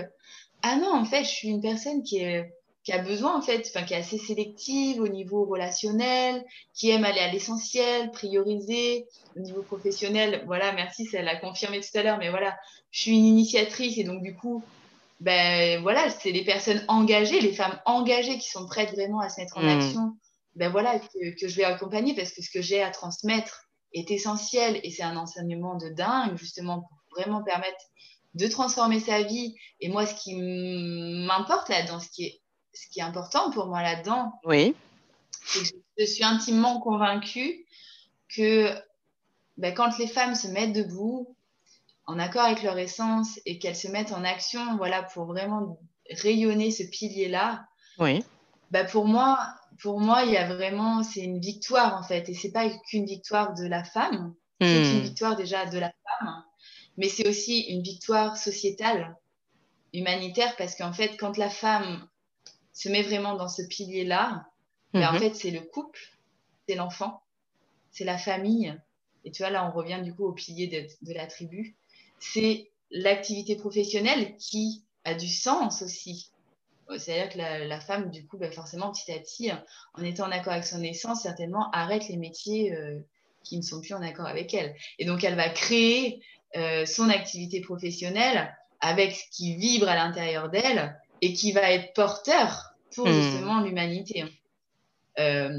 ah 0.62 0.76
non 0.76 0.95
en 0.95 1.05
fait 1.05 1.25
je 1.25 1.31
suis 1.31 1.49
une 1.49 1.61
personne 1.61 2.05
qui 2.05 2.23
a 2.25 2.99
besoin 2.99 3.37
en 3.37 3.43
fait, 3.43 3.62
qui 3.62 3.95
est 3.95 3.97
assez 3.97 4.19
sélective 4.19 5.00
au 5.00 5.09
niveau 5.09 5.45
relationnel, 5.45 6.45
qui 6.73 6.91
aime 6.91 7.05
aller 7.05 7.21
à 7.21 7.33
l'essentiel, 7.33 8.12
prioriser 8.12 9.07
au 9.37 9.40
niveau 9.40 9.62
professionnel. 9.62 10.44
Voilà, 10.47 10.73
merci, 10.73 11.05
ça 11.07 11.20
l'a 11.20 11.35
confirmé 11.35 11.81
tout 11.81 11.99
à 11.99 12.05
l'heure, 12.05 12.18
mais 12.18 12.31
voilà, 12.31 12.57
je 12.92 13.01
suis 13.01 13.11
une 13.11 13.25
initiatrice 13.25 13.99
et 13.99 14.05
donc 14.05 14.23
du 14.23 14.37
coup, 14.37 14.62
ben 15.24 15.80
voilà, 15.80 16.10
c'est 16.10 16.32
les 16.32 16.44
personnes 16.44 16.84
engagées, 16.87 17.40
les 17.40 17.54
femmes 17.54 17.80
engagées 17.87 18.38
qui 18.38 18.50
sont 18.50 18.66
prêtes 18.66 18.92
vraiment 18.92 19.20
à 19.20 19.30
se 19.30 19.40
mettre 19.40 19.56
en 19.56 19.62
hmm. 19.62 19.80
action, 19.80 20.18
ben 20.54 20.70
voilà, 20.70 20.98
que, 20.98 21.40
que, 21.40 21.48
je 21.48 21.56
vais 21.56 21.64
accompagner 21.64 22.14
parce 22.14 22.30
que 22.30 22.42
ce 22.42 22.50
que 22.50 22.60
j'ai 22.60 22.82
à 22.82 22.90
transmettre 22.90 23.62
est 23.94 24.10
essentiel 24.10 24.78
et 24.82 24.90
c'est 24.90 25.02
un 25.02 25.16
enseignement 25.16 25.76
de 25.76 25.88
dingue, 25.88 26.37
justement, 26.37 26.82
pour 26.82 26.98
vraiment 27.16 27.42
permettre 27.42 27.87
de 28.34 28.46
transformer 28.48 29.00
sa 29.00 29.22
vie. 29.22 29.54
Et 29.80 29.88
moi, 29.88 30.04
ce 30.04 30.14
qui 30.14 30.34
m'importe 31.26 31.70
là-dedans, 31.70 32.00
ce 32.00 32.10
qui 32.10 32.24
est, 32.24 32.40
ce 32.74 32.87
qui 32.90 33.00
est 33.00 33.04
important 33.04 33.50
pour 33.50 33.66
moi 33.66 33.82
là-dedans, 33.82 34.30
oui. 34.44 34.76
c'est 35.46 35.72
que 35.72 35.78
je 36.00 36.04
suis 36.04 36.24
intimement 36.24 36.80
convaincue 36.80 37.64
que 38.28 38.74
ben, 39.56 39.72
quand 39.72 39.96
les 39.98 40.06
femmes 40.06 40.34
se 40.34 40.48
mettent 40.48 40.74
debout, 40.74 41.34
en 42.07 42.19
accord 42.19 42.43
avec 42.43 42.62
leur 42.62 42.79
essence 42.79 43.40
et 43.47 43.59
qu'elles 43.59 43.77
se 43.77 43.88
mettent 43.88 44.12
en 44.12 44.25
action 44.25 44.77
voilà, 44.77 45.03
pour 45.03 45.27
vraiment 45.27 45.79
rayonner 46.11 46.71
ce 46.71 46.83
pilier-là, 46.83 47.67
oui. 47.99 48.23
bah 48.71 48.85
pour 48.85 49.07
moi, 49.07 49.38
pour 49.81 50.01
moi, 50.01 50.25
il 50.25 50.33
y 50.33 50.37
a 50.37 50.47
vraiment, 50.47 51.03
c'est 51.03 51.23
une 51.23 51.40
victoire 51.40 51.97
en 51.99 52.03
fait. 52.03 52.29
Et 52.29 52.35
c'est 52.35 52.53
pas 52.53 52.69
qu'une 52.88 53.07
victoire 53.07 53.55
de 53.55 53.67
la 53.67 53.85
femme, 53.85 54.35
c'est 54.61 54.81
hmm. 54.81 54.97
une 54.97 55.01
victoire 55.01 55.37
déjà 55.37 55.67
de 55.67 55.79
la 55.79 55.93
femme, 56.19 56.45
mais 56.97 57.09
c'est 57.09 57.29
aussi 57.29 57.61
une 57.62 57.83
victoire 57.83 58.37
sociétale, 58.37 59.17
humanitaire, 59.93 60.55
parce 60.57 60.77
qu'en 60.77 60.93
fait, 60.93 61.17
quand 61.17 61.37
la 61.38 61.51
femme 61.51 62.07
se 62.73 62.88
met 62.88 63.03
vraiment 63.03 63.37
dans 63.37 63.49
ce 63.49 63.62
pilier-là, 63.62 64.47
bah, 64.93 65.11
en 65.11 65.14
mhm. 65.14 65.19
fait, 65.21 65.35
c'est 65.35 65.51
le 65.51 65.61
couple, 65.61 66.01
c'est 66.69 66.75
l'enfant, 66.75 67.23
c'est 67.90 68.05
la 68.05 68.19
famille. 68.19 68.77
Et 69.25 69.31
tu 69.31 69.43
vois, 69.43 69.51
là, 69.51 69.67
on 69.67 69.73
revient 69.73 70.01
du 70.05 70.14
coup 70.14 70.25
au 70.25 70.33
pilier 70.33 70.67
de, 70.67 70.87
de 71.07 71.14
la 71.14 71.27
tribu 71.27 71.77
c'est 72.18 72.70
l'activité 72.90 73.57
professionnelle 73.57 74.37
qui 74.37 74.83
a 75.05 75.14
du 75.14 75.29
sens 75.29 75.83
aussi. 75.83 76.31
C'est-à-dire 76.98 77.31
que 77.31 77.38
la, 77.38 77.81
femme, 77.81 78.11
du 78.11 78.27
coup, 78.27 78.37
bah, 78.37 78.50
forcément, 78.50 78.92
petit 78.92 79.11
à 79.12 79.18
petit, 79.18 79.50
en 79.94 80.03
étant 80.03 80.27
en 80.27 80.31
accord 80.31 80.53
avec 80.53 80.66
son 80.66 80.83
essence, 80.83 81.22
certainement 81.22 81.70
arrête 81.70 82.09
les 82.09 82.16
métiers 82.16 82.74
euh, 82.74 82.98
qui 83.42 83.57
ne 83.57 83.62
sont 83.62 83.81
plus 83.81 83.94
en 83.94 84.03
accord 84.03 84.27
avec 84.27 84.53
elle. 84.53 84.74
Et 84.98 85.07
donc, 85.07 85.24
elle 85.24 85.35
va 85.35 85.48
créer 85.48 86.22
euh, 86.57 86.85
son 86.85 87.09
activité 87.09 87.61
professionnelle 87.61 88.55
avec 88.81 89.12
ce 89.12 89.24
qui 89.31 89.57
vibre 89.57 89.88
à 89.88 89.94
l'intérieur 89.94 90.50
d'elle 90.50 91.00
et 91.22 91.33
qui 91.33 91.53
va 91.53 91.72
être 91.72 91.94
porteur 91.94 92.74
pour 92.94 93.09
hmm. 93.09 93.12
justement 93.12 93.61
l'humanité. 93.61 94.24
Euh, 95.18 95.59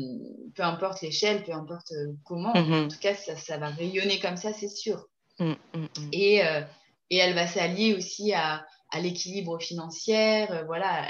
peu 0.54 0.64
importe 0.64 1.02
l'échelle, 1.02 1.44
peu 1.44 1.54
importe 1.54 1.92
comment, 2.24 2.54
hmm. 2.54 2.86
en 2.86 2.88
tout 2.88 3.00
cas, 3.00 3.16
ça, 3.16 3.36
ça 3.36 3.58
va 3.58 3.70
rayonner 3.70 4.20
comme 4.20 4.38
ça, 4.38 4.54
c'est 4.54 4.70
sûr. 4.70 5.08
Mm, 5.40 5.54
mm, 5.74 5.80
mm. 5.80 6.10
Et, 6.12 6.46
euh, 6.46 6.62
et, 7.10 7.18
elle 7.18 7.36
va 7.36 7.48
s'allier 7.48 7.94
aussi 7.94 8.34
à, 8.34 8.66
à 8.92 9.00
l'équilibre 9.00 9.60
financier, 9.60 10.50
euh, 10.52 10.64
voilà, 10.66 11.06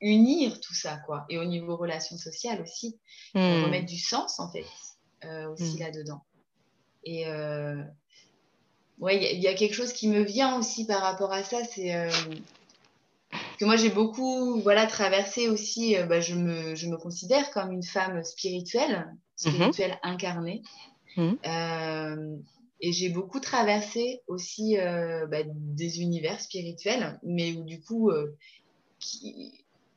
unir 0.00 0.60
tout 0.60 0.74
ça, 0.74 0.98
quoi. 1.06 1.24
Et 1.28 1.38
au 1.38 1.44
niveau 1.44 1.76
relations 1.76 2.16
sociales 2.16 2.62
aussi, 2.62 2.98
remettre 3.34 3.86
du 3.86 3.98
sens, 3.98 4.38
en 4.38 4.50
fait, 4.50 4.66
euh, 5.24 5.48
aussi 5.52 5.78
là-dedans. 5.78 6.22
Et 7.04 7.26
ouais, 8.98 9.34
il 9.34 9.40
y, 9.40 9.48
a 9.48 9.54
quelque 9.54 9.74
chose 9.74 9.92
qui 9.92 10.08
me 10.08 10.22
vient 10.22 10.58
aussi 10.58 10.86
par 10.86 11.02
rapport 11.02 11.32
à 11.32 11.42
ça, 11.42 11.64
c'est 11.64 12.08
que 13.58 13.64
moi 13.64 13.76
j'ai 13.76 13.90
beaucoup 13.90 14.60
voilà 14.60 14.86
traversé 14.86 15.48
aussi 15.48 15.96
bah, 16.08 16.20
je, 16.20 16.34
me, 16.34 16.74
je 16.74 16.88
me 16.88 16.96
considère 16.96 17.50
comme 17.52 17.70
une 17.72 17.82
femme 17.82 18.24
spirituelle 18.24 19.14
mm-hmm. 19.38 19.50
spirituelle 19.50 19.98
incarnée 20.02 20.62
et 22.80 22.92
j'ai 22.92 23.10
beaucoup 23.10 23.40
traversé 23.40 24.22
aussi 24.26 24.78
euh, 24.78 25.26
bah, 25.26 25.42
des 25.46 26.00
univers 26.00 26.40
spirituels, 26.40 27.18
mais 27.22 27.52
où 27.52 27.62
du 27.62 27.80
coup, 27.80 28.10
euh, 28.10 28.34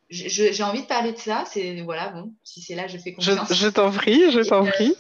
j'ai 0.10 0.64
envie 0.64 0.82
de 0.82 0.88
parler 0.88 1.14
de 1.14 1.18
ça. 1.18 1.46
C'est 1.48 1.82
voilà, 1.82 2.10
bon, 2.10 2.34
si 2.44 2.62
c'est 2.62 2.76
là, 2.76 2.88
je 2.88 2.98
fais 2.98 3.14
confiance. 3.14 3.54
Je, 3.54 3.68
t'en 3.70 3.90
prie, 3.92 4.32
je 4.32 4.42
t'en 4.42 4.66
euh, 4.66 4.70
prie. 4.70 4.96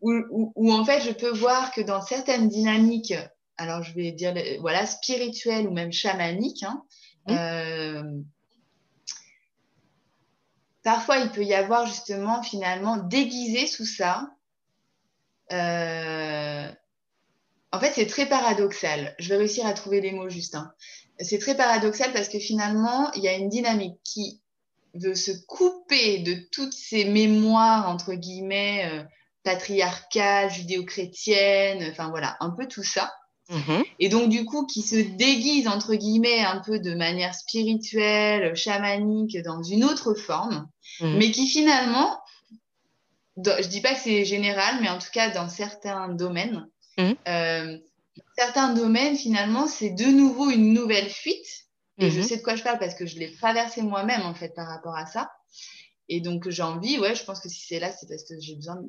Où, 0.00 0.72
en 0.72 0.84
fait, 0.84 1.00
je 1.00 1.12
peux 1.12 1.30
voir 1.30 1.72
que 1.72 1.80
dans 1.80 2.02
certaines 2.02 2.48
dynamiques, 2.48 3.14
alors 3.56 3.82
je 3.82 3.94
vais 3.94 4.12
dire 4.12 4.34
voilà 4.60 4.86
spirituelles 4.86 5.66
ou 5.66 5.72
même 5.72 5.92
chamaniques, 5.92 6.64
hein, 6.64 6.82
mmh. 7.26 8.22
parfois 10.82 11.18
il 11.18 11.30
peut 11.30 11.44
y 11.44 11.54
avoir 11.54 11.86
justement 11.86 12.42
finalement 12.42 12.96
déguisé 12.96 13.66
sous 13.66 13.84
ça 13.84 14.30
euh, 15.52 16.68
en 17.72 17.80
fait, 17.80 17.92
c'est 17.94 18.06
très 18.06 18.26
paradoxal. 18.26 19.14
Je 19.18 19.28
vais 19.28 19.36
réussir 19.36 19.66
à 19.66 19.72
trouver 19.72 20.00
les 20.00 20.12
mots 20.12 20.28
juste. 20.28 20.54
Hein. 20.54 20.72
C'est 21.18 21.38
très 21.38 21.56
paradoxal 21.56 22.12
parce 22.12 22.28
que 22.28 22.38
finalement, 22.38 23.10
il 23.12 23.22
y 23.22 23.28
a 23.28 23.34
une 23.34 23.48
dynamique 23.48 23.98
qui 24.04 24.40
veut 24.94 25.14
se 25.14 25.32
couper 25.46 26.18
de 26.18 26.36
toutes 26.52 26.74
ces 26.74 27.04
mémoires, 27.04 27.88
entre 27.88 28.14
guillemets, 28.14 28.90
euh, 28.92 29.02
patriarcales, 29.42 30.50
judéo-chrétiennes, 30.50 31.88
enfin 31.90 32.10
voilà, 32.10 32.36
un 32.40 32.50
peu 32.50 32.66
tout 32.66 32.82
ça. 32.82 33.12
Mhm. 33.48 33.84
Et 33.98 34.08
donc, 34.08 34.28
du 34.28 34.44
coup, 34.44 34.66
qui 34.66 34.82
se 34.82 34.96
déguise, 34.96 35.68
entre 35.68 35.94
guillemets, 35.94 36.40
un 36.40 36.60
peu 36.60 36.78
de 36.78 36.94
manière 36.94 37.34
spirituelle, 37.34 38.54
chamanique, 38.54 39.36
dans 39.42 39.62
une 39.62 39.84
autre 39.84 40.14
forme, 40.14 40.68
mhm. 41.00 41.18
mais 41.18 41.30
qui 41.30 41.48
finalement, 41.48 42.18
je 43.36 43.68
dis 43.68 43.80
pas 43.80 43.94
que 43.94 44.00
c'est 44.00 44.24
général, 44.24 44.78
mais 44.80 44.88
en 44.88 44.98
tout 44.98 45.10
cas, 45.12 45.30
dans 45.30 45.48
certains 45.48 46.08
domaines, 46.08 46.68
mhm. 46.98 47.16
euh, 47.28 47.78
certains 48.36 48.74
domaines, 48.74 49.16
finalement, 49.16 49.66
c'est 49.66 49.90
de 49.90 50.04
nouveau 50.04 50.50
une 50.50 50.72
nouvelle 50.72 51.08
fuite. 51.08 51.46
Et 51.98 52.10
je 52.10 52.20
sais 52.20 52.38
de 52.38 52.42
quoi 52.42 52.56
je 52.56 52.64
parle 52.64 52.80
parce 52.80 52.94
que 52.96 53.06
je 53.06 53.16
l'ai 53.16 53.32
traversé 53.32 53.80
moi-même, 53.80 54.22
en 54.22 54.34
fait, 54.34 54.54
par 54.56 54.66
rapport 54.66 54.96
à 54.96 55.06
ça. 55.06 55.30
Et 56.08 56.20
donc, 56.20 56.48
j'ai 56.48 56.62
envie, 56.62 56.98
ouais, 56.98 57.14
je 57.14 57.22
pense 57.22 57.38
que 57.38 57.48
si 57.48 57.64
c'est 57.64 57.78
là, 57.78 57.92
c'est 57.92 58.08
parce 58.08 58.24
que 58.24 58.34
j'ai 58.40 58.56
besoin. 58.56 58.82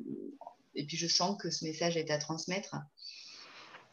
Et 0.74 0.84
puis, 0.84 0.96
je 0.96 1.06
sens 1.06 1.36
que 1.40 1.48
ce 1.48 1.64
message 1.64 1.96
est 1.96 2.10
à 2.10 2.18
transmettre 2.18 2.74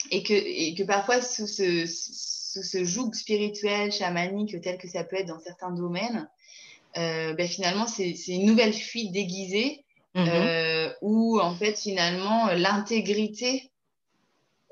et 0.09 0.23
que, 0.23 0.33
et 0.33 0.73
que 0.73 0.83
parfois 0.83 1.21
sous 1.21 1.45
ce, 1.45 1.85
sous 1.85 2.63
ce 2.63 2.83
joug 2.83 3.13
spirituel, 3.13 3.91
chamanique, 3.91 4.59
tel 4.61 4.77
que 4.79 4.87
ça 4.87 5.03
peut 5.03 5.17
être 5.17 5.27
dans 5.27 5.39
certains 5.39 5.71
domaines, 5.71 6.27
euh, 6.97 7.33
ben 7.33 7.47
finalement, 7.47 7.85
c'est 7.87 8.11
une 8.27 8.45
nouvelle 8.45 8.73
fuite 8.73 9.11
déguisée 9.11 9.85
mhm. 10.15 10.27
euh, 10.27 10.89
où, 11.01 11.39
en 11.39 11.53
fait, 11.55 11.77
finalement, 11.77 12.47
l'intégrité 12.53 13.71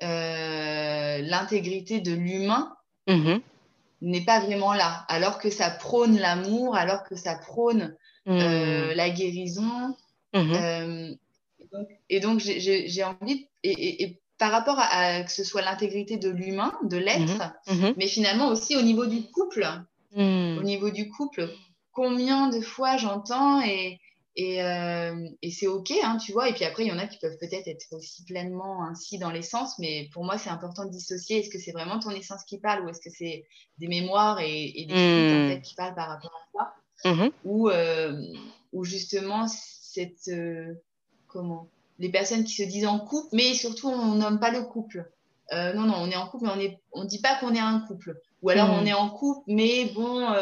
euh, 0.02 1.22
l'intégrité 1.22 2.00
de 2.00 2.14
l'humain 2.14 2.74
mhm. 3.08 3.42
n'est 4.02 4.24
pas 4.24 4.40
vraiment 4.40 4.74
là, 4.74 5.06
alors 5.10 5.40
que 5.40 5.50
ça 5.50 5.70
prône 5.70 6.18
l'amour, 6.18 6.76
alors 6.76 7.04
que 7.04 7.16
ça 7.16 7.36
prône 7.36 7.96
mhm. 8.26 8.92
la 8.96 9.10
guérison. 9.10 9.96
et 12.10 12.20
donc, 12.22 12.40
j'ai 12.40 13.04
envie, 13.04 13.48
et, 13.64 14.04
et, 14.04 14.20
par 14.38 14.52
rapport 14.52 14.80
à, 14.80 15.22
que 15.24 15.32
ce 15.32 15.44
soit 15.44 15.62
l'intégrité 15.62 16.16
de 16.16 16.30
l'humain, 16.30 16.74
de 16.84 16.98
l'être, 16.98 17.54
mais 17.98 18.08
finalement 18.08 18.48
aussi 18.48 18.78
au 18.78 18.82
niveau 18.82 19.06
du 19.06 19.24
couple. 19.24 19.68
Au 20.16 20.64
niveau 20.64 20.90
du 20.90 21.10
couple, 21.10 21.50
combien 21.92 22.48
de 22.48 22.62
fois 22.62 22.98
j'entends 22.98 23.62
et, 23.62 24.00
et, 24.40 24.64
euh, 24.64 25.28
et 25.42 25.52
c'est 25.52 25.68
OK, 25.68 25.92
hein, 26.02 26.16
tu 26.16 26.32
vois. 26.32 26.48
Et 26.48 26.54
puis 26.54 26.64
après, 26.64 26.86
il 26.86 26.88
y 26.88 26.94
en 26.94 26.98
a 26.98 27.08
qui 27.08 27.20
peuvent 27.20 27.38
peut-être 27.42 27.68
être 27.68 27.88
aussi 27.92 28.24
pleinement 28.24 28.86
ainsi 28.86 29.20
dans 29.20 29.32
l'essence, 29.32 29.78
mais 29.80 30.10
pour 30.14 30.24
moi, 30.24 30.38
c'est 30.38 30.50
important 30.50 30.86
de 30.86 30.92
dissocier. 30.92 31.40
Est-ce 31.40 31.50
que 31.50 31.60
c'est 31.60 31.74
vraiment 31.74 32.00
ton 32.00 32.12
essence 32.12 32.46
qui 32.46 32.58
parle 32.58 32.86
ou 32.86 32.88
est-ce 32.88 33.02
que 33.02 33.10
c'est 33.10 33.44
des 33.80 33.90
mémoires 33.90 34.40
et, 34.40 34.86
des 34.88 34.94
en 34.94 35.56
fait, 35.56 35.62
qui 35.62 35.76
parlent 35.76 35.94
par 35.94 36.08
rapport 36.08 36.32
à 36.58 36.74
ça 36.96 37.30
ou, 37.44 37.70
euh, 37.70 38.18
ou 38.72 38.86
justement, 38.86 39.48
cette. 39.50 40.30
Euh, 40.30 40.74
comment 41.28 41.68
les 41.98 42.10
personnes 42.10 42.46
qui 42.46 42.54
se 42.54 42.64
disent 42.64 42.88
en 42.88 43.00
couple, 43.00 43.28
mais 43.34 43.54
surtout 43.54 43.90
on 43.90 44.16
nomme 44.16 44.40
pas 44.40 44.52
le 44.52 44.64
couple. 44.64 45.12
Non, 45.52 45.84
non, 45.84 45.96
on 45.98 46.10
est 46.10 46.16
en 46.16 46.28
couple, 46.30 46.50
mais 46.56 46.80
on 46.94 47.04
ne 47.04 47.10
dit 47.10 47.20
pas 47.20 47.36
qu'on 47.42 47.54
est 47.54 47.60
un 47.60 47.82
couple. 47.82 48.22
Ou 48.42 48.52
alors 48.52 48.70
on 48.70 48.84
hmm. 48.84 48.88
est 48.88 48.94
en 48.94 49.10
couple, 49.10 49.44
mais 49.48 49.92
bon, 49.94 50.34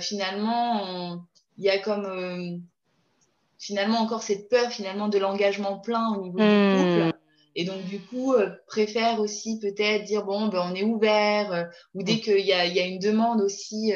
finalement, 0.00 1.26
il 1.58 1.64
y 1.64 1.68
a 1.68 1.78
comme 1.78 2.62
finalement 3.62 3.98
encore 3.98 4.22
cette 4.22 4.48
peur 4.48 4.70
finalement 4.70 5.08
de 5.08 5.18
l'engagement 5.18 5.78
plein 5.78 6.14
au 6.14 6.22
niveau 6.22 6.38
du 6.38 6.44
hmm. 6.44 6.76
couple. 6.76 7.18
Et 7.54 7.64
donc, 7.64 7.84
du 7.84 8.00
coup, 8.00 8.34
préfère 8.66 9.20
aussi 9.20 9.58
peut-être 9.58 10.04
dire, 10.04 10.24
bon, 10.24 10.48
ben, 10.48 10.70
on 10.70 10.74
est 10.74 10.82
ouvert, 10.82 11.68
ou 11.94 12.02
dès 12.02 12.14
hmm. 12.14 12.20
qu'il 12.20 12.40
y 12.40 12.52
a, 12.54 12.64
y 12.64 12.80
a, 12.80 12.86
une 12.86 12.98
demande 12.98 13.42
aussi, 13.42 13.92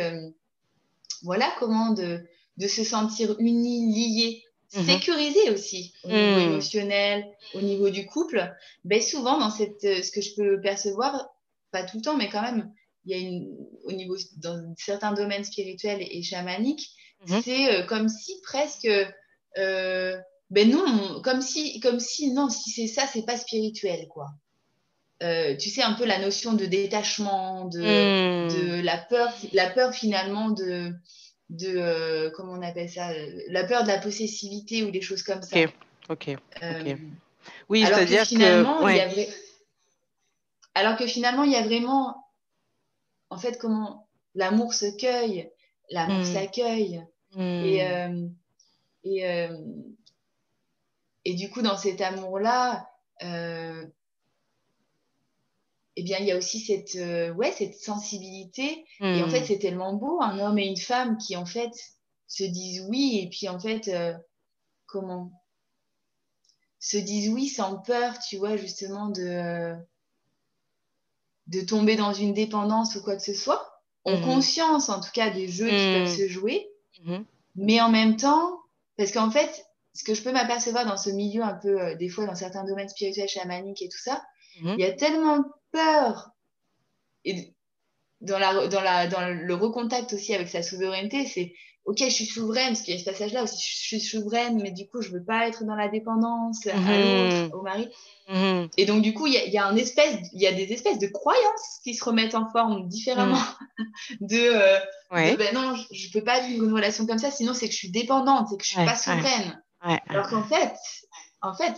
voilà, 1.23 1.51
comment 1.59 1.91
de, 1.95 2.21
de 2.59 2.67
se 2.69 2.85
sentir 2.85 3.35
unis, 3.39 3.95
liés 3.95 4.43
Mhm. 4.75 4.85
sécurisé 4.85 5.51
aussi 5.51 5.95
au 6.05 6.09
niveau 6.09 6.41
mhm. 6.41 6.51
émotionnel, 6.51 7.25
au 7.55 7.61
niveau 7.61 7.89
du 7.91 8.07
couple, 8.07 8.53
ben 8.85 9.01
souvent 9.01 9.39
dans 9.39 9.51
cette, 9.51 9.85
euh, 9.85 10.03
ce 10.03 10.11
que 10.11 10.21
je 10.21 10.35
peux 10.35 10.61
percevoir, 10.61 11.29
pas 11.71 11.85
tout 11.85 11.99
le 11.99 12.03
temps, 12.03 12.17
mais 12.17 12.29
quand 12.29 12.43
même, 12.43 12.73
il 13.05 13.13
y 13.13 13.15
a 13.15 13.19
une, 13.19 13.57
au 13.85 13.93
niveau 13.93 14.17
dans 14.39 14.75
certains 14.77 15.13
domaines 15.13 15.45
spirituels 15.45 16.03
et, 16.03 16.23
chamaniques, 16.23 16.91
c'est 17.43 17.73
euh, 17.73 17.87
comme 17.87 18.09
si 18.09 18.33
presque, 18.43 18.89
euh, 19.59 20.17
ben 20.51 20.71
non, 20.71 21.21
comme 21.23 21.41
si, 21.41 21.81
comme 21.81 22.01
si 22.01 22.33
non, 22.33 22.49
si 22.49 22.71
c'est 22.71 22.87
ça, 22.87 23.07
c'est 23.07 23.25
pas 23.25 23.37
spirituel 23.37 24.07
quoi. 24.09 24.29
tu 25.21 25.71
sais 25.71 25.83
un 25.83 25.95
peu 25.95 26.05
la 26.05 26.19
notion 26.19 26.53
de 26.53 26.67
détachement, 26.67 27.65
de, 27.67 27.81
de 27.81 28.81
la 28.83 28.99
peur, 28.99 29.33
la 29.53 29.71
peur 29.71 29.93
finalement 29.93 30.51
de 30.51 30.93
de 31.51 31.75
euh, 31.77 32.31
comment 32.31 32.53
on 32.53 32.63
appelle 32.63 32.91
ça 32.91 33.11
euh, 33.11 33.41
la 33.49 33.65
peur 33.65 33.83
de 33.83 33.89
la 33.89 33.99
possessivité 33.99 34.83
ou 34.83 34.91
des 34.91 35.01
choses 35.01 35.23
comme 35.23 35.43
ça. 35.43 35.57
Ok, 35.57 35.71
ok. 36.09 36.37
Euh, 36.63 36.97
oui, 37.69 37.85
c'est-à-dire 37.85 38.23
que, 38.23 38.29
finalement, 38.29 38.85
alors 40.75 40.97
que 40.97 41.07
finalement 41.07 41.45
il 41.45 41.53
y 41.53 41.57
a 41.57 41.63
vraiment 41.63 42.17
en 43.31 43.39
fait 43.39 43.59
comment 43.59 44.09
l'amour 44.35 44.75
se 44.75 44.97
cueille, 44.97 45.51
l'amour 45.91 46.21
hmm. 46.21 46.35
s'accueille 46.35 47.05
hmm. 47.35 47.41
et 47.41 48.09
et 49.07 49.49
et 51.25 51.35
du 51.35 51.51
coup 51.51 51.63
dans 51.63 51.77
cet 51.77 52.01
amour 52.01 52.39
là 52.39 52.89
eh 55.97 56.03
bien, 56.03 56.19
il 56.19 56.27
y 56.27 56.33
a 56.33 56.37
aussi 56.37 56.61
cette, 56.61 56.95
euh, 56.97 57.33
ouais, 57.33 57.53
cette 57.53 57.75
sensibilité. 57.75 58.85
Et 59.01 59.23
en 59.23 59.31
fait, 59.31 59.41
hmm. 59.41 59.45
c'est 59.47 59.59
tellement 59.59 59.95
beau, 59.95 60.21
un 60.21 60.39
homme 60.39 60.59
et 60.59 60.67
une 60.67 60.77
femme 60.77 61.17
qui, 61.17 61.37
en 61.37 61.47
fait, 61.47 61.73
se 62.29 62.45
disent 62.45 62.85
oui, 62.89 63.21
et 63.23 63.31
puis, 63.31 63.49
en 63.49 63.59
fait, 63.59 63.89
euh, 63.89 64.13
comment? 64.85 65.33
Se 66.79 66.99
disent 66.99 67.31
oui 67.31 67.49
sans 67.49 67.79
peur, 67.79 68.19
tu 68.19 68.37
vois, 68.37 68.59
justement, 68.59 69.09
de, 69.09 69.75
de 71.47 71.61
tomber 71.63 71.97
dans 71.97 72.13
une 72.13 72.35
dépendance 72.35 72.95
ou 72.97 73.03
quoi 73.03 73.17
que 73.17 73.23
ce 73.23 73.35
soit. 73.35 73.83
Ont 74.05 74.19
hmm. 74.19 74.25
conscience, 74.25 74.91
en 74.91 75.01
tout 75.01 75.11
cas, 75.15 75.31
des 75.31 75.49
jeux 75.49 75.69
qui 75.69 75.73
peuvent 75.73 76.13
hmm. 76.13 76.17
se 76.17 76.29
jouer. 76.29 76.71
Mais 77.55 77.81
en 77.81 77.89
même 77.89 78.17
temps, 78.17 78.61
parce 78.97 79.13
qu'en 79.13 79.31
fait, 79.31 79.67
ce 79.95 80.05
que 80.05 80.15
je 80.15 80.23
peux 80.23 80.33
m'apercevoir 80.33 80.85
dans 80.85 80.97
ce 80.97 81.11
milieu 81.11 81.43
un 81.43 81.55
peu, 81.55 81.81
euh, 81.81 81.95
des 81.97 82.09
fois, 82.09 82.27
dans 82.27 82.35
certains 82.35 82.65
domaines 82.65 82.89
spirituels, 82.89 83.29
chamaniques 83.29 83.83
et 83.83 83.89
tout 83.89 83.99
ça, 83.99 84.23
il 84.63 84.79
y 84.79 84.85
a 84.85 84.93
tellement 84.93 85.45
peur 85.71 86.31
et 87.25 87.55
dans, 88.21 88.39
la, 88.39 88.69
dans, 88.69 88.81
la, 88.81 89.07
dans 89.07 89.29
le 89.29 89.55
recontact 89.55 90.13
aussi 90.15 90.35
avec 90.35 90.49
sa 90.49 90.63
souveraineté, 90.63 91.27
c'est 91.27 91.53
ok, 91.87 91.99
je 92.01 92.11
suis 92.11 92.27
souveraine, 92.27 92.69
parce 92.69 92.83
qu'il 92.83 92.95
y 92.95 92.97
a 92.97 93.01
ce 93.01 93.05
passage-là 93.05 93.45
aussi, 93.45 93.57
je 93.59 93.77
suis 93.79 94.01
souveraine, 94.01 94.61
mais 94.61 94.73
du 94.73 94.89
coup, 94.89 95.01
je 95.03 95.11
veux 95.11 95.23
pas 95.23 95.47
être 95.47 95.65
dans 95.65 95.77
la 95.77 95.89
dépendance 95.89 96.67
à 96.67 96.75
mhm. 96.75 96.89
l'autre, 96.89 97.59
au 97.59 97.63
mari. 97.63 97.89
Mhm. 98.29 98.69
Et 98.77 98.87
donc, 98.87 99.03
du 99.03 99.15
coup, 99.15 99.29
il 99.29 99.35
y 99.35 99.39
a, 99.39 99.47
y 99.47 99.57
a, 99.57 99.67
un 99.67 99.77
espèce, 99.77 100.19
il 100.33 100.43
y 100.43 100.49
a 100.49 100.53
des 100.53 100.73
espèces 100.73 100.99
de 100.99 101.07
croyances 101.07 101.81
qui 101.85 101.95
se 101.95 102.05
remettent 102.05 102.35
en 102.35 102.51
forme 102.51 102.89
différemment 102.89 103.41
de, 104.21 104.37
euh, 104.37 104.79
ben 105.11 105.55
non, 105.55 105.77
je, 105.93 106.09
ne 106.09 106.13
peux 106.13 106.25
pas 106.25 106.41
vivre 106.41 106.65
une 106.65 106.73
relation 106.73 107.07
comme 107.07 107.19
ça, 107.19 107.31
sinon 107.31 107.55
c'est 107.55 107.67
que 107.67 107.73
je 107.73 107.79
suis 107.79 107.91
dépendante, 107.93 108.49
c'est 108.51 108.57
que 108.57 108.65
je 108.65 108.71
suis 108.71 108.85
pas 108.85 108.97
souveraine. 108.97 109.63
Alors 109.81 110.29
qu'en 110.29 110.43
fait, 110.43 110.75
en 111.41 111.55
fait, 111.55 111.77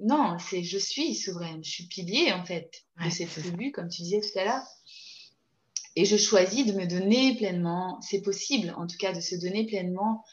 non, 0.00 0.36
c'est 0.40 0.64
je 0.64 0.78
suis 0.78 1.14
souveraine, 1.14 1.62
je 1.62 1.70
suis 1.70 1.86
pilier 1.86 2.32
en 2.32 2.44
fait 2.44 2.70
de 3.02 3.10
cette 3.10 3.30
tribu, 3.30 3.70
comme 3.70 3.88
tu 3.88 4.02
disais 4.02 4.20
tout 4.20 4.38
à 4.38 4.44
l'heure. 4.44 4.66
Et 5.96 6.04
je 6.04 6.16
choisis 6.16 6.66
de 6.66 6.72
me 6.72 6.86
donner 6.86 7.36
pleinement, 7.36 7.98
c'est 8.02 8.20
possible 8.20 8.74
en 8.76 8.86
tout 8.86 8.96
cas 8.98 9.12
de 9.12 9.20
se 9.20 9.34
donner 9.34 9.64
pleinement 9.66 10.24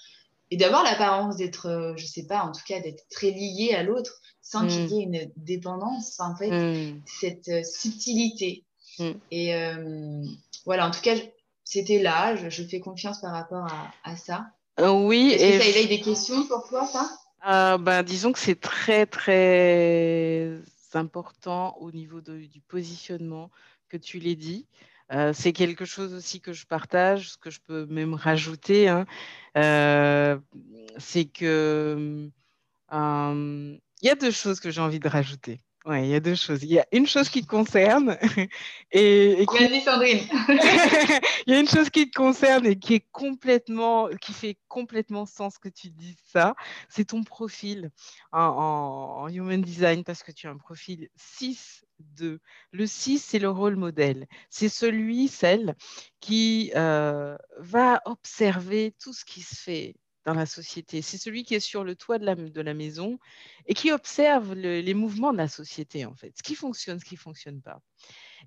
et 0.52 0.58
d'avoir 0.58 0.84
l'apparence 0.84 1.38
d'être, 1.38 1.68
euh, 1.68 1.94
je 1.96 2.06
sais 2.06 2.28
pas, 2.28 2.44
en 2.44 2.52
tout 2.52 2.62
cas 2.68 2.80
d'être 2.80 3.08
très 3.10 3.32
lié 3.32 3.74
à 3.74 3.82
l'autre 3.82 4.22
sans 4.42 4.68
qu'il 4.68 4.86
y 4.88 5.00
ait 5.00 5.04
une 5.04 5.32
dépendance, 5.38 6.20
en 6.20 6.36
fait, 6.36 6.52
mm. 6.52 7.02
cette 7.06 7.48
euh, 7.48 7.64
subtilité. 7.64 8.66
Mm. 9.00 9.12
Et 9.32 9.56
euh, 9.56 10.24
voilà, 10.66 10.88
en 10.88 10.92
tout 10.92 11.02
cas, 11.02 11.16
c'était 11.64 12.00
là, 12.00 12.36
je, 12.36 12.64
fais 12.64 12.82
confiance 12.82 13.22
par 13.22 13.32
rapport 13.32 13.66
à, 14.04 14.16
ça. 14.18 14.48
oui. 14.80 15.32
Est-ce 15.32 15.44
et 15.44 15.58
que 15.58 15.64
ça 15.64 15.70
éveille 15.70 15.88
des 15.88 16.02
questions 16.02 16.46
pour 16.46 16.68
toi, 16.68 16.86
ça? 16.86 17.10
Euh, 17.48 17.78
ben, 17.78 18.04
disons 18.04 18.32
que 18.32 18.40
c'est 18.40 18.60
très, 18.60 19.06
très 19.06 20.60
important 20.94 21.76
au 21.80 21.92
niveau 21.92 22.22
du 22.22 22.62
positionnement 22.68 23.50
que 23.90 23.98
tu 23.98 24.20
l'as 24.20 24.36
dit. 24.36 24.68
Euh, 25.12 25.34
c'est 25.34 25.54
quelque 25.54 25.86
chose 25.86 26.14
aussi 26.14 26.40
que 26.40 26.54
je 26.54 26.66
partage, 26.66 27.32
ce 27.32 27.38
que 27.38 27.50
je 27.50 27.60
peux 27.60 27.86
même 27.86 28.14
rajouter, 28.14 28.88
hein. 28.88 29.06
euh, 29.58 30.38
c'est 30.98 31.26
que 31.26 32.30
il 32.92 34.08
y 34.08 34.10
a 34.10 34.16
deux 34.16 34.32
choses 34.32 34.60
que 34.60 34.70
j'ai 34.70 34.82
envie 34.82 35.00
de 35.00 35.08
rajouter. 35.08 35.60
Oui, 35.86 36.02
il 36.04 36.10
y 36.10 36.16
a 36.16 36.22
deux 36.22 36.36
choses. 36.36 36.64
Il 36.64 36.72
y 36.72 36.80
a 36.80 36.86
une 36.94 37.08
chose 37.08 37.28
qui 37.28 37.42
te 37.42 37.48
concerne 37.48 38.18
et, 38.92 39.46
qui... 39.46 39.82
Sandrine. 39.82 40.20
il 41.46 41.54
y 41.54 41.56
a 41.56 41.60
une 41.60 41.68
chose 41.68 41.90
qui 41.90 42.10
te 42.10 42.18
concerne 42.18 42.66
et 42.66 42.80
qui 42.80 42.94
est 42.94 43.06
complètement, 43.12 44.08
qui 44.22 44.32
fait 44.32 44.58
complètement 44.70 45.26
sens 45.26 45.58
que 45.58 45.68
tu 45.68 45.90
dises 45.90 46.16
ça. 46.32 46.56
C'est 46.88 47.06
ton 47.06 47.24
profil 47.24 47.92
en, 48.32 49.28
human 49.30 49.62
design 49.62 50.06
parce 50.06 50.24
que 50.24 50.32
tu 50.32 50.48
as 50.48 50.52
un 50.52 50.58
profil 50.58 51.10
6 51.18 51.84
2. 52.16 52.40
Le 52.72 52.88
6, 52.88 53.20
c'est 53.20 53.40
le 53.40 53.50
rôle 53.50 53.76
modèle. 53.76 54.28
C'est 54.50 54.70
celui, 54.70 55.28
celle 55.28 55.76
qui 56.20 56.72
euh, 56.76 57.38
va 57.60 58.02
observer 58.06 58.96
tout 59.00 59.14
ce 59.14 59.26
qui 59.26 59.42
se 59.42 59.56
fait 59.56 59.96
dans 60.26 60.34
la 60.34 60.46
société. 60.46 61.02
C'est 61.02 61.18
celui 61.18 61.44
qui 61.44 61.56
est 61.56 61.60
sur 61.60 61.84
le 61.84 61.96
toit 61.96 62.18
de 62.18 62.62
la, 62.62 62.74
maison 62.74 63.20
et 63.66 63.74
qui 63.74 63.92
observe 63.92 64.54
les 64.54 64.94
mouvements 64.94 65.34
de 65.34 65.38
la 65.38 65.48
société, 65.48 66.06
en 66.06 66.16
fait, 66.16 66.34
ce 66.38 66.44
qui 66.44 66.56
fonctionne, 66.56 67.00
ce 67.00 67.06
qui 67.06 67.16
ne 67.16 67.20
fonctionne 67.20 67.62
pas. 67.62 67.80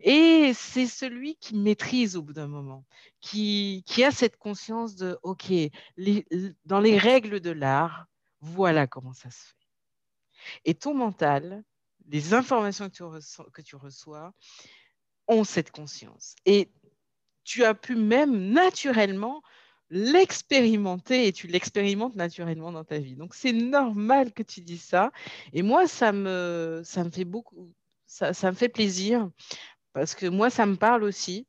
Et 0.00 0.52
c'est 0.54 0.86
celui 0.86 1.36
qui 1.36 1.56
maîtrise 1.56 2.16
au 2.16 2.22
bout 2.22 2.32
d'un 2.32 2.48
moment, 2.48 2.84
qui, 3.20 3.84
a 4.04 4.10
cette 4.10 4.36
conscience 4.36 4.94
de, 4.96 5.18
OK, 5.22 5.52
dans 6.64 6.80
les 6.80 6.98
règles 6.98 7.40
de 7.40 7.50
l'art, 7.50 8.06
voilà 8.40 8.86
comment 8.86 9.14
ça 9.14 9.30
se 9.30 9.38
fait. 9.38 9.54
Et 10.64 10.74
ton 10.74 10.94
mental, 10.94 11.64
les 12.08 12.34
informations 12.34 12.88
que 12.88 13.62
tu, 13.62 13.76
reçois, 13.76 14.32
ont 15.28 15.44
cette 15.44 15.70
conscience. 15.70 16.34
Et 16.44 16.70
tu 17.44 17.64
as 17.64 17.74
pu 17.74 17.96
même 17.96 18.50
naturellement 18.50 19.42
l'expérimenter 19.90 21.28
et 21.28 21.32
tu 21.32 21.46
l'expérimentes 21.46 22.16
naturellement 22.16 22.72
dans 22.72 22.84
ta 22.84 22.98
vie. 22.98 23.14
Donc 23.14 23.34
c'est 23.34 23.52
normal 23.52 24.32
que 24.32 24.42
tu 24.42 24.60
dises 24.60 24.82
ça. 24.82 25.12
Et 25.52 25.62
moi, 25.62 25.86
ça 25.86 26.12
me, 26.12 26.82
fait 27.12 27.24
beaucoup, 27.24 27.72
ça, 28.06 28.32
me 28.50 28.56
fait 28.56 28.68
plaisir 28.68 29.30
parce 29.92 30.14
que 30.14 30.26
moi, 30.26 30.50
ça 30.50 30.66
me 30.66 30.76
parle 30.76 31.04
aussi, 31.04 31.46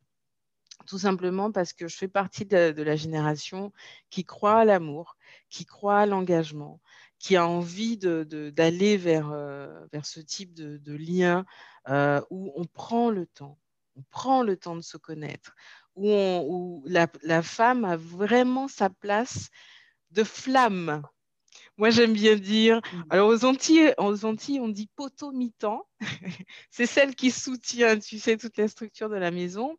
tout 0.85 0.99
simplement 0.99 1.51
parce 1.51 1.73
que 1.73 1.87
je 1.87 1.97
fais 1.97 2.07
partie 2.07 2.45
de 2.45 2.83
la 2.83 2.95
génération 2.95 3.73
qui 4.11 4.23
croit 4.23 4.59
à 4.59 4.65
l'amour, 4.65 5.17
qui 5.49 5.65
croit 5.65 5.99
à 5.99 6.05
l'engagement, 6.05 6.79
qui 7.19 7.35
a 7.35 7.47
envie 7.47 7.97
d'aller 7.97 8.97
vers, 8.97 9.31
euh, 9.31 9.85
vers 9.91 10.05
ce 10.05 10.19
type 10.19 10.53
de, 10.53 10.77
de 10.77 10.93
lien 10.93 11.45
euh, 11.89 12.21
où 12.29 12.51
on 12.55 12.65
prend 12.65 13.09
le 13.09 13.25
temps, 13.25 13.57
on 13.95 14.03
prend 14.09 14.43
le 14.43 14.57
temps 14.57 14.75
de 14.75 14.81
se 14.81 14.97
connaître, 14.97 15.55
où, 15.95 16.09
on, 16.09 16.45
où 16.47 16.83
la, 16.85 17.07
la, 17.23 17.41
femme 17.41 17.85
a 17.85 17.97
vraiment 17.97 18.67
sa 18.67 18.89
place 18.89 19.49
de 20.11 20.23
flamme. 20.23 21.01
Moi, 21.77 21.89
j'aime 21.89 22.13
bien 22.13 22.35
dire, 22.35 22.77
mmh. 22.77 23.03
alors 23.09 23.29
aux 23.29 23.45
Antilles, 23.45 23.93
aux 23.97 24.25
Antilles 24.25 24.59
on 24.59 24.69
dit 24.69 24.89
poteau 24.95 25.31
mi-temps. 25.31 25.87
C'est 26.71 26.85
celle 26.85 27.15
qui 27.15 27.31
soutient, 27.31 27.97
tu 27.99 28.19
sais, 28.19 28.37
toute 28.37 28.57
la 28.57 28.67
structure 28.67 29.09
de 29.09 29.15
la 29.15 29.31
maison. 29.31 29.75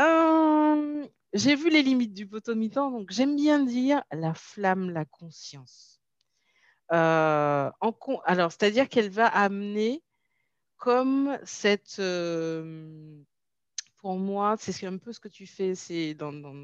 Euh, 0.00 1.06
J'ai 1.32 1.56
vu 1.56 1.70
les 1.70 1.82
limites 1.82 2.14
du 2.14 2.26
poteau 2.26 2.54
mi-temps, 2.54 2.90
donc 2.90 3.10
j'aime 3.10 3.36
bien 3.36 3.60
dire 3.64 4.02
la 4.12 4.34
flamme, 4.34 4.90
la 4.90 5.04
conscience. 5.04 5.99
Euh, 6.92 7.70
en, 7.80 7.92
alors, 8.24 8.50
c'est-à-dire 8.52 8.88
qu'elle 8.88 9.10
va 9.10 9.26
amener 9.26 10.02
comme 10.76 11.38
cette, 11.44 11.98
euh, 11.98 13.22
pour 13.98 14.16
moi, 14.16 14.56
c'est 14.58 14.86
un 14.86 14.96
peu 14.96 15.12
ce 15.12 15.20
que 15.20 15.28
tu 15.28 15.46
fais, 15.46 15.74
c'est 15.74 16.14
dans, 16.14 16.32
dans, 16.32 16.54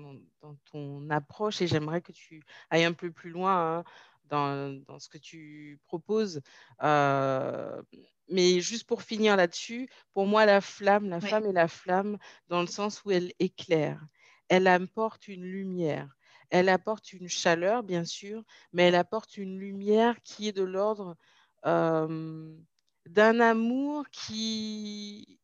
dans, 0.40 0.56
ton 0.70 1.08
approche, 1.10 1.60
et 1.60 1.66
j'aimerais 1.66 2.00
que 2.00 2.12
tu 2.12 2.42
ailles 2.70 2.84
un 2.84 2.94
peu 2.94 3.12
plus 3.12 3.30
loin 3.30 3.78
hein, 3.78 3.84
dans, 4.24 4.82
dans, 4.86 4.98
ce 4.98 5.08
que 5.08 5.18
tu 5.18 5.78
proposes. 5.86 6.40
Euh, 6.82 7.82
mais 8.28 8.60
juste 8.60 8.84
pour 8.84 9.02
finir 9.02 9.36
là-dessus, 9.36 9.88
pour 10.12 10.26
moi, 10.26 10.46
la 10.46 10.60
flamme, 10.60 11.08
la 11.08 11.18
oui. 11.18 11.28
femme 11.28 11.44
est 11.44 11.52
la 11.52 11.68
flamme 11.68 12.16
dans 12.48 12.62
le 12.62 12.66
sens 12.66 13.04
où 13.04 13.10
elle 13.10 13.32
éclaire, 13.38 14.04
elle 14.48 14.66
apporte 14.66 15.28
une 15.28 15.44
lumière. 15.44 16.15
Elle 16.50 16.68
apporte 16.68 17.12
une 17.12 17.28
chaleur, 17.28 17.82
bien 17.82 18.04
sûr, 18.04 18.42
mais 18.72 18.84
elle 18.84 18.94
apporte 18.94 19.36
une 19.36 19.58
lumière 19.58 20.22
qui 20.22 20.48
est 20.48 20.52
de 20.52 20.62
l'ordre 20.62 21.16
d'un 21.64 23.40
amour 23.40 24.08
qui, 24.10 25.40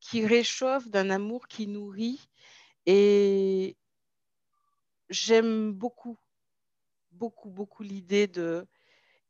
qui 0.00 0.26
réchauffe, 0.26 0.88
d'un 0.88 1.10
amour 1.10 1.48
qui 1.48 1.66
nourrit. 1.66 2.28
Et 2.86 3.76
j'aime 5.08 5.72
beaucoup, 5.72 6.18
beaucoup, 7.12 7.50
beaucoup 7.50 7.82
l'idée 7.82 8.26
de, 8.26 8.66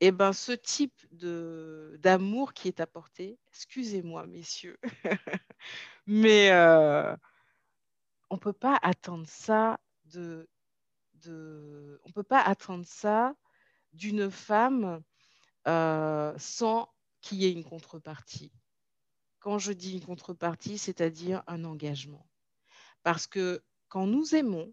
eh 0.01 0.11
ben, 0.11 0.33
ce 0.33 0.53
type 0.53 1.07
d'amour 1.13 2.55
qui 2.55 2.69
est 2.69 2.81
apporté. 2.81 3.39
Excusez-moi, 3.51 4.27
messieurs, 4.27 4.79
mais 6.07 6.51
on 8.31 8.37
ne 8.37 8.41
peut 8.41 8.53
pas 8.53 8.79
attendre 8.83 9.27
ça 9.29 9.79
de, 10.07 10.49
On 11.29 12.09
ne 12.09 12.13
peut 12.15 12.23
pas 12.23 12.41
attendre 12.41 12.85
ça 12.87 13.35
d'une 13.93 14.31
femme 14.31 15.03
euh, 15.69 16.35
sans 16.39 16.93
qu'il 17.21 17.39
y 17.39 17.47
ait 17.47 17.53
une 17.53 17.65
contrepartie. 17.65 18.53
Quand 19.41 19.59
je 19.59 19.73
dis 19.73 19.95
une 19.95 20.05
contrepartie, 20.05 20.79
c'est-à-dire 20.79 21.43
un 21.47 21.65
engagement. 21.65 22.27
Parce 23.03 23.27
que 23.27 23.63
quand 23.89 24.07
nous 24.07 24.35
aimons, 24.35 24.73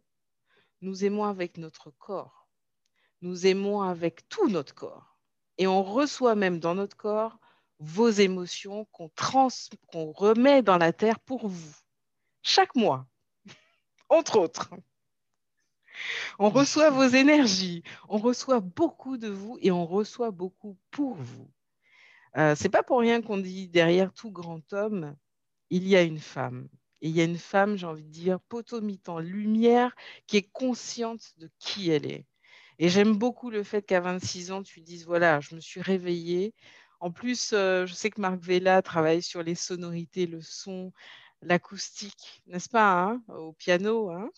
nous 0.81 1.03
aimons 1.03 1.25
avec 1.25 1.57
notre 1.57 1.91
corps. 1.91 2.47
Nous 3.21 3.45
aimons 3.47 3.81
avec 3.81 4.27
tout 4.29 4.47
notre 4.49 4.73
corps. 4.73 5.17
Et 5.57 5.67
on 5.67 5.83
reçoit 5.83 6.35
même 6.35 6.59
dans 6.59 6.75
notre 6.75 6.95
corps 6.95 7.38
vos 7.79 8.09
émotions 8.09 8.85
qu'on 8.85 10.12
remet 10.12 10.62
dans 10.62 10.77
la 10.77 10.93
terre 10.93 11.19
pour 11.19 11.47
vous. 11.47 11.75
Chaque 12.41 12.75
mois, 12.75 13.07
entre 14.09 14.39
autres. 14.39 14.69
On 16.39 16.49
reçoit 16.49 16.89
vos 16.89 17.07
énergies, 17.07 17.83
on 18.07 18.17
reçoit 18.17 18.59
beaucoup 18.59 19.17
de 19.17 19.29
vous 19.29 19.57
et 19.62 19.71
on 19.71 19.85
reçoit 19.85 20.31
beaucoup 20.31 20.77
pour 20.91 21.15
vous. 21.15 21.49
Euh, 22.38 22.55
c'est 22.55 22.69
pas 22.69 22.83
pour 22.83 22.99
rien 22.99 23.21
qu'on 23.21 23.38
dit 23.38 23.67
derrière 23.67 24.13
tout 24.13 24.31
grand 24.31 24.73
homme, 24.73 25.15
il 25.69 25.88
y 25.88 25.95
a 25.95 26.03
une 26.03 26.19
femme. 26.19 26.67
Il 27.01 27.12
y 27.12 27.21
a 27.21 27.23
une 27.23 27.38
femme, 27.38 27.77
j'ai 27.77 27.85
envie 27.85 28.03
de 28.03 28.12
dire, 28.12 28.39
potomitant, 28.41 29.19
lumière, 29.19 29.95
qui 30.27 30.38
est 30.38 30.49
consciente 30.51 31.33
de 31.38 31.49
qui 31.59 31.89
elle 31.91 32.05
est. 32.05 32.25
Et 32.77 32.89
j'aime 32.89 33.15
beaucoup 33.17 33.49
le 33.49 33.63
fait 33.63 33.81
qu'à 33.81 33.99
26 34.01 34.51
ans, 34.51 34.63
tu 34.63 34.81
dises, 34.81 35.05
voilà, 35.05 35.39
je 35.41 35.55
me 35.55 35.62
suis 35.62 35.81
réveillée. 35.81 36.53
En 36.99 37.12
plus, 37.12 37.51
euh, 37.53 37.85
je 37.85 37.93
sais 37.93 38.09
que 38.09 38.21
Marc 38.21 38.41
Vella 38.41 38.81
travaille 38.81 39.21
sur 39.21 39.43
les 39.43 39.55
sonorités, 39.55 40.27
le 40.27 40.41
son, 40.41 40.91
l'acoustique, 41.41 42.41
n'est-ce 42.47 42.69
pas, 42.69 43.01
hein, 43.03 43.21
au 43.29 43.53
piano. 43.53 44.12
Hein 44.12 44.29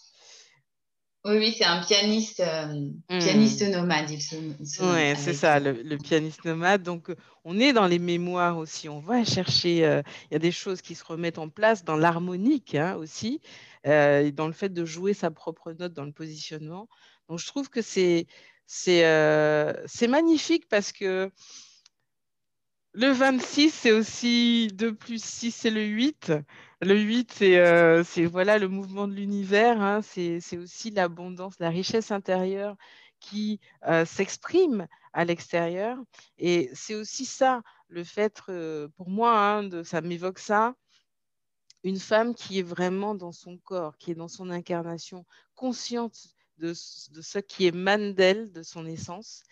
oui, 1.23 1.37
oui, 1.37 1.55
c'est 1.55 1.65
un 1.65 1.81
pianiste, 1.81 2.39
euh, 2.39 2.89
mmh. 3.09 3.19
pianiste 3.19 3.61
nomade. 3.69 4.09
Il 4.09 4.21
se, 4.21 4.35
se 4.63 4.81
oui, 4.81 5.15
c'est 5.15 5.33
ça, 5.33 5.59
le, 5.59 5.73
le, 5.73 5.97
pianiste 5.97 6.45
nomade. 6.45 6.81
Donc, 6.81 7.11
on 7.43 7.59
est 7.59 7.73
dans 7.73 7.85
les 7.85 7.99
mémoires 7.99 8.57
aussi. 8.57 8.89
On 8.89 8.99
va 8.99 9.23
chercher, 9.23 9.77
il 9.77 9.83
euh, 9.83 10.01
y 10.31 10.35
a 10.35 10.39
des 10.39 10.51
choses 10.51 10.81
qui 10.81 10.95
se 10.95 11.03
remettent 11.03 11.37
en 11.37 11.49
place 11.49 11.85
dans 11.85 11.95
l'harmonique 11.95 12.73
hein, 12.73 12.95
aussi, 12.95 13.39
euh, 13.85 14.31
dans 14.31 14.47
le 14.47 14.53
fait 14.53 14.69
de 14.69 14.83
jouer 14.83 15.13
sa 15.13 15.29
propre 15.29 15.73
note 15.73 15.93
dans 15.93 16.05
le 16.05 16.11
positionnement. 16.11 16.89
Donc, 17.29 17.37
je 17.37 17.45
trouve 17.45 17.69
que 17.69 17.81
c'est 17.83 18.25
c'est 18.65 20.07
magnifique 20.07 20.67
parce 20.69 20.91
que 20.91 21.29
le 22.93 23.11
26, 23.11 23.69
c'est 23.69 23.91
aussi 23.91 24.69
2 24.73 24.95
plus 24.95 25.23
6, 25.23 25.51
c'est 25.51 25.69
le 25.69 25.83
8. 25.83 26.33
Le 26.83 26.99
8, 26.99 27.31
c'est 27.31 27.59
euh, 27.59 28.03
voilà, 28.31 28.57
le 28.57 28.67
mouvement 28.67 29.07
de 29.07 29.13
l'univers. 29.13 29.79
Hein, 29.81 30.01
c'est 30.01 30.57
aussi 30.57 30.89
l'abondance, 30.89 31.59
la 31.59 31.69
richesse 31.69 32.11
intérieure 32.11 32.75
qui 33.19 33.59
euh, 33.87 34.03
s'exprime 34.03 34.87
à 35.13 35.23
l'extérieur. 35.23 35.97
Et 36.39 36.71
c'est 36.73 36.95
aussi 36.95 37.25
ça, 37.25 37.61
le 37.87 38.03
fait, 38.03 38.41
euh, 38.49 38.87
pour 38.97 39.09
moi, 39.09 39.37
hein, 39.37 39.83
ça 39.83 40.01
m'évoque 40.01 40.39
ça, 40.39 40.73
une 41.83 41.99
femme 41.99 42.33
qui 42.33 42.57
est 42.57 42.63
vraiment 42.63 43.13
dans 43.13 43.31
son 43.31 43.59
corps, 43.59 43.97
qui 43.97 44.11
est 44.11 44.15
dans 44.15 44.27
son 44.27 44.49
incarnation, 44.49 45.25
consciente 45.53 46.29
de, 46.57 46.69
de 46.69 47.21
ce 47.21 47.39
qui 47.39 47.67
émane 47.67 48.13
d'elle, 48.15 48.51
de 48.51 48.63
son 48.63 48.87
essence. 48.87 49.43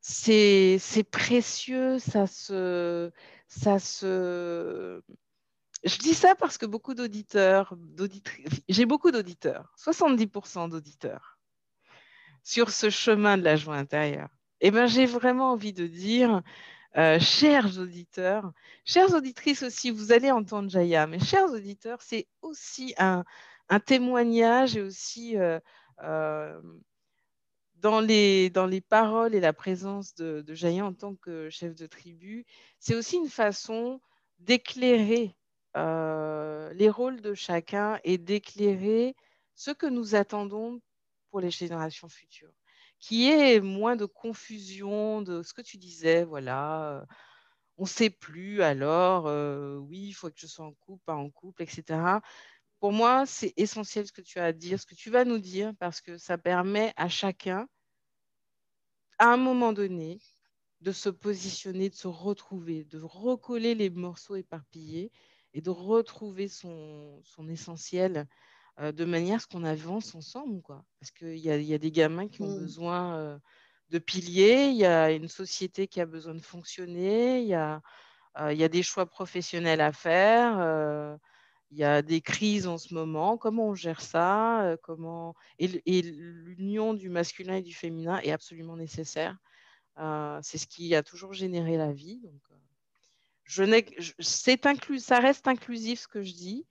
C'est 0.00 0.78
précieux, 1.10 1.98
ça 1.98 2.26
se, 2.26 3.10
ça 3.48 3.78
se, 3.80 5.02
je 5.84 5.98
dis 5.98 6.14
ça 6.14 6.34
parce 6.34 6.58
que 6.58 6.66
beaucoup 6.66 6.94
d'auditeurs, 6.94 7.74
j'ai 8.68 8.86
beaucoup 8.86 9.10
d'auditeurs, 9.10 9.72
70% 9.78 10.68
d'auditeurs 10.68 11.38
sur 12.42 12.70
ce 12.70 12.90
chemin 12.90 13.38
de 13.38 13.42
la 13.42 13.56
joie 13.56 13.76
intérieure. 13.76 14.28
Eh 14.60 14.70
bien, 14.70 14.86
j'ai 14.86 15.06
vraiment 15.06 15.52
envie 15.52 15.72
de 15.72 15.86
dire, 15.86 16.42
euh, 16.96 17.18
chers 17.18 17.78
auditeurs, 17.78 18.52
chères 18.84 19.14
auditrices 19.14 19.62
aussi, 19.62 19.90
vous 19.90 20.12
allez 20.12 20.30
entendre 20.30 20.68
Jaya, 20.68 21.06
mais 21.06 21.18
chers 21.18 21.50
auditeurs, 21.50 22.02
c'est 22.02 22.26
aussi 22.42 22.94
un, 22.98 23.24
témoignage 23.86 24.76
et 24.76 24.82
aussi 24.82 25.38
euh, 25.38 25.60
euh, 26.02 26.60
dans, 27.76 28.00
les, 28.00 28.50
dans 28.50 28.66
les 28.66 28.80
paroles 28.80 29.34
et 29.34 29.40
la 29.40 29.52
présence 29.52 30.14
de, 30.16 30.42
de 30.42 30.54
Jaya 30.54 30.84
en 30.84 30.92
tant 30.92 31.14
que 31.14 31.48
chef 31.50 31.76
de 31.76 31.86
tribu, 31.86 32.44
c'est 32.80 32.96
aussi 32.96 33.16
une 33.16 33.28
façon 33.28 34.00
d'éclairer 34.40 35.36
euh, 35.76 36.72
les 36.74 36.88
rôles 36.90 37.20
de 37.20 37.34
chacun 37.34 38.00
et 38.04 38.18
d'éclairer 38.18 39.14
ce 39.54 39.70
que 39.70 39.86
nous 39.86 40.14
attendons 40.14 40.80
pour 41.30 41.40
les 41.40 41.50
générations 41.50 42.08
futures, 42.08 42.52
qui 42.98 43.30
est 43.30 43.60
moins 43.60 43.96
de 43.96 44.04
confusion 44.04 45.22
de 45.22 45.42
ce 45.42 45.52
que 45.54 45.62
tu 45.62 45.78
disais, 45.78 46.24
voilà, 46.24 46.90
euh, 46.90 47.04
on 47.78 47.84
ne 47.84 47.88
sait 47.88 48.10
plus, 48.10 48.62
alors 48.62 49.26
euh, 49.26 49.76
oui, 49.76 50.08
il 50.08 50.12
faut 50.12 50.28
que 50.28 50.38
je 50.38 50.46
sois 50.46 50.66
en 50.66 50.72
couple, 50.72 51.02
pas 51.04 51.14
en 51.14 51.30
couple, 51.30 51.62
etc. 51.62 52.20
Pour 52.80 52.92
moi, 52.92 53.26
c'est 53.26 53.52
essentiel 53.56 54.06
ce 54.06 54.12
que 54.12 54.22
tu 54.22 54.38
as 54.38 54.46
à 54.46 54.52
dire, 54.52 54.80
ce 54.80 54.86
que 54.86 54.94
tu 54.94 55.10
vas 55.10 55.24
nous 55.24 55.38
dire, 55.38 55.72
parce 55.78 56.00
que 56.00 56.18
ça 56.18 56.38
permet 56.38 56.92
à 56.96 57.08
chacun 57.08 57.68
à 59.18 59.26
un 59.26 59.36
moment 59.36 59.72
donné, 59.72 60.18
de 60.80 60.92
se 60.92 61.10
positionner, 61.10 61.90
de 61.90 61.94
se 61.94 62.08
retrouver, 62.08 62.84
de 62.84 63.00
recoller 63.02 63.74
les 63.74 63.90
morceaux 63.90 64.36
éparpillés 64.36 65.12
et 65.54 65.60
de 65.60 65.70
retrouver 65.70 66.48
son, 66.48 67.20
son 67.24 67.48
essentiel 67.48 68.26
euh, 68.80 68.92
de 68.92 69.04
manière 69.04 69.36
à 69.36 69.38
ce 69.40 69.46
qu'on 69.46 69.64
avance 69.64 70.14
ensemble. 70.14 70.62
Quoi. 70.62 70.84
Parce 71.00 71.10
qu'il 71.10 71.36
y 71.36 71.50
a, 71.50 71.56
y 71.58 71.74
a, 71.74 71.78
des 71.78 71.90
gamins 71.90 72.28
qui 72.28 72.42
ont 72.42 72.56
mm. 72.56 72.60
besoin 72.60 73.14
euh, 73.16 73.38
de 73.90 73.98
piliers, 73.98 74.68
il 74.68 74.76
y 74.76 74.86
a 74.86 75.10
une 75.10 75.28
société 75.28 75.86
qui 75.86 76.00
a 76.00 76.06
besoin 76.06 76.34
de 76.34 76.40
fonctionner, 76.40 77.42
il 77.42 77.48
y 77.48 77.54
a, 77.54 77.82
euh, 78.38 78.52
y 78.52 78.64
a 78.64 78.68
des 78.68 78.82
choix 78.82 79.06
professionnels 79.06 79.80
à 79.80 79.92
faire. 79.92 81.18
il 81.72 81.78
y 81.78 81.84
a 81.84 82.02
des 82.02 82.20
crises 82.20 82.66
en 82.66 82.78
ce 82.78 82.94
moment. 82.94 83.36
Comment 83.36 83.68
on 83.68 83.74
gère 83.74 84.00
ça 84.00 84.76
comment... 84.82 85.34
Et, 85.58 85.82
et 85.86 86.02
l'union 86.02 86.94
du 86.94 87.08
masculin 87.10 87.56
et 87.56 87.62
du 87.62 87.74
féminin 87.74 88.20
est 88.22 88.32
absolument 88.32 88.76
nécessaire. 88.76 89.36
c'est 90.42 90.58
ce 90.58 90.66
qui 90.66 90.94
a 90.94 91.02
toujours 91.02 91.32
généré 91.32 91.76
la 91.76 91.92
vie. 91.92 92.20
Donc, 92.22 92.40
je 93.50 94.12
c'est 94.20 94.64
inclus, 94.66 95.00
ça 95.00 95.18
reste 95.18 95.48
inclusif 95.48 96.00
ce 96.00 96.08
que 96.08 96.22
je 96.22 96.32
dis. 96.32 96.66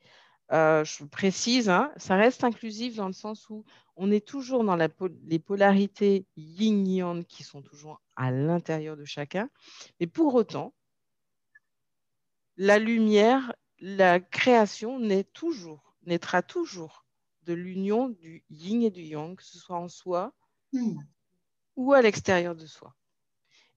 Euh, 0.51 0.83
je 0.85 1.03
précise, 1.03 1.69
hein, 1.69 1.91
ça 1.97 2.15
reste 2.15 2.43
inclusif 2.43 2.95
dans 2.95 3.07
le 3.07 3.13
sens 3.13 3.49
où 3.49 3.65
on 3.97 4.11
est 4.11 4.25
toujours 4.25 4.63
dans 4.63 4.77
la 4.77 4.87
les 5.25 5.39
polarités 5.39 6.25
yin-yang 6.37 7.25
qui 7.25 7.43
sont 7.43 7.61
toujours 7.61 8.01
à 8.15 8.31
l'intérieur 8.31 8.95
de 8.95 9.03
chacun. 9.03 9.49
Mais 9.99 10.07
pour 10.07 10.33
autant, 10.33 10.73
la 12.55 12.79
lumière, 12.79 13.53
la 13.79 14.21
création 14.21 14.99
naît 14.99 15.25
toujours, 15.25 15.95
naîtra 16.05 16.41
toujours 16.41 17.05
de 17.43 17.53
l'union 17.53 18.07
du 18.07 18.43
yin 18.49 18.83
et 18.83 18.89
du 18.89 19.03
yang, 19.03 19.35
que 19.35 19.43
ce 19.43 19.59
soit 19.59 19.77
en 19.77 19.89
soi 19.89 20.33
hmm. 20.71 20.97
ou 21.75 21.93
à 21.93 22.01
l'extérieur 22.01 22.55
de 22.55 22.65
soi. 22.65 22.95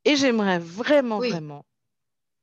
Et 0.05 0.17
j'aimerais 0.17 0.59
vraiment, 0.59 1.19
vraiment 1.19 1.67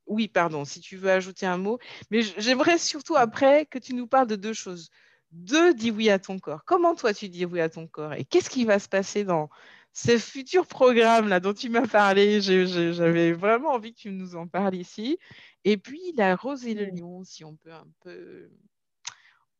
oui, 0.09 0.27
pardon, 0.27 0.65
si 0.65 0.81
tu 0.81 0.97
veux 0.97 1.11
ajouter 1.11 1.45
un 1.45 1.57
mot. 1.57 1.79
Mais 2.11 2.21
j'aimerais 2.37 2.77
surtout 2.77 3.15
après 3.15 3.65
que 3.65 3.79
tu 3.79 3.93
nous 3.93 4.07
parles 4.07 4.27
de 4.27 4.35
deux 4.35 4.53
choses. 4.53 4.89
Deux, 5.31 5.73
dis 5.73 5.91
oui 5.91 6.09
à 6.09 6.19
ton 6.19 6.39
corps. 6.39 6.65
Comment 6.65 6.95
toi 6.95 7.13
tu 7.13 7.29
dis 7.29 7.45
oui 7.45 7.61
à 7.61 7.69
ton 7.69 7.87
corps 7.87 8.13
Et 8.13 8.25
qu'est-ce 8.25 8.49
qui 8.49 8.65
va 8.65 8.79
se 8.79 8.89
passer 8.89 9.23
dans 9.23 9.49
ce 9.93 10.17
futur 10.17 10.65
programme 10.65 11.29
là 11.29 11.39
dont 11.39 11.53
tu 11.53 11.69
m'as 11.69 11.87
parlé? 11.87 12.41
J'avais 12.41 13.31
vraiment 13.31 13.69
envie 13.69 13.93
que 13.93 13.99
tu 13.99 14.11
nous 14.11 14.35
en 14.35 14.47
parles 14.47 14.75
ici. 14.75 15.19
Et 15.63 15.77
puis 15.77 16.13
la 16.17 16.35
rose 16.35 16.65
et 16.65 16.73
le 16.73 16.85
lion, 16.85 17.23
si 17.23 17.45
on 17.45 17.55
peut 17.55 17.71
un 17.71 17.87
peu, 18.01 18.49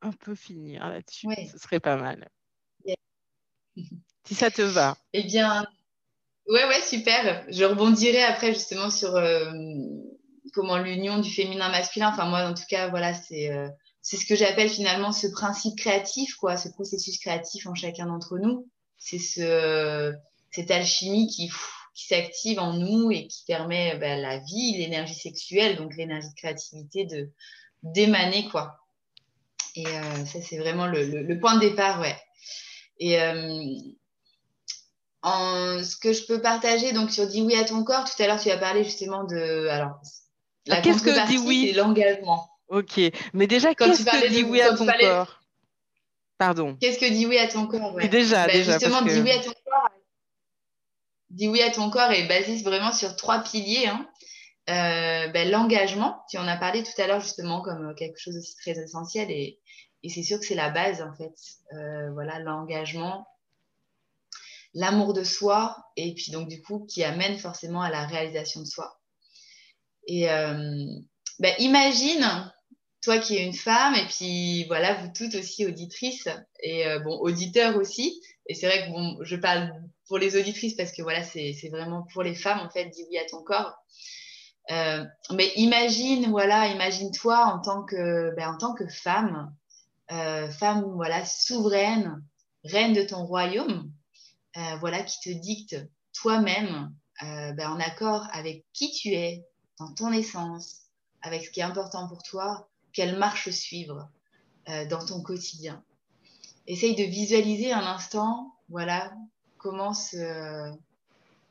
un 0.01 0.11
peu 0.11 0.33
finir 0.33 0.89
là-dessus, 0.89 1.27
ce 1.51 1.57
serait 1.57 1.79
pas 1.79 1.97
mal. 1.97 2.27
Si 4.25 4.35
ça 4.35 4.51
te 4.51 4.61
va. 4.61 4.95
Eh 5.13 5.23
bien, 5.23 5.65
ouais, 6.47 6.65
ouais, 6.65 6.81
super. 6.81 7.45
Je 7.49 7.63
rebondirai 7.63 8.21
après 8.21 8.53
justement 8.53 8.91
sur 8.91 9.15
euh, 9.15 9.51
comment 10.53 10.77
l'union 10.77 11.19
du 11.19 11.29
féminin 11.29 11.69
masculin, 11.69 12.09
enfin 12.09 12.25
moi 12.25 12.47
en 12.47 12.53
tout 12.53 12.63
cas, 12.69 12.89
voilà, 12.89 13.13
c'est 13.13 13.51
euh, 13.51 13.67
c'est 14.01 14.17
ce 14.17 14.25
que 14.25 14.35
j'appelle 14.35 14.69
finalement 14.69 15.11
ce 15.11 15.27
principe 15.27 15.77
créatif, 15.77 16.35
quoi, 16.35 16.57
ce 16.57 16.69
processus 16.69 17.19
créatif 17.19 17.67
en 17.67 17.75
chacun 17.75 18.07
d'entre 18.07 18.37
nous. 18.37 18.67
C'est 18.97 19.19
ce, 19.19 20.13
cette 20.51 20.71
alchimie 20.71 21.27
qui, 21.27 21.51
s'active 21.93 22.59
en 22.59 22.73
nous 22.73 23.11
et 23.11 23.27
qui 23.27 23.43
permet 23.45 23.97
bah, 23.97 24.15
la 24.15 24.37
vie, 24.37 24.77
l'énergie 24.77 25.15
sexuelle, 25.15 25.75
donc 25.75 25.97
l'énergie 25.97 26.29
de 26.29 26.35
créativité 26.35 27.05
de 27.05 27.29
d'émaner, 27.83 28.47
quoi. 28.49 28.79
Et 29.75 29.85
euh, 29.85 30.25
ça, 30.25 30.41
c'est 30.41 30.57
vraiment 30.57 30.87
le, 30.87 31.39
point 31.39 31.55
de 31.55 31.61
départ, 31.61 31.99
ouais. 32.01 32.15
Et 32.99 33.21
euh, 33.21 33.33
ce 35.23 35.95
que 35.97 36.13
je 36.13 36.25
peux 36.25 36.41
partager 36.41 36.91
donc 36.93 37.11
sur 37.11 37.27
Dis 37.27 37.41
oui 37.41 37.55
à 37.55 37.63
ton 37.63 37.83
corps, 37.83 38.05
tout 38.05 38.21
à 38.21 38.27
l'heure, 38.27 38.39
tu 38.39 38.49
as 38.49 38.57
parlé 38.57 38.83
justement 38.83 39.23
de. 39.23 39.67
Alors, 39.67 39.99
ah, 40.69 40.81
qu'est-ce 40.81 41.03
que 41.03 41.27
dit 41.27 41.37
oui 41.37 41.73
L'engagement. 41.73 42.49
Ok, 42.67 42.99
mais 43.33 43.47
déjà, 43.47 43.73
qu'est-ce 43.73 44.05
que 44.05 44.29
dit 44.29 44.43
oui 44.43 44.61
à 44.61 44.75
ton 44.75 44.85
corps? 44.85 45.41
Pardon. 46.37 46.77
Qu'est-ce 46.79 46.99
que 46.99 47.09
dit 47.09 47.25
oui 47.25 47.37
à 47.37 47.47
ton 47.47 47.67
corps 47.67 47.97
Déjà, 48.09 48.45
bah, 48.45 48.53
déjà. 48.53 48.73
Justement, 48.73 49.01
dis 49.01 49.19
oui 49.19 49.31
à 49.31 49.39
ton 49.39 49.51
corps. 49.51 49.89
Dis 51.31 51.47
oui 51.47 51.61
à 51.61 51.71
ton 51.71 51.89
corps 51.89 52.11
est 52.11 52.27
basé 52.27 52.61
vraiment 52.63 52.91
sur 52.91 53.15
trois 53.15 53.43
piliers. 53.43 53.87
Hein. 53.87 54.07
Euh, 54.69 55.27
ben, 55.29 55.49
l'engagement, 55.49 56.23
tu 56.29 56.37
en 56.37 56.47
as 56.47 56.57
parlé 56.57 56.83
tout 56.83 57.01
à 57.01 57.07
l'heure 57.07 57.19
justement 57.19 57.61
comme 57.61 57.95
quelque 57.95 58.19
chose 58.19 58.37
aussi 58.37 58.55
très 58.55 58.77
essentiel 58.77 59.31
et, 59.31 59.59
et 60.03 60.09
c'est 60.09 60.21
sûr 60.21 60.39
que 60.39 60.45
c'est 60.45 60.55
la 60.55 60.69
base 60.69 61.01
en 61.01 61.13
fait. 61.15 61.33
Euh, 61.73 62.11
voilà, 62.11 62.39
l'engagement, 62.39 63.27
l'amour 64.75 65.13
de 65.13 65.23
soi 65.23 65.75
et 65.95 66.13
puis 66.13 66.31
donc 66.31 66.47
du 66.47 66.61
coup 66.61 66.85
qui 66.87 67.03
amène 67.03 67.39
forcément 67.39 67.81
à 67.81 67.89
la 67.89 68.05
réalisation 68.05 68.61
de 68.61 68.67
soi. 68.67 68.98
Et 70.09 70.27
euh, 70.27 70.87
bah, 71.37 71.55
imagine, 71.59 72.51
toi 73.03 73.19
qui 73.19 73.37
es 73.37 73.45
une 73.45 73.53
femme, 73.53 73.93
et 73.93 74.07
puis 74.07 74.65
voilà, 74.65 74.95
vous 74.95 75.11
toutes 75.15 75.35
aussi 75.35 75.67
auditrices, 75.67 76.27
et 76.63 76.87
euh, 76.87 76.97
bon, 76.99 77.15
auditeurs 77.19 77.77
aussi. 77.77 78.19
Et 78.47 78.55
c'est 78.55 78.65
vrai 78.65 78.87
que 78.87 78.91
bon, 78.91 79.19
je 79.21 79.35
parle 79.35 79.71
pour 80.07 80.17
les 80.17 80.35
auditrices 80.35 80.73
parce 80.73 80.91
que 80.91 81.03
voilà, 81.03 81.21
c'est 81.21 81.69
vraiment 81.71 82.07
pour 82.11 82.23
les 82.23 82.33
femmes, 82.33 82.59
en 82.59 82.71
fait, 82.71 82.85
dis 82.85 83.05
oui 83.11 83.19
à 83.19 83.25
ton 83.25 83.43
corps. 83.43 83.75
Euh, 84.71 85.05
mais 85.35 85.51
imagine, 85.57 86.31
voilà, 86.31 86.69
imagine-toi 86.69 87.45
en 87.45 87.59
tant 87.59 87.83
que, 87.83 88.35
ben, 88.35 88.51
en 88.51 88.57
tant 88.57 88.73
que 88.73 88.87
femme, 88.87 89.53
femme, 90.07 90.85
voilà, 90.95 91.23
souveraine, 91.23 92.23
reine 92.63 92.93
de 92.93 93.03
ton 93.03 93.27
royaume, 93.27 93.91
voilà, 94.79 95.03
qui 95.03 95.19
te 95.19 95.29
dicte 95.29 95.75
toi-même, 96.13 96.91
ben, 97.21 97.69
en 97.69 97.79
accord 97.79 98.27
avec 98.31 98.65
qui 98.73 98.91
tu 98.91 99.09
es, 99.09 99.45
dans 99.79 99.91
ton 99.93 100.11
essence, 100.11 100.81
avec 101.21 101.45
ce 101.45 101.51
qui 101.51 101.61
est 101.61 101.63
important 101.63 102.07
pour 102.07 102.21
toi, 102.23 102.69
quelle 102.93 103.17
marche 103.17 103.49
suivre 103.49 104.09
euh, 104.69 104.85
dans 104.87 105.03
ton 105.05 105.21
quotidien. 105.21 105.83
Essaye 106.67 106.95
de 106.95 107.03
visualiser 107.03 107.71
un 107.71 107.85
instant, 107.85 108.53
voilà, 108.69 109.11
comment 109.57 109.93
se, 109.93 110.71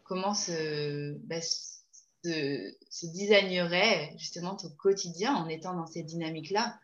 comment 0.05 0.35
se, 0.35 1.15
bah, 1.27 1.41
se, 1.41 3.07
designerait 3.07 4.15
justement 4.19 4.57
ton 4.57 4.71
quotidien 4.71 5.35
en 5.35 5.49
étant 5.49 5.75
dans 5.75 5.87
cette 5.87 6.07
dynamique-là, 6.07 6.79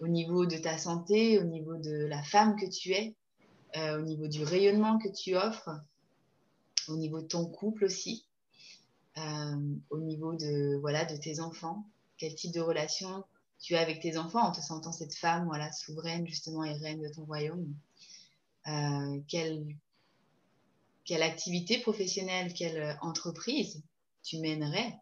au 0.00 0.08
niveau 0.08 0.46
de 0.46 0.56
ta 0.56 0.78
santé, 0.78 1.38
au 1.38 1.44
niveau 1.44 1.76
de 1.76 2.06
la 2.06 2.22
femme 2.22 2.56
que 2.56 2.66
tu 2.66 2.92
es, 2.92 3.14
euh, 3.76 3.98
au 3.98 4.02
niveau 4.02 4.28
du 4.28 4.44
rayonnement 4.44 4.98
que 4.98 5.08
tu 5.08 5.36
offres, 5.36 5.70
au 6.88 6.96
niveau 6.96 7.20
de 7.20 7.26
ton 7.26 7.46
couple 7.46 7.84
aussi. 7.84 8.27
Euh, 9.18 9.76
au 9.90 9.98
niveau 9.98 10.34
de, 10.34 10.78
voilà, 10.80 11.04
de 11.04 11.16
tes 11.16 11.40
enfants? 11.40 11.84
Quel 12.18 12.34
type 12.34 12.52
de 12.52 12.60
relation 12.60 13.24
tu 13.60 13.74
as 13.74 13.80
avec 13.80 14.00
tes 14.00 14.16
enfants 14.16 14.46
en 14.46 14.52
te 14.52 14.60
sentant 14.60 14.92
cette 14.92 15.14
femme 15.14 15.46
voilà, 15.46 15.72
souveraine 15.72 16.26
justement 16.26 16.62
et 16.64 16.74
reine 16.74 17.02
de 17.02 17.08
ton 17.08 17.24
royaume? 17.24 17.74
Euh, 18.68 19.20
quelle, 19.28 19.66
quelle 21.04 21.22
activité 21.22 21.80
professionnelle, 21.80 22.52
quelle 22.52 22.96
entreprise 23.00 23.82
tu 24.22 24.38
mènerais 24.38 24.96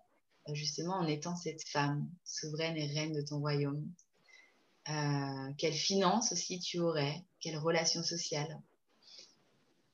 justement 0.53 0.95
en 0.95 1.07
étant 1.07 1.37
cette 1.37 1.65
femme 1.65 2.09
souveraine 2.25 2.77
et 2.77 2.87
reine 2.87 3.13
de 3.13 3.23
ton 3.23 3.41
royaume? 3.41 3.87
Euh, 4.89 5.53
Quelles 5.59 5.75
finances 5.75 6.33
aussi 6.33 6.61
tu 6.61 6.79
aurais? 6.79 7.25
Quelle 7.41 7.59
relation 7.59 8.03
sociale 8.05 8.61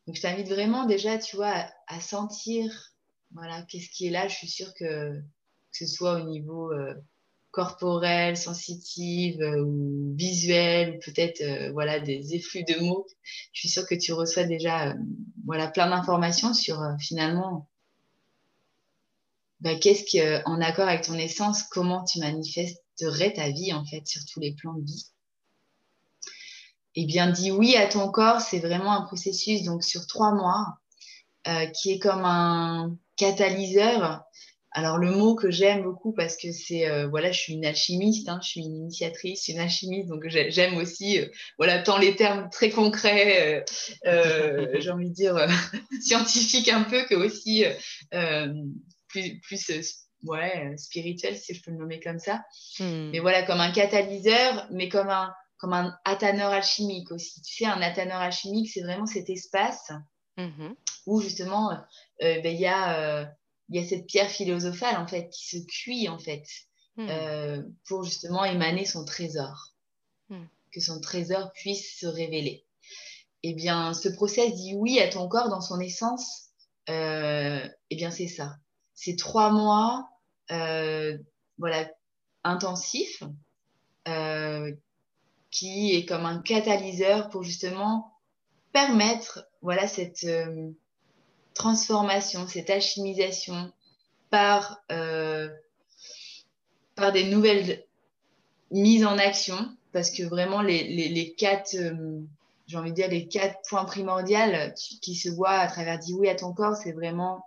Donc 0.07 0.17
je 0.17 0.21
t'invite 0.21 0.49
vraiment 0.49 0.85
déjà, 0.85 1.19
tu 1.19 1.37
vois, 1.37 1.67
à 1.87 2.01
sentir 2.01 2.92
voilà, 3.35 3.63
qu'est-ce 3.63 3.89
qui 3.91 4.07
est 4.07 4.11
là? 4.11 4.29
Je 4.29 4.35
suis 4.35 4.49
sûre 4.49 4.73
que, 4.75 5.15
que 5.15 5.23
ce 5.73 5.87
soit 5.87 6.21
au 6.21 6.29
niveau 6.29 6.71
euh, 6.73 6.95
corporel, 7.51 8.37
sensitif 8.37 9.37
euh, 9.41 9.63
ou 9.63 10.15
visuel, 10.17 10.97
ou 10.97 10.99
peut-être 11.01 11.41
euh, 11.41 11.73
voilà 11.73 12.01
des 12.01 12.35
effluves 12.35 12.67
de 12.67 12.81
mots. 12.81 13.07
Je 13.53 13.61
suis 13.61 13.69
sûre 13.69 13.87
que 13.87 13.95
tu 13.95 14.13
reçois 14.13 14.45
déjà 14.45 14.95
voilà 15.47 15.69
plein 15.69 15.89
d'informations 15.89 16.55
sur 16.55 16.81
finalement 17.01 17.69
bah, 19.61 19.77
qu'est-ce 19.77 20.05
qui 20.05 20.21
en 20.45 20.61
accord 20.61 20.89
avec 20.89 21.03
ton 21.03 21.15
essence, 21.15 21.63
comment 21.63 22.05
tu 22.05 22.19
manifesterais 22.19 23.33
ta 23.33 23.51
vie 23.51 23.73
en 23.73 23.85
fait 23.85 24.07
sur 24.07 24.23
tous 24.27 24.41
les 24.41 24.55
plans 24.55 24.75
de 24.75 24.85
vie? 24.85 25.07
Eh 26.95 27.07
bien, 27.07 27.31
dis 27.31 27.51
oui 27.51 27.77
à 27.77 27.87
ton 27.87 28.11
corps, 28.11 28.41
c'est 28.41 28.59
vraiment 28.59 28.93
un 28.93 29.03
processus 29.03 29.63
donc 29.63 29.85
sur 29.85 30.07
trois 30.07 30.35
mois 30.35 30.79
qui 31.75 31.93
est 31.93 31.99
comme 31.99 32.25
un 32.25 32.97
catalyseur. 33.17 34.23
Alors 34.75 34.97
le 34.97 35.11
mot 35.11 35.35
que 35.35 35.51
j'aime 35.51 35.83
beaucoup 35.83 36.15
parce 36.15 36.37
que 36.37 36.51
c'est 36.51 36.89
euh, 36.89 37.07
voilà, 37.07 37.31
je 37.31 37.39
suis 37.39 37.53
une 37.53 37.67
alchimiste, 37.67 38.29
hein, 38.31 38.41
je 38.43 38.49
suis 38.49 38.61
une 38.61 38.75
initiatrice, 38.75 39.49
une 39.49 39.59
alchimiste, 39.59 40.09
donc 40.09 40.25
j'aime 40.29 40.77
aussi 40.77 41.21
euh, 41.21 41.27
voilà 41.59 41.83
tant 41.83 41.99
les 41.99 42.17
termes 42.17 42.49
très 42.49 42.71
concrets, 42.71 43.65
euh, 44.07 44.67
j'ai 44.79 44.91
envie 44.91 45.11
de 45.11 45.15
dire 45.15 45.47
scientifiques 46.01 46.69
un 46.69 46.85
peu 46.85 47.05
que 47.05 47.15
aussi 47.15 47.65
plus 49.09 49.41
plus 49.41 50.07
ouais 50.25 50.75
spirituel 50.79 51.37
si 51.37 51.55
je 51.55 51.63
peux 51.63 51.71
le 51.71 51.77
nommer 51.77 52.01
comme 52.01 52.19
ça. 52.19 52.43
Hmm. 52.79 53.11
Mais 53.11 53.19
voilà 53.19 53.43
comme 53.43 53.61
un 53.61 53.73
catalyseur, 53.73 54.67
mais 54.71 54.89
comme 54.89 55.11
un 55.11 55.35
comme 55.59 55.75
un 55.75 55.95
athaneur 56.07 56.51
alchimique 56.51 57.13
aussi. 57.13 57.43
Tu 57.43 57.57
sais, 57.57 57.67
un 57.67 57.83
athaneur 57.83 58.21
alchimique, 58.21 58.71
c'est 58.73 58.83
vraiment 58.83 59.07
cet 59.07 59.29
espace 59.29 59.93
mmh 60.39 60.73
où 61.07 61.21
justement 61.21 61.77
ben, 62.23 62.55
il 62.55 62.61
y, 62.61 62.67
a, 62.67 63.33
y 63.71 63.79
a 63.79 63.85
cette 63.85 64.07
pierre 64.07 64.31
philosophale 64.31 64.97
en 64.97 65.07
fait 65.07 65.29
qui 65.31 65.47
se 65.47 65.67
cuit 65.67 66.09
en 66.09 66.19
fait 66.19 66.45
hmm. 66.97 67.63
pour 67.87 68.05
justement 68.05 68.45
émaner 68.45 68.85
son 68.85 69.05
trésor, 69.05 69.75
hmm. 70.29 70.45
que 70.73 70.81
son 70.81 71.01
trésor 71.01 71.53
puisse 71.53 71.99
se 71.99 72.07
révéler. 72.07 72.65
Eh 73.43 73.55
bien, 73.55 73.93
ce 73.93 74.09
process 74.09 74.55
dit 74.55 74.75
oui 74.77 75.01
à 75.01 75.09
ton 75.09 75.27
corps 75.29 75.49
dans 75.49 75.61
son 75.61 75.81
essence. 75.81 76.51
eh 76.89 77.97
bien, 77.97 78.11
c'est 78.11 78.29
ça. 78.29 78.57
C'est 78.95 79.17
trois 79.17 79.51
mois, 79.51 80.09
voilà, 81.59 81.91
intensifs, 82.45 83.25
qui 85.53 85.95
est 85.95 86.07
comme 86.07 86.27
un 86.27 86.41
catalyseur 86.41 87.29
pour 87.31 87.43
justement 87.43 88.13
permettre 88.73 89.47
voilà 89.61 89.87
cette 89.87 90.25
euh, 90.25 90.71
transformation, 91.55 92.47
cette 92.47 92.71
alchimisation 92.71 93.73
par, 94.31 94.81
euh, 94.91 95.49
par 96.95 97.13
des 97.13 97.25
nouvelles 97.25 97.85
mises 98.71 99.05
en 99.05 99.19
action, 99.19 99.77
parce 99.93 100.11
que 100.11 100.23
vraiment 100.23 100.63
les, 100.63 100.85
les, 100.85 101.35
quatre, 101.35 101.75
euh, 101.77 102.21
j'ai 102.67 102.77
envie 102.79 102.91
de 102.91 102.97
dire 102.97 103.09
les 103.09 103.29
quatre 103.29 103.59
points 103.69 103.85
primordiaux 103.85 104.73
qui 105.03 105.15
se 105.15 105.29
voient 105.29 105.59
à 105.59 105.67
travers 105.67 105.99
dit 105.99 106.15
oui 106.15 106.29
à 106.29 106.35
ton 106.35 106.53
corps, 106.53 106.77
c'est 106.77 106.93
vraiment 106.93 107.45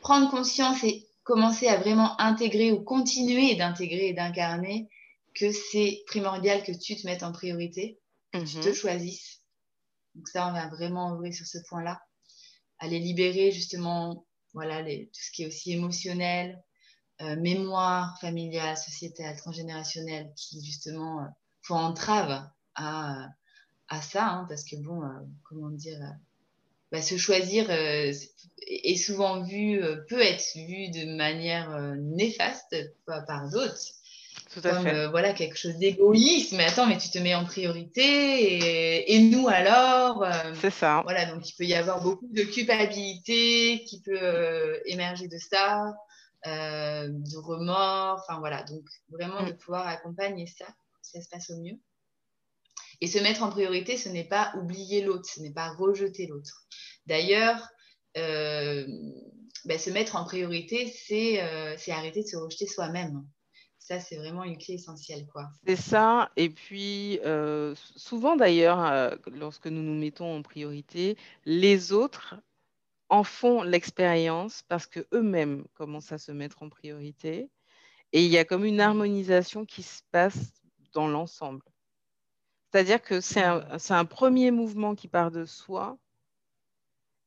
prendre 0.00 0.30
conscience 0.30 0.82
et 0.84 1.06
commencer 1.22 1.68
à 1.68 1.76
vraiment 1.76 2.20
intégrer 2.20 2.72
ou 2.72 2.80
continuer 2.80 3.54
d'intégrer 3.54 4.08
et 4.08 4.12
d'incarner 4.14 4.88
que 5.34 5.52
c'est 5.52 6.02
primordial 6.06 6.62
que 6.62 6.72
tu 6.72 6.96
te 6.96 7.06
mettes 7.06 7.22
en 7.22 7.32
priorité, 7.32 7.98
que 8.32 8.38
tu 8.38 8.58
te 8.58 8.68
mhm. 8.68 8.74
choisisses. 8.74 9.40
Donc 10.18 10.26
ça, 10.26 10.48
on 10.48 10.52
va 10.52 10.66
vraiment 10.66 11.12
ouvrir 11.12 11.32
sur 11.32 11.46
ce 11.46 11.58
point-là. 11.68 12.02
Aller 12.80 12.98
libérer 12.98 13.52
justement 13.52 14.26
voilà, 14.52 14.82
tout 14.82 15.08
ce 15.12 15.30
qui 15.30 15.44
est 15.44 15.46
aussi 15.46 15.72
émotionnel, 15.72 16.60
euh, 17.22 17.36
mémoire 17.36 18.18
familiale, 18.20 18.76
sociétale, 18.76 19.36
transgénérationnelle, 19.36 20.32
qui 20.34 20.60
justement 20.64 21.22
euh, 21.22 21.26
font 21.62 21.76
entrave 21.76 22.48
à, 22.74 23.28
à 23.86 24.02
ça, 24.02 24.26
hein, 24.26 24.46
parce 24.48 24.64
que 24.64 24.74
bon, 24.74 25.04
euh, 25.04 25.20
comment 25.44 25.70
dire, 25.70 26.00
bah, 26.90 27.00
se 27.00 27.16
choisir 27.16 27.70
est 27.70 28.96
souvent 28.96 29.44
vu, 29.44 29.80
peut 30.08 30.20
être 30.20 30.56
vu 30.56 30.90
de 30.90 31.16
manière 31.16 31.96
néfaste 31.96 32.74
par 33.06 33.48
d'autres. 33.50 33.94
Tout 34.52 34.60
à 34.64 34.80
fait. 34.80 34.94
Euh, 34.94 35.08
voilà, 35.10 35.34
quelque 35.34 35.58
chose 35.58 35.76
d'égoïste. 35.76 36.52
Mais 36.52 36.64
attends, 36.64 36.86
mais 36.86 36.96
tu 36.96 37.10
te 37.10 37.18
mets 37.18 37.34
en 37.34 37.44
priorité 37.44 39.12
et, 39.14 39.20
nous 39.20 39.46
alors 39.48 40.24
euh, 40.24 40.54
C'est 40.60 40.70
ça. 40.70 41.02
Voilà, 41.04 41.26
donc 41.26 41.48
il 41.48 41.54
peut 41.54 41.64
y 41.64 41.74
avoir 41.74 42.02
beaucoup 42.02 42.28
de 42.28 42.42
culpabilité 42.42 43.84
qui 43.84 44.00
peut 44.00 44.18
euh, 44.20 44.78
émerger 44.86 45.28
de 45.28 45.36
ça, 45.38 45.94
de 46.46 47.36
remords. 47.36 48.24
Enfin 48.26 48.38
voilà, 48.38 48.62
donc 48.62 48.84
vraiment 49.10 49.42
de 49.42 49.52
mm. 49.52 49.58
pouvoir 49.58 49.86
accompagner 49.86 50.46
ça, 50.46 50.66
ça 51.02 51.20
se 51.20 51.28
passe 51.28 51.50
au 51.50 51.60
mieux. 51.60 51.78
Et 53.00 53.06
se 53.06 53.18
mettre 53.18 53.42
en 53.42 53.50
priorité, 53.50 53.96
ce 53.96 54.08
n'est 54.08 54.24
pas 54.24 54.52
oublier 54.56 55.02
l'autre, 55.02 55.28
ce 55.28 55.40
n'est 55.40 55.52
pas 55.52 55.68
rejeter 55.68 56.26
l'autre. 56.26 56.64
D'ailleurs, 57.06 57.68
ben, 58.14 58.88
se 59.78 59.90
mettre 59.90 60.16
en 60.16 60.24
priorité, 60.24 60.90
c'est 61.06 61.38
arrêter 61.92 62.22
de 62.22 62.28
se 62.28 62.36
rejeter 62.36 62.66
soi-même. 62.66 63.24
Ça, 63.88 64.00
c'est 64.00 64.18
vraiment 64.18 64.44
une 64.44 64.58
clé 64.58 64.74
essentielle. 64.74 65.26
quoi. 65.32 65.48
C'est 65.66 65.76
ça. 65.76 66.30
Et 66.36 66.50
puis, 66.50 67.20
euh, 67.24 67.74
souvent 67.96 68.36
d'ailleurs, 68.36 68.84
euh, 68.84 69.16
lorsque 69.32 69.66
nous 69.66 69.82
nous 69.82 69.98
mettons 69.98 70.36
en 70.36 70.42
priorité, 70.42 71.16
les 71.46 71.90
autres 71.94 72.34
en 73.08 73.24
font 73.24 73.62
l'expérience 73.62 74.62
parce 74.68 74.86
qu'eux-mêmes 74.86 75.64
commencent 75.72 76.12
à 76.12 76.18
se 76.18 76.32
mettre 76.32 76.62
en 76.62 76.68
priorité. 76.68 77.50
Et 78.12 78.22
il 78.26 78.30
y 78.30 78.36
a 78.36 78.44
comme 78.44 78.66
une 78.66 78.82
harmonisation 78.82 79.64
qui 79.64 79.82
se 79.82 80.02
passe 80.10 80.52
dans 80.92 81.08
l'ensemble. 81.08 81.64
C'est-à-dire 82.70 83.00
que 83.00 83.22
c'est 83.22 83.40
un, 83.42 84.04
premier 84.04 84.50
mouvement 84.50 84.96
qui 84.96 85.08
part 85.08 85.30
de 85.30 85.46
soi 85.46 85.96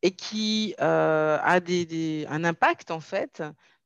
et 0.03 0.11
qui 0.11 0.75
euh, 0.79 1.39
a 1.41 1.55
un 1.55 2.43
impact 2.43 2.91
en 2.91 2.99
fait 2.99 3.41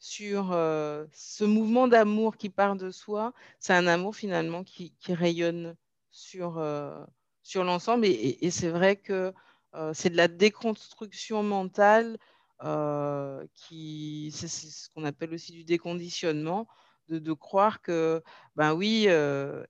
sur 0.05 0.51
euh, 0.51 1.07
ce 1.13 1.43
mouvement 1.43 1.87
d'amour 1.87 2.37
qui 2.37 2.51
part 2.51 2.75
de 2.75 2.91
soi. 2.91 3.33
C'est 3.59 3.73
un 3.73 3.87
amour 3.87 4.15
finalement 4.15 4.63
qui, 4.63 4.93
rayonne 5.07 5.75
sur, 6.11 6.59
euh, 6.59 7.03
sur 7.41 7.63
l'ensemble. 7.63 8.05
Et, 8.05 8.51
c'est 8.51 8.69
vrai 8.69 8.97
que 8.97 9.33
euh, 9.73 9.93
c'est 9.95 10.11
de 10.11 10.17
la 10.17 10.27
déconstruction 10.27 11.41
mentale, 11.41 12.19
qui, 13.55 14.31
c'est, 14.31 14.47
ce 14.47 14.89
qu'on 14.91 15.05
appelle 15.05 15.33
aussi 15.33 15.51
du 15.53 15.63
déconditionnement. 15.63 16.67
De, 17.07 17.33
croire 17.33 17.81
que, 17.81 18.21
ben 18.55 18.73
oui, 18.73 19.07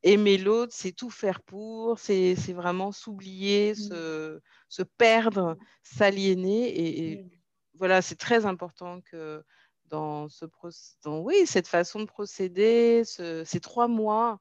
aimer 0.03 0.38
l'autre, 0.38 0.73
c'est 0.73 0.91
tout 0.91 1.09
faire 1.09 1.41
pour, 1.41 1.97
c'est, 1.97 2.36
vraiment 2.53 2.91
s'oublier, 2.91 3.71
mmh. 3.71 3.75
se, 3.75 4.41
se, 4.67 4.83
perdre, 4.83 5.57
s'aliéner. 5.81 7.11
Et, 7.11 7.23
mmh. 7.23 7.29
voilà, 7.75 8.01
c'est 8.01 8.15
très 8.17 8.45
important 8.45 8.99
que 9.01 9.43
dans, 9.89 10.29
ce 10.29 10.45
dans 11.03 11.19
oui, 11.19 11.45
cette 11.45 11.67
façon 11.67 11.99
de 11.99 12.05
procéder, 12.05 13.03
ces 13.05 13.59
trois 13.59 13.88
mois. 13.88 14.39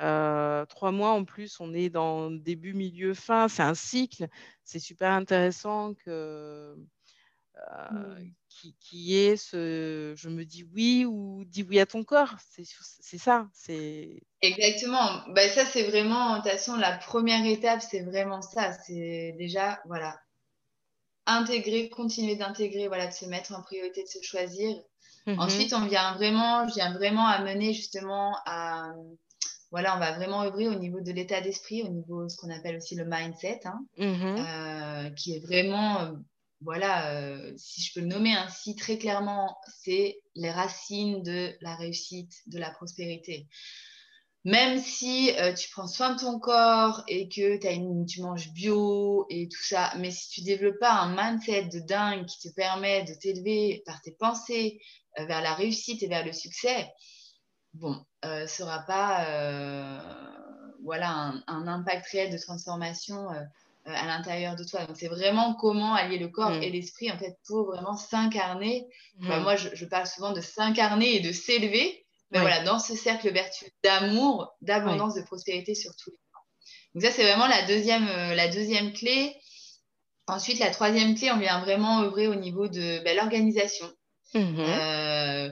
Euh, 0.00 0.64
trois 0.66 0.92
mois 0.92 1.10
en 1.10 1.24
plus, 1.24 1.58
on 1.60 1.74
est 1.74 1.90
dans 1.90 2.30
début, 2.30 2.72
milieu, 2.72 3.14
fin, 3.14 3.48
c'est 3.48 3.62
un 3.62 3.74
cycle. 3.74 4.28
C'est 4.64 4.78
super 4.78 5.10
intéressant 5.10 5.94
que, 5.94 6.76
euh, 7.56 8.20
mmh. 8.20 8.32
qui, 8.78 9.16
est 9.16 9.36
ce 9.36 10.14
je 10.16 10.28
me 10.28 10.44
dis 10.44 10.64
oui 10.72 11.04
ou 11.04 11.44
dis 11.46 11.64
oui 11.64 11.80
à 11.80 11.86
ton 11.86 12.04
corps. 12.04 12.36
C'est 12.48 13.18
ça. 13.18 13.48
c'est 13.52 14.22
Exactement. 14.40 15.24
Bah, 15.34 15.48
ça, 15.48 15.64
c'est 15.64 15.84
vraiment, 15.84 16.36
de 16.36 16.42
toute 16.42 16.52
façon, 16.52 16.76
la 16.76 16.96
première 16.98 17.44
étape, 17.44 17.80
c'est 17.82 18.02
vraiment 18.02 18.40
ça. 18.40 18.72
C'est 18.72 19.34
déjà, 19.36 19.80
voilà, 19.86 20.20
intégrer, 21.28 21.88
continuer 21.88 22.36
d'intégrer, 22.36 22.88
voilà, 22.88 23.06
de 23.06 23.12
se 23.12 23.26
mettre 23.26 23.54
en 23.54 23.62
priorité, 23.62 24.02
de 24.02 24.08
se 24.08 24.22
choisir. 24.22 24.76
Mhm. 25.26 25.38
Ensuite, 25.38 25.72
on 25.74 25.86
vient 25.86 26.14
vraiment, 26.14 26.66
je 26.68 26.74
viens 26.74 26.92
vraiment 26.92 27.26
amener 27.26 27.72
justement 27.74 28.36
à, 28.46 28.92
voilà, 29.70 29.96
on 29.96 30.00
va 30.00 30.12
vraiment 30.12 30.42
œuvrer 30.42 30.68
au 30.68 30.74
niveau 30.74 31.00
de 31.00 31.12
l'état 31.12 31.40
d'esprit, 31.40 31.82
au 31.82 31.88
niveau 31.88 32.24
de 32.24 32.28
ce 32.28 32.36
qu'on 32.38 32.50
appelle 32.50 32.76
aussi 32.76 32.94
le 32.94 33.04
mindset, 33.04 33.60
hein, 33.64 33.80
mhm. 33.98 34.36
euh, 34.38 35.10
qui 35.10 35.34
est 35.34 35.40
vraiment, 35.40 36.00
euh, 36.00 36.12
voilà, 36.62 37.12
euh, 37.12 37.52
si 37.56 37.82
je 37.82 37.92
peux 37.94 38.00
le 38.00 38.06
nommer 38.06 38.34
ainsi 38.34 38.74
très 38.74 38.98
clairement, 38.98 39.58
c'est 39.82 40.20
les 40.34 40.50
racines 40.50 41.22
de 41.22 41.52
la 41.60 41.76
réussite, 41.76 42.32
de 42.46 42.58
la 42.58 42.70
prospérité 42.70 43.46
même 44.48 44.80
si 44.80 45.30
euh, 45.38 45.52
tu 45.52 45.68
prends 45.70 45.86
soin 45.86 46.14
de 46.14 46.20
ton 46.20 46.38
corps 46.38 47.04
et 47.06 47.28
que 47.28 47.56
as 47.66 48.06
tu 48.06 48.22
manges 48.22 48.50
bio 48.54 49.26
et 49.28 49.46
tout 49.46 49.62
ça, 49.62 49.92
mais 49.98 50.10
si 50.10 50.30
tu 50.30 50.40
développes 50.40 50.78
pas 50.78 50.92
un 50.92 51.14
mindset 51.14 51.64
de 51.64 51.80
dingue 51.80 52.24
qui 52.24 52.48
te 52.48 52.54
permet 52.54 53.04
de 53.04 53.12
t'élever 53.12 53.82
par 53.84 54.00
tes 54.00 54.12
pensées 54.12 54.80
euh, 55.18 55.26
vers 55.26 55.42
la 55.42 55.52
réussite 55.52 56.02
et 56.02 56.08
vers 56.08 56.24
le 56.24 56.32
succès, 56.32 56.90
bon, 57.74 58.02
euh, 58.24 58.46
sera 58.46 58.78
pas 58.86 60.02
voilà, 60.82 61.34
un, 61.46 61.66
impact 61.66 62.06
réel 62.06 62.32
de 62.32 62.38
transformation 62.38 63.28
à 63.84 64.06
l'intérieur 64.06 64.56
de 64.56 64.64
toi. 64.64 64.86
Donc, 64.86 64.96
c'est 64.96 65.08
vraiment 65.08 65.54
comment 65.56 65.92
allier 65.92 66.18
le 66.18 66.28
corps 66.28 66.52
mm. 66.52 66.62
et 66.62 66.70
l'esprit 66.70 67.12
en 67.12 67.18
fait 67.18 67.36
pour 67.46 67.66
vraiment 67.66 67.96
s'incarner. 67.96 68.86
Mm. 69.18 69.40
moi, 69.40 69.56
je, 69.56 69.84
parle 69.84 70.06
souvent 70.06 70.32
de 70.32 70.40
s'incarner 70.40 71.16
et 71.16 71.20
de 71.20 71.32
s'élever 71.32 72.06
mais 72.30 72.40
voilà, 72.40 72.62
dans 72.62 72.78
ce 72.78 72.94
cercle 72.94 73.30
vertueux 73.30 73.68
d'amour, 73.82 74.54
d'abondance, 74.60 75.14
de 75.14 75.22
prospérité 75.22 75.74
sur 75.74 75.92
tous 75.96 76.10
les 76.10 76.18
plans. 76.30 76.40
Donc 76.94 77.02
ça, 77.04 77.10
c'est 77.10 77.22
vraiment 77.22 77.46
la 77.46 77.62
deuxième, 77.66 78.06
euh, 78.08 78.34
la 78.34 78.48
deuxième 78.48 78.92
clé. 78.92 79.34
Ensuite, 80.26 80.58
la 80.58 80.70
troisième 80.70 81.14
clé, 81.14 81.30
on 81.32 81.38
vient 81.38 81.60
vraiment 81.60 82.02
œuvrer 82.02 82.28
au 82.28 82.34
niveau 82.34 82.68
de 82.68 83.02
ben, 83.02 83.16
l'organisation. 83.16 83.90
Mhm. 84.34 84.56
Euh, 84.58 85.50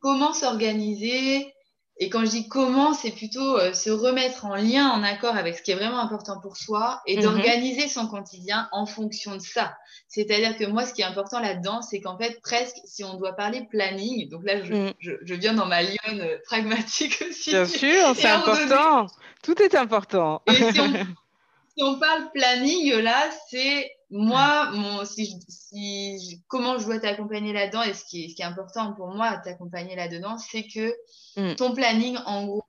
comment 0.00 0.32
s'organiser 0.32 1.52
et 1.98 2.10
quand 2.10 2.24
je 2.26 2.30
dis 2.30 2.48
comment, 2.48 2.92
c'est 2.92 3.10
plutôt 3.10 3.58
euh, 3.58 3.72
se 3.72 3.88
remettre 3.88 4.44
en 4.44 4.54
lien, 4.54 4.90
en 4.90 5.02
accord 5.02 5.34
avec 5.34 5.56
ce 5.56 5.62
qui 5.62 5.70
est 5.70 5.74
vraiment 5.74 5.98
important 5.98 6.38
pour 6.40 6.58
soi 6.58 7.00
et 7.06 7.16
mhm. 7.16 7.22
d'organiser 7.22 7.88
son 7.88 8.06
quotidien 8.06 8.68
en 8.72 8.84
fonction 8.84 9.34
de 9.34 9.40
ça. 9.40 9.74
C'est-à-dire 10.06 10.56
que 10.58 10.64
moi, 10.64 10.84
ce 10.84 10.92
qui 10.92 11.00
est 11.00 11.06
important 11.06 11.40
là-dedans, 11.40 11.80
c'est 11.80 12.00
qu'en 12.00 12.18
fait, 12.18 12.38
presque, 12.42 12.76
si 12.84 13.02
on 13.02 13.14
doit 13.14 13.32
parler 13.32 13.66
planning, 13.70 14.28
donc 14.28 14.42
là, 14.44 14.62
je, 14.62 15.12
je, 15.22 15.34
viens 15.34 15.54
dans 15.54 15.64
ma 15.64 15.82
lionne 15.82 16.20
euh, 16.20 16.36
pragmatique 16.44 17.24
aussi. 17.28 17.50
Bien 17.50 17.64
sûr, 17.64 18.14
c'est 18.14 18.28
important. 18.28 19.06
Tout 19.42 19.60
est 19.62 19.74
important. 19.74 20.42
Et 20.48 20.72
si 20.72 20.80
on, 20.80 20.92
si 21.76 21.82
on 21.82 21.98
parle 21.98 22.30
planning, 22.34 22.92
là, 22.96 23.30
c'est 23.48 23.90
moi, 24.10 24.70
mon, 24.70 25.04
si, 25.04 25.40
si 25.48 26.42
comment 26.48 26.78
je 26.78 26.84
dois 26.84 27.00
t'accompagner 27.00 27.52
là-dedans 27.52 27.82
et 27.82 27.92
ce 27.92 28.04
qui, 28.04 28.24
est, 28.24 28.28
ce 28.28 28.34
qui 28.36 28.42
est 28.42 28.46
important 28.46 28.92
pour 28.94 29.08
moi 29.08 29.36
t'accompagner 29.38 29.96
là-dedans, 29.96 30.38
c'est 30.38 30.66
que 30.66 30.94
mm. 31.36 31.56
ton 31.56 31.74
planning, 31.74 32.16
en 32.26 32.46
gros, 32.46 32.64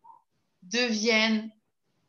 devienne 0.64 1.52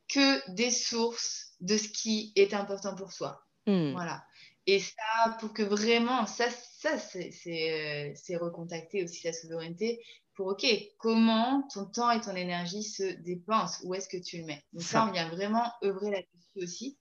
que 0.09 0.51
des 0.53 0.71
sources 0.71 1.53
de 1.61 1.77
ce 1.77 1.89
qui 1.89 2.33
est 2.37 2.55
important 2.55 2.95
pour 2.95 3.13
toi. 3.13 3.43
Mm. 3.67 3.93
Voilà. 3.93 4.25
Et 4.67 4.81
ça, 4.81 5.37
pour 5.41 5.53
que 5.53 5.63
vraiment, 5.63 6.27
ça, 6.27 6.47
ça 6.51 6.99
c'est 6.99 7.33
euh, 7.51 8.39
recontacter 8.39 9.05
aussi 9.05 9.27
la 9.27 9.33
souveraineté 9.33 10.01
pour, 10.35 10.49
OK, 10.49 10.67
comment 10.99 11.67
ton 11.73 11.87
temps 11.87 12.11
et 12.11 12.21
ton 12.21 12.37
énergie 12.37 12.83
se 12.83 13.03
dépensent? 13.23 13.81
Où 13.85 13.95
est-ce 13.95 14.09
que 14.09 14.23
tu 14.23 14.39
le 14.39 14.45
mets? 14.45 14.63
Donc 14.73 14.83
ça, 14.83 15.07
on 15.07 15.13
vient 15.13 15.29
vraiment 15.29 15.71
œuvrer 15.83 16.11
là-dessus 16.11 16.63
aussi. 16.63 16.99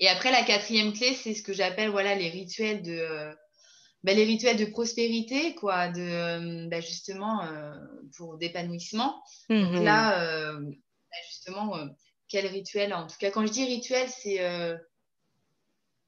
Et 0.00 0.08
après, 0.08 0.30
la 0.30 0.42
quatrième 0.42 0.92
clé, 0.92 1.14
c'est 1.14 1.34
ce 1.34 1.42
que 1.42 1.52
j'appelle 1.52 1.90
voilà, 1.90 2.14
les 2.14 2.30
rituels 2.30 2.82
de... 2.82 2.92
Euh, 2.92 3.32
bah, 4.02 4.14
les 4.14 4.24
rituels 4.24 4.56
de 4.56 4.64
prospérité, 4.64 5.54
quoi, 5.54 5.88
de 5.88 6.00
euh, 6.00 6.68
bah, 6.70 6.80
justement 6.80 7.42
pour 8.16 8.38
d'épanouissement. 8.38 9.22
Donc 9.50 9.74
mmh 9.74 9.84
là, 9.84 10.54
bah, 10.54 11.18
justement, 11.28 11.76
quel 12.26 12.46
rituel 12.46 12.94
En 12.94 13.06
tout 13.06 13.18
cas, 13.18 13.30
quand 13.30 13.44
je 13.44 13.52
dis 13.52 13.66
rituel, 13.66 14.08
c'est 14.08 14.40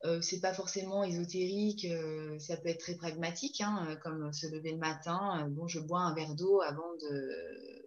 euh, 0.05 0.21
c'est 0.21 0.41
pas 0.41 0.53
forcément 0.53 1.05
ésotérique, 1.05 1.85
euh, 1.85 2.37
ça 2.41 2.57
peut 2.57 2.69
être 2.69 2.81
très 2.81 2.97
pragmatique, 2.97 3.61
hein, 3.61 3.87
euh, 3.89 3.97
comme 3.97 4.33
se 4.33 4.49
lever 4.49 4.73
le 4.73 4.79
matin. 4.79 5.47
bon, 5.51 5.69
je 5.69 5.79
bois 5.79 6.01
un 6.01 6.13
verre 6.15 6.35
d'eau 6.35 6.61
avant 6.61 6.93
de. 7.01 7.31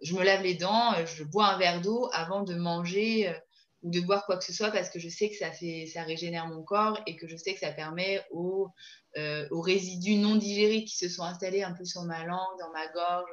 Je 0.02 0.14
me 0.14 0.24
lave 0.24 0.42
les 0.42 0.54
dents, 0.54 0.94
je 1.04 1.24
bois 1.24 1.48
un 1.48 1.58
verre 1.58 1.82
d'eau 1.82 2.08
avant 2.12 2.42
de 2.42 2.54
manger 2.54 3.34
ou 3.86 3.90
de 3.90 4.00
boire 4.00 4.26
quoi 4.26 4.36
que 4.36 4.44
ce 4.44 4.52
soit 4.52 4.72
parce 4.72 4.90
que 4.90 4.98
je 4.98 5.08
sais 5.08 5.30
que 5.30 5.36
ça, 5.36 5.52
fait, 5.52 5.86
ça 5.86 6.02
régénère 6.02 6.48
mon 6.48 6.62
corps 6.62 7.00
et 7.06 7.14
que 7.14 7.28
je 7.28 7.36
sais 7.36 7.54
que 7.54 7.60
ça 7.60 7.70
permet 7.70 8.20
aux, 8.32 8.68
aux 9.50 9.60
résidus 9.60 10.16
non 10.16 10.36
digérés 10.36 10.84
qui 10.84 10.96
se 10.96 11.08
sont 11.08 11.22
installés 11.22 11.62
un 11.62 11.72
peu 11.72 11.84
sur 11.84 12.02
ma 12.02 12.24
langue, 12.26 12.58
dans 12.58 12.70
ma 12.72 12.86
gorge, 12.88 13.30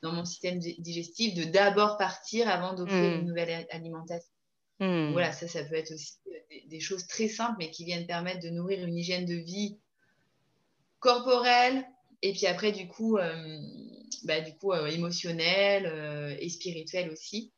dans 0.00 0.12
mon 0.12 0.24
système 0.24 0.58
digestif, 0.58 1.34
de 1.34 1.44
d'abord 1.44 1.98
partir 1.98 2.48
avant 2.48 2.74
d'offrir 2.74 3.14
une 3.14 3.22
mmh. 3.22 3.28
nouvelle 3.28 3.66
alimentation. 3.70 4.32
Mmh. 4.80 5.12
Voilà, 5.12 5.30
ça, 5.32 5.46
ça 5.46 5.62
peut 5.62 5.76
être 5.76 5.92
aussi 5.92 6.14
des, 6.66 6.80
choses 6.80 7.06
très 7.06 7.28
simples, 7.28 7.56
mais 7.58 7.70
qui 7.70 7.84
viennent 7.84 8.06
permettre 8.06 8.40
de 8.40 8.48
nourrir 8.48 8.84
une 8.84 8.96
hygiène 8.96 9.26
de 9.26 9.34
vie 9.34 9.78
corporelle, 10.98 11.84
et 12.22 12.32
puis 12.32 12.46
après, 12.46 12.72
du 12.72 12.88
coup, 12.88 13.18
euh, 13.18 13.60
bah, 14.24 14.40
du 14.40 14.54
coup 14.54 14.72
euh, 14.72 14.86
émotionnelle 14.86 15.86
euh, 15.86 16.36
et 16.38 16.48
spirituelle 16.48 17.10
aussi, 17.10 17.52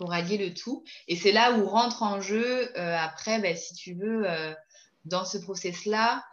pour 0.00 0.12
allier 0.12 0.38
le 0.38 0.54
tout. 0.54 0.82
Et 1.08 1.14
c'est 1.14 1.30
là 1.30 1.52
où 1.52 1.66
rentre 1.66 2.02
en 2.02 2.20
jeu, 2.20 2.76
après, 2.76 3.38
bah, 3.40 3.54
si 3.54 3.74
tu 3.74 3.94
veux, 3.94 4.24
dans 5.04 5.26
ce 5.26 5.36
process-là, 5.36 6.24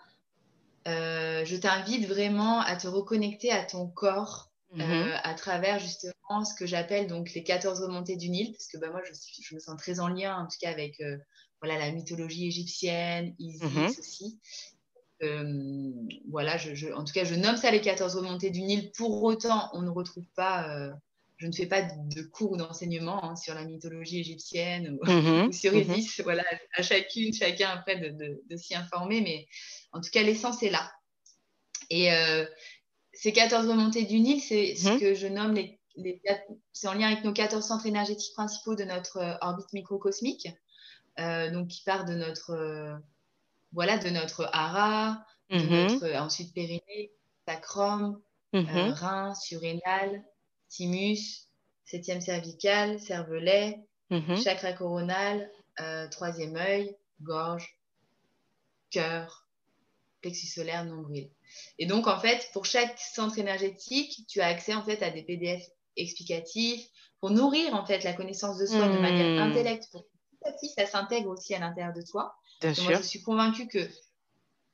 je 0.86 1.55
t'invite 1.57 2.07
vraiment 2.07 2.61
à 2.61 2.78
te 2.78 2.88
reconnecter 2.88 3.51
à 3.51 3.63
ton 3.63 3.88
corps 3.88 4.51
mmh 4.74 5.11
à 5.24 5.34
travers 5.34 5.80
justement 5.80 6.43
ce 6.43 6.53
que 6.53 6.65
j'appelle 6.65 7.07
donc 7.07 7.34
les 7.34 7.41
14 7.41 7.84
remontées 7.84 8.18
du 8.18 8.30
Nil, 8.30 8.51
parce 8.51 8.68
que 8.68 8.78
bah, 8.78 8.89
moi 8.89 9.01
je, 9.05 9.13
je, 9.41 9.55
me 9.55 9.61
sens 9.61 9.78
très 9.78 10.01
en 10.01 10.09
lien 10.09 10.36
en 10.36 10.45
tout 10.45 10.57
cas 10.59 10.70
avec 10.70 11.01
voilà, 11.61 11.78
la 11.80 11.91
mythologie 11.91 12.47
égyptienne, 12.47 13.36
Isis 13.39 13.63
mhm. 13.63 13.86
aussi. 13.99 14.39
Euh, 15.24 15.91
voilà, 16.30 16.57
je, 16.57 16.93
en 16.93 17.03
tout 17.03 17.13
cas, 17.13 17.24
je 17.24 17.36
nomme 17.36 17.57
ça 17.57 17.72
les 17.72 17.82
14 17.82 18.15
remontées 18.15 18.51
du 18.51 18.61
Nil. 18.61 18.91
Pour 18.91 19.24
autant, 19.24 19.70
on 19.74 19.82
ne 19.82 19.89
retrouve 19.89 20.28
pas, 20.36 20.70
euh, 20.70 20.91
je 21.38 21.47
ne 21.47 21.51
fais 21.51 21.67
pas 21.67 21.83
de 21.83 22.21
cours 22.23 22.57
d'enseignement 22.57 23.23
hein, 23.23 23.35
sur 23.35 23.53
la 23.53 23.63
mythologie 23.63 24.19
égyptienne 24.19 24.97
ou, 25.01 25.05
mhm. 25.09 25.53
sur 25.53 25.73
mhm. 25.73 25.93
Isis. 25.93 26.21
Voilà, 26.21 26.43
à 26.75 26.81
chacune, 26.81 27.33
chacun 27.33 27.69
après 27.69 27.97
de, 27.97 28.41
de, 28.49 28.57
s'y 28.57 28.75
informer, 28.75 29.21
mais 29.21 29.47
en 29.91 30.01
tout 30.01 30.09
cas, 30.11 30.23
l'essence 30.23 30.63
est 30.63 30.69
là. 30.69 30.91
Et 31.89 32.11
euh, 32.11 32.45
ces 33.13 33.31
14 33.31 33.67
remontées 33.67 34.03
du 34.03 34.19
Nil, 34.19 34.41
c'est 34.41 34.75
ce 34.75 34.99
que 34.99 35.13
je 35.13 35.27
nomme 35.27 35.53
les, 35.53 35.79
les 35.95 36.21
c'est 36.73 36.88
en 36.88 36.93
lien 36.93 37.07
avec 37.07 37.23
nos 37.23 37.33
14 37.33 37.65
centres 37.65 37.85
énergétiques 37.85 38.33
principaux 38.33 38.75
de 38.75 38.83
notre 38.83 39.38
orbite 39.41 39.71
microcosmique. 39.73 40.47
Euh, 41.19 41.49
donc 41.49 41.69
qui 41.69 41.83
part 41.83 42.05
de 42.05 42.13
notre, 42.13 42.51
euh, 42.51 42.95
voilà, 43.71 43.97
de 43.97 44.09
notre 44.09 44.47
hara, 44.53 45.25
de 45.49 45.57
notre, 45.57 46.05
euh, 46.05 46.19
ensuite 46.19 46.53
périnée, 46.53 47.11
sacrum, 47.47 48.21
rein, 48.53 49.33
surrénal, 49.33 50.23
thymus, 50.70 51.47
septième 51.86 52.22
cervical, 52.22 52.99
cervelet, 52.99 53.80
mhm. 54.09 54.38
chakra 54.38 54.74
coronal, 54.74 55.49
troisième 56.11 56.55
œil, 56.55 56.95
gorge, 57.22 57.80
cœur, 58.89 59.47
plexus 60.22 60.47
solaire, 60.47 60.86
nombril. 60.86 61.30
Et 61.80 61.86
donc, 61.86 62.07
en 62.07 62.20
fait, 62.20 62.49
pour 62.53 62.65
chaque 62.65 62.99
centre 62.99 63.39
énergétique, 63.39 64.26
tu 64.28 64.41
as 64.41 64.47
accès 64.47 64.74
en 64.74 64.84
fait 64.84 65.01
à 65.03 65.09
des 65.09 65.24
PDF 65.24 65.63
explicatifs 65.95 66.88
pour 67.20 67.32
nourrir 67.32 67.74
en 67.74 67.86
fait 67.86 68.03
la 68.03 68.13
connaissance 68.13 68.57
de 68.57 68.65
soi 68.65 68.88
de 68.88 68.99
manière 68.99 69.41
intellectuelle, 69.41 70.03
ça 70.76 70.86
s'intègre 70.86 71.30
aussi 71.30 71.55
à 71.55 71.59
l'intérieur 71.59 71.93
de 71.93 72.01
toi. 72.01 72.36
Moi, 72.63 72.74
je 72.74 73.01
suis 73.01 73.22
convaincue 73.22 73.68
que 73.68 73.80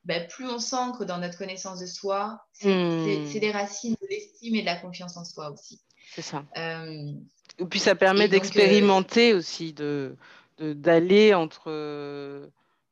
ben, 0.04 0.26
plus 0.28 0.46
on 0.46 0.58
s'ancre 0.58 1.04
dans 1.04 1.18
notre 1.18 1.38
connaissance 1.38 1.80
de 1.80 1.86
soi, 1.86 2.44
hmm. 2.62 3.26
c'est 3.30 3.40
les 3.40 3.50
racines 3.50 3.96
de 4.00 4.06
l'estime 4.08 4.54
et 4.56 4.60
de 4.60 4.66
la 4.66 4.76
confiance 4.76 5.16
en 5.16 5.24
soi 5.24 5.50
aussi. 5.50 5.80
C'est 6.14 6.22
ça. 6.22 6.44
Euh, 6.56 7.12
et 7.58 7.64
puis 7.64 7.80
ça 7.80 7.94
permet 7.94 8.28
d'expérimenter 8.28 9.34
aussi, 9.34 9.72
de 9.72 10.16
d'aller 10.58 11.34
entre 11.34 11.64
euh, 11.66 12.46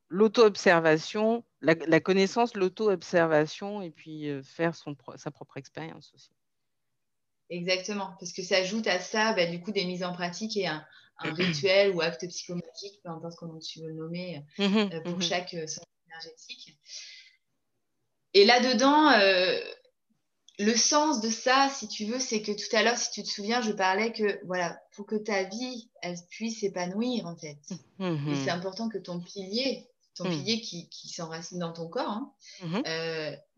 l'auto-observation, 0.09 1.45
la, 1.61 1.99
connaissance, 2.01 2.55
l'auto-observation, 2.55 3.81
et 3.81 3.89
puis 3.89 4.29
euh, 4.29 4.43
faire 4.43 4.75
son, 4.75 4.97
sa 5.15 5.31
propre 5.31 5.55
expérience 5.55 6.11
aussi. 6.13 6.31
Exactement, 7.49 8.15
parce 8.19 8.33
que 8.33 8.41
ça 8.41 8.57
ajoute 8.57 8.85
à 8.87 8.99
ça, 8.99 9.31
ben, 9.31 9.49
du 9.49 9.61
coup, 9.61 9.71
des 9.71 9.85
mises 9.85 10.03
en 10.03 10.11
pratique 10.11 10.57
et 10.57 10.67
un, 10.67 10.83
un 11.19 11.33
rituel 11.33 11.91
ou 11.91 12.01
acte 12.01 12.27
psychomagique, 12.27 12.99
peu 13.03 13.09
importe 13.09 13.35
comment 13.37 13.59
tu 13.59 13.81
veux 13.81 13.87
le 13.87 13.95
nommer, 13.95 14.43
mmh 14.57 14.63
euh, 14.63 15.01
pour 15.01 15.17
mmh 15.17 15.21
chaque 15.21 15.53
euh, 15.53 15.67
énergétique. 16.13 16.77
Et 18.33 18.45
là-dedans, 18.45 19.11
euh, 19.11 19.59
le 20.59 20.75
sens 20.75 21.21
de 21.21 21.29
ça, 21.29 21.69
si 21.69 21.87
tu 21.87 22.05
veux, 22.05 22.19
c'est 22.19 22.41
que 22.41 22.51
tout 22.51 22.75
à 22.75 22.83
l'heure, 22.83 22.97
si 22.97 23.11
tu 23.11 23.23
te 23.23 23.27
souviens, 23.27 23.61
je 23.61 23.71
parlais 23.71 24.11
que, 24.11 24.39
voilà, 24.45 24.79
pour 24.95 25.05
que 25.05 25.15
ta 25.15 25.43
vie, 25.43 25.89
elle 26.01 26.17
puisse 26.29 26.59
s'épanouir, 26.59 27.27
en 27.27 27.35
fait. 27.35 27.59
Mmh 27.99 28.29
Et 28.29 28.43
c'est 28.43 28.51
important 28.51 28.89
que 28.89 28.97
ton 28.97 29.19
pilier, 29.19 29.87
ton 30.15 30.25
pilier 30.25 30.61
qui, 30.61 30.89
qui 30.89 31.09
s'enracine 31.09 31.59
dans 31.59 31.73
ton 31.73 31.87
corps, 31.87 32.09
hein, 32.09 32.33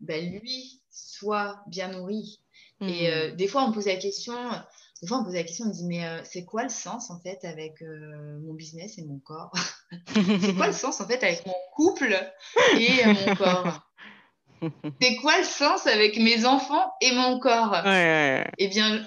ben, 0.00 0.40
lui, 0.40 0.80
soit 0.90 1.62
bien 1.66 1.88
nourri. 1.88 2.40
Et 2.80 3.32
des 3.32 3.48
fois, 3.48 3.64
on 3.64 3.68
me 3.68 3.74
pose 3.74 3.86
la 3.86 3.96
question, 3.96 4.34
des 5.02 5.08
fois, 5.08 5.18
on 5.18 5.20
me 5.20 5.26
pose 5.26 5.34
la 5.34 5.42
question, 5.42 5.66
on 5.66 5.68
me 5.68 5.74
dit, 5.74 5.84
mais 5.84 6.06
euh, 6.06 6.20
c'est 6.24 6.44
quoi 6.44 6.62
le 6.62 6.70
sens 6.70 7.10
en 7.10 7.20
fait 7.20 7.44
avec 7.44 7.82
euh, 7.82 8.38
mon 8.40 8.54
business 8.54 8.96
et 8.98 9.04
mon 9.04 9.18
corps? 9.18 9.52
C'est 10.14 10.54
quoi 10.54 10.68
le 10.68 10.72
sens 10.72 11.00
en 11.00 11.06
fait 11.06 11.22
avec 11.22 11.44
mon 11.46 11.54
couple 11.74 12.18
et 12.78 13.06
euh, 13.06 13.12
mon 13.12 13.34
corps? 13.36 13.80
C'est 15.00 15.16
quoi 15.16 15.36
le 15.38 15.44
sens 15.44 15.86
avec 15.86 16.16
mes 16.16 16.46
enfants 16.46 16.90
et 17.02 17.12
mon 17.12 17.38
corps? 17.38 17.76
Eh 17.84 18.68
bien, 18.68 19.06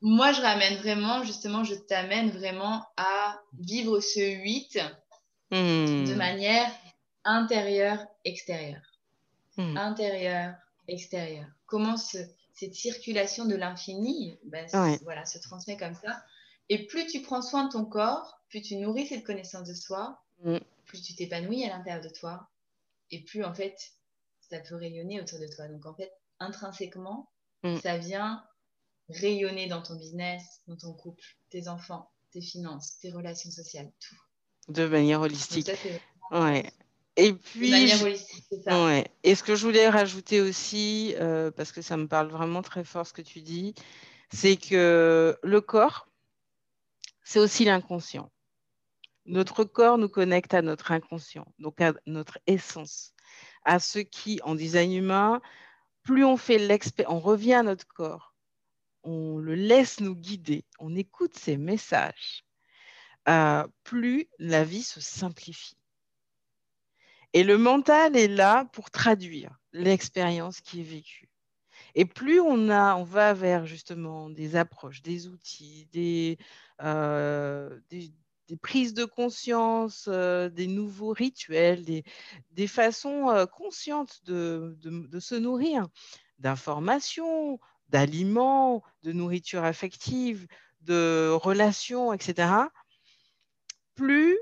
moi, 0.00 0.32
je 0.32 0.40
ramène 0.40 0.76
vraiment, 0.78 1.22
justement, 1.22 1.62
je 1.62 1.74
t'amène 1.74 2.30
vraiment 2.30 2.84
à 2.96 3.40
vivre 3.58 4.00
ce 4.00 4.20
8 4.20 4.78
de 5.52 6.12
hmm. 6.12 6.16
manière 6.16 6.70
intérieure, 7.24 8.04
extérieure. 8.24 8.82
Hmm. 9.56 9.76
Intérieure, 9.76 10.54
extérieure. 10.88 11.46
Comment 11.66 11.96
se 11.96 12.18
cette 12.58 12.74
circulation 12.74 13.44
de 13.44 13.54
l'infini 13.54 14.38
ben, 14.44 14.66
voilà, 15.02 15.24
se 15.24 15.38
transmet 15.38 15.76
comme 15.76 15.94
ça. 15.94 16.22
Et 16.68 16.86
plus 16.86 17.06
tu 17.06 17.22
prends 17.22 17.40
soin 17.40 17.66
de 17.66 17.72
ton 17.72 17.84
corps, 17.84 18.40
plus 18.48 18.62
tu 18.62 18.76
nourris 18.76 19.06
cette 19.06 19.24
connaissance 19.24 19.68
de 19.68 19.74
soi, 19.74 20.20
mm. 20.42 20.58
plus 20.84 21.00
tu 21.00 21.14
t'épanouis 21.14 21.64
à 21.64 21.68
l'intérieur 21.68 22.02
de 22.02 22.08
toi, 22.08 22.50
et 23.10 23.22
plus 23.22 23.44
en 23.44 23.54
fait, 23.54 23.76
ça 24.50 24.58
peut 24.58 24.74
rayonner 24.74 25.20
autour 25.20 25.38
de 25.38 25.46
toi. 25.46 25.68
Donc 25.68 25.86
en 25.86 25.94
fait, 25.94 26.12
intrinsèquement, 26.40 27.30
mm. 27.62 27.78
ça 27.78 27.96
vient 27.96 28.44
rayonner 29.08 29.68
dans 29.68 29.80
ton 29.80 29.94
business, 29.94 30.42
dans 30.66 30.76
ton 30.76 30.92
couple, 30.92 31.24
tes 31.50 31.68
enfants, 31.68 32.10
tes 32.32 32.42
finances, 32.42 32.98
tes 32.98 33.12
relations 33.12 33.50
sociales, 33.50 33.90
tout. 34.00 34.72
De 34.72 34.86
manière 34.86 35.20
holistique. 35.20 35.70
ouais. 36.32 36.70
Et 37.20 37.32
puis, 37.32 37.72
ouais. 38.68 39.10
Et 39.24 39.34
ce 39.34 39.42
que 39.42 39.56
je 39.56 39.66
voulais 39.66 39.88
rajouter 39.88 40.40
aussi, 40.40 41.16
euh, 41.18 41.50
parce 41.50 41.72
que 41.72 41.82
ça 41.82 41.96
me 41.96 42.06
parle 42.06 42.28
vraiment 42.28 42.62
très 42.62 42.84
fort 42.84 43.04
ce 43.08 43.12
que 43.12 43.22
tu 43.22 43.40
dis, 43.40 43.74
c'est 44.32 44.56
que 44.56 45.36
le 45.42 45.60
corps, 45.60 46.06
c'est 47.24 47.40
aussi 47.40 47.64
l'inconscient. 47.64 48.30
Notre 49.26 49.64
corps 49.64 49.98
nous 49.98 50.08
connecte 50.08 50.54
à 50.54 50.62
notre 50.62 50.92
inconscient, 50.92 51.52
donc 51.58 51.80
à 51.80 51.92
notre 52.06 52.38
essence, 52.46 53.14
à 53.64 53.80
ce 53.80 53.98
qui, 53.98 54.38
en 54.44 54.54
design 54.54 54.92
humain, 54.92 55.40
plus 56.04 56.24
on 56.24 56.36
fait 56.36 56.58
l'expérience, 56.58 57.16
on 57.16 57.18
revient 57.18 57.54
à 57.54 57.62
notre 57.64 57.88
corps, 57.88 58.32
on 59.02 59.38
le 59.38 59.56
laisse 59.56 59.98
nous 59.98 60.14
guider, 60.14 60.64
on 60.78 60.94
écoute 60.94 61.36
ses 61.36 61.56
messages, 61.56 62.44
euh, 63.28 63.66
plus 63.82 64.28
la 64.38 64.62
vie 64.62 64.84
se 64.84 65.00
simplifie. 65.00 65.76
Et 67.32 67.44
le 67.44 67.58
mental 67.58 68.16
est 68.16 68.28
là 68.28 68.64
pour 68.72 68.90
traduire 68.90 69.58
l'expérience 69.72 70.60
qui 70.60 70.80
est 70.80 70.84
vécue. 70.84 71.28
Et 71.94 72.04
plus 72.04 72.40
on, 72.40 72.70
a, 72.70 72.94
on 72.96 73.04
va 73.04 73.34
vers 73.34 73.66
justement 73.66 74.30
des 74.30 74.56
approches, 74.56 75.02
des 75.02 75.26
outils, 75.26 75.88
des, 75.92 76.38
euh, 76.82 77.78
prises 78.62 78.94
de 78.94 79.04
conscience, 79.04 80.08
des 80.08 80.66
nouveaux 80.66 81.12
rituels, 81.12 81.84
des, 81.84 82.66
façons 82.66 83.46
conscientes 83.52 84.20
de, 84.24 84.76
se 85.20 85.34
nourrir, 85.34 85.86
d'informations, 86.38 87.58
d'aliments, 87.88 88.82
de 89.02 89.12
nourriture 89.12 89.64
affective, 89.64 90.46
de 90.82 91.30
relations, 91.30 92.12
etc., 92.12 92.48
plus 93.94 94.38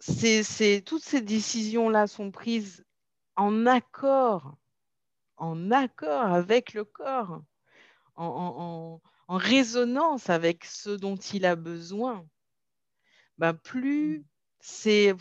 toutes 0.00 1.02
ces 1.02 1.20
décisions-là 1.20 2.06
sont 2.06 2.30
prises 2.30 2.84
en 3.36 3.66
accord, 3.66 4.56
en 5.36 5.70
accord 5.70 6.32
avec 6.32 6.74
le 6.74 6.84
corps, 6.84 7.42
en, 8.16 9.00
résonance 9.28 10.30
avec 10.30 10.64
ce 10.64 10.90
dont 10.90 11.16
il 11.16 11.44
a 11.44 11.54
besoin, 11.54 12.26
ben 13.36 13.52
plus 13.52 14.24
c'est, 14.60 15.14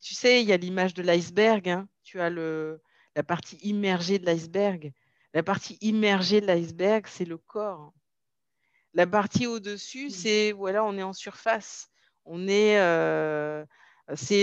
tu 0.00 0.14
sais, 0.14 0.42
il 0.42 0.48
y 0.48 0.52
a 0.52 0.56
l'image 0.56 0.94
de 0.94 1.02
l'iceberg, 1.02 1.68
hein. 1.68 1.88
tu 2.02 2.20
as 2.20 2.28
le, 2.28 2.82
la 3.16 3.22
partie 3.22 3.56
immergée 3.62 4.18
de 4.18 4.26
l'iceberg. 4.26 4.92
La 5.34 5.42
partie 5.42 5.78
immergée 5.80 6.40
de 6.40 6.46
l'iceberg, 6.46 7.06
c'est 7.08 7.24
le 7.24 7.38
corps. 7.38 7.92
La 8.94 9.06
partie 9.06 9.46
au-dessus, 9.46 10.10
c'est 10.10 10.52
voilà, 10.52 10.84
on 10.84 10.98
est 10.98 11.02
en 11.02 11.14
surface. 11.14 11.88
On 12.26 12.46
est, 12.46 12.78
euh, 12.78 13.64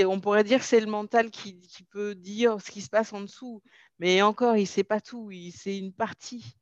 on 0.06 0.20
pourrait 0.20 0.44
dire 0.44 0.60
que 0.60 0.66
c'est 0.66 0.80
le 0.80 0.88
mental 0.88 1.32
qui, 1.32 1.60
peut 1.92 2.16
dire 2.16 2.62
ce 2.62 2.72
qui 2.72 2.82
se 2.82 2.90
passe 2.90 3.14
en 3.14 3.22
dessous, 3.22 3.62
mais 4.00 4.22
encore, 4.22 4.58
il 4.58 4.62
ne 4.62 4.68
sait 4.68 4.84
pas 4.84 5.02
tout. 5.02 5.30
C'est 5.56 5.78
une 5.78 5.94
partie. 5.94 6.56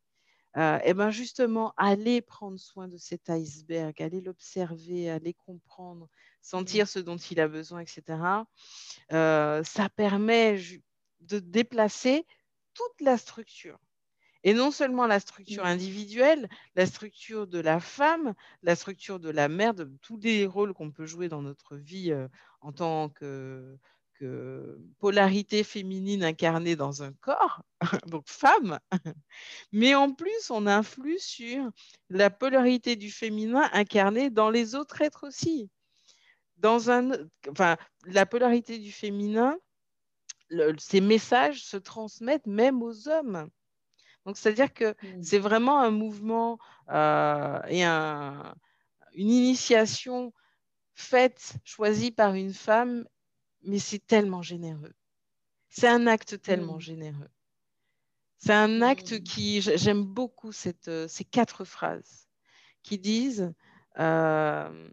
Euh, 0.57 0.79
et 0.83 0.93
bien 0.93 1.11
justement, 1.11 1.73
aller 1.77 2.21
prendre 2.21 2.57
soin 2.57 2.87
de 2.87 2.97
cet 2.97 3.29
iceberg, 3.29 4.01
aller 4.01 4.21
l'observer, 4.21 5.09
aller 5.09 5.33
comprendre, 5.33 6.09
sentir 6.41 6.87
ce 6.87 6.97
dont 6.97 7.17
il 7.17 7.39
a 7.39 7.47
besoin, 7.47 7.81
etc. 7.81 8.01
Euh, 9.11 9.63
ça 9.63 9.89
permet 9.89 10.59
de 11.21 11.39
déplacer 11.39 12.25
toute 12.73 13.01
la 13.01 13.17
structure. 13.17 13.77
Et 14.47 14.53
non 14.53 14.71
seulement 14.71 15.07
la 15.07 15.19
structure 15.19 15.65
individuelle, 15.65 16.47
la 16.75 16.85
structure 16.85 17.47
de 17.47 17.59
la 17.59 17.81
femme, 17.81 18.33
la 18.63 18.77
structure 18.77 19.19
de 19.19 19.29
la 19.29 19.49
mère, 19.49 19.73
de 19.73 19.91
tous 20.01 20.15
les 20.15 20.45
rôles 20.45 20.73
qu'on 20.73 20.89
peut 20.89 21.05
jouer 21.05 21.27
dans 21.27 21.41
notre 21.41 21.75
vie 21.75 22.13
euh, 22.13 22.29
en 22.61 22.71
tant 22.71 23.09
que, 23.09 23.77
polarité 24.99 25.65
féminine 25.65 26.23
incarnée 26.23 26.77
dans 26.77 27.03
un 27.03 27.11
corps, 27.11 27.61
donc 28.07 28.23
femme, 28.29 28.79
mais 29.73 29.95
en 29.95 30.13
plus 30.13 30.49
on 30.49 30.65
influe 30.65 31.19
sur 31.19 31.69
la 32.09 32.29
polarité 32.29 32.95
du 32.95 33.11
féminin 33.11 33.69
incarnée 33.73 34.29
dans 34.29 34.49
les 34.49 34.75
autres 34.75 35.01
êtres 35.01 35.27
aussi. 35.27 35.69
Dans 36.55 36.89
un, 36.89 37.11
enfin, 37.51 37.75
la 38.05 38.25
polarité 38.25 38.79
du 38.79 38.93
féminin, 38.93 39.57
ces 40.77 41.01
messages 41.01 41.65
se 41.65 41.75
transmettent 41.75 42.47
même 42.47 42.81
aux 42.81 43.09
hommes. 43.09 43.49
Donc, 44.27 44.37
c'est-à-dire 44.37 44.73
que 44.73 44.91
mmh. 44.91 45.23
c'est 45.23 45.39
vraiment 45.39 45.79
un 45.79 45.89
mouvement 45.89 46.59
euh, 46.89 47.61
et 47.69 47.85
une 47.85 48.51
initiation 49.15 50.33
faite, 50.95 51.55
choisie 51.63 52.11
par 52.11 52.33
une 52.33 52.53
femme, 52.53 53.07
mais 53.63 53.79
c'est 53.79 54.05
tellement 54.05 54.41
généreux. 54.41 54.93
C'est 55.69 55.87
un 55.87 56.07
acte 56.07 56.41
tellement 56.41 56.75
mmh. 56.75 56.81
généreux. 56.81 57.29
C'est 58.37 58.51
un 58.51 58.81
acte 58.81 59.13
mmh. 59.13 59.23
qui, 59.23 59.61
j'aime 59.61 60.03
beaucoup 60.03 60.51
cette, 60.51 60.91
ces 61.07 61.23
quatre 61.23 61.63
phrases 61.63 62.27
qui 62.83 62.99
disent, 62.99 63.53
euh, 63.97 64.89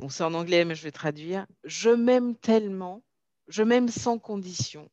bon 0.00 0.08
c'est 0.08 0.24
en 0.24 0.34
anglais 0.34 0.64
mais 0.64 0.74
je 0.74 0.82
vais 0.82 0.92
traduire, 0.92 1.46
je 1.62 1.90
m'aime 1.90 2.36
tellement, 2.36 3.04
je 3.46 3.62
m'aime 3.62 3.88
sans 3.88 4.18
condition 4.18 4.90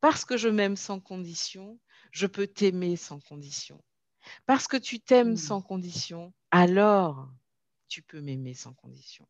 parce 0.00 0.24
que 0.24 0.36
je 0.36 0.48
m'aime 0.48 0.76
sans 0.76 1.00
condition, 1.00 1.78
je 2.12 2.26
peux 2.26 2.46
t'aimer 2.46 2.96
sans 2.96 3.20
condition. 3.20 3.82
Parce 4.46 4.66
que 4.66 4.76
tu 4.76 5.00
t'aimes 5.00 5.32
hmm. 5.32 5.36
sans 5.36 5.62
condition, 5.62 6.32
alors 6.50 7.28
tu 7.88 8.02
peux 8.02 8.20
m'aimer 8.20 8.54
sans 8.54 8.74
condition. 8.74 9.26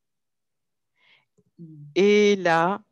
Hmm. 1.59 1.85
Et 1.95 2.37
là, 2.37 2.83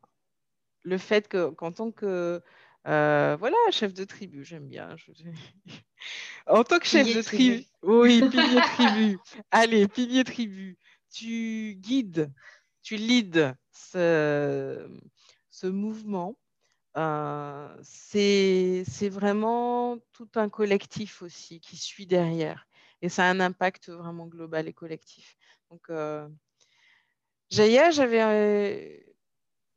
le 0.83 0.97
fait 0.97 1.27
qu'en 1.27 1.71
tant 1.71 1.91
que 1.91 2.41
euh, 2.87 3.35
voilà, 3.37 3.57
chef 3.71 3.93
de 3.93 4.05
tribu, 4.05 4.45
j'aime 4.45 4.67
bien. 4.67 4.95
en 6.47 6.63
tant 6.63 6.79
que 6.79 6.87
chef 6.87 7.13
de 7.13 7.21
tribu, 7.21 7.65
oui, 7.81 8.21
pilier 8.31 8.61
tribu. 8.61 9.19
Allez, 9.51 9.87
pilier 9.87 10.23
tribu, 10.23 10.77
tu 11.11 11.75
guides, 11.79 12.31
tu 12.81 12.95
leads 12.95 13.53
ce 13.73 14.87
mouvement 15.63 16.37
euh, 16.97 17.77
c'est 17.83 19.09
vraiment 19.09 19.97
tout 20.13 20.29
un 20.35 20.49
collectif 20.49 21.21
aussi 21.21 21.59
qui 21.61 21.77
suit 21.77 22.07
derrière. 22.07 22.67
Et 23.01 23.09
ça 23.09 23.25
a 23.25 23.31
un 23.31 23.39
impact 23.39 23.89
vraiment 23.89 24.27
global 24.27 24.67
et 24.67 24.73
collectif. 24.73 25.37
Donc, 25.69 25.89
euh, 25.89 26.27
Jaya, 27.49 27.91
j'avais. 27.91 29.05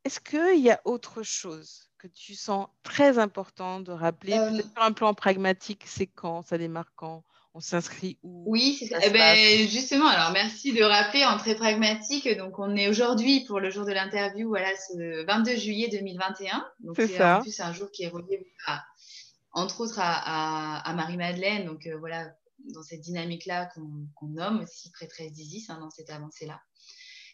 Est-ce 0.05 0.21
qu'il 0.21 0.61
y 0.61 0.71
a 0.71 0.81
autre 0.87 1.23
chose 1.23 1.91
que 1.99 2.09
tu 2.09 2.35
sens 2.35 2.69
très 2.83 3.19
important 3.19 3.81
de 3.81 3.93
rappeler? 3.93 4.33
Sur 4.75 4.83
un 4.83 4.93
plan 4.93 5.15
pragmatique, 5.15 5.85
c'est 5.87 6.07
quand? 6.07 6.43
Ça 6.43 6.59
démarre 6.59 6.93
quand? 6.97 7.25
On 7.55 7.61
s'inscrit 7.61 8.19
où 8.23 8.45
Oui, 8.47 8.77
c'est 8.79 8.87
ça. 8.87 8.99
Eh 9.03 9.11
ben, 9.11 9.69
justement, 9.69 10.07
alors 10.07 10.31
merci 10.33 10.73
de 10.73 10.83
rappeler 10.83 11.25
en 11.25 11.37
très 11.37 11.57
pragmatique. 11.57 12.29
Donc, 12.37 12.59
on 12.59 12.77
est 12.77 12.89
aujourd'hui 12.89 13.45
pour 13.45 13.59
le 13.61 13.71
jour 13.71 13.85
de 13.85 13.93
l'interview, 13.93 14.49
voilà, 14.49 14.69
ce 14.77 15.25
22 15.25 15.57
juillet 15.57 15.89
2021. 15.89 16.65
Donc, 16.81 16.97
c'est 16.97 17.09
ça. 17.09 17.39
En 17.39 17.43
plus, 17.43 17.53
c'est 17.53 17.63
un 17.63 17.73
jour 17.73 17.91
qui 17.91 18.05
est 18.05 18.09
relié, 18.09 18.47
entre 19.53 19.81
autres, 19.81 19.99
à, 20.01 20.93
Marie-Madeleine. 20.95 21.67
Donc, 21.67 21.87
euh, 21.87 21.97
voilà, 21.99 22.29
dans 22.73 22.83
cette 22.83 23.01
dynamique-là 23.01 23.69
qu'on 23.75 24.29
nomme 24.29 24.61
aussi 24.63 24.91
prêtresse 24.93 25.33
d'Isis, 25.33 25.71
hein, 25.71 25.79
dans 25.81 25.91
cette 25.91 26.11
avancée-là. 26.11 26.61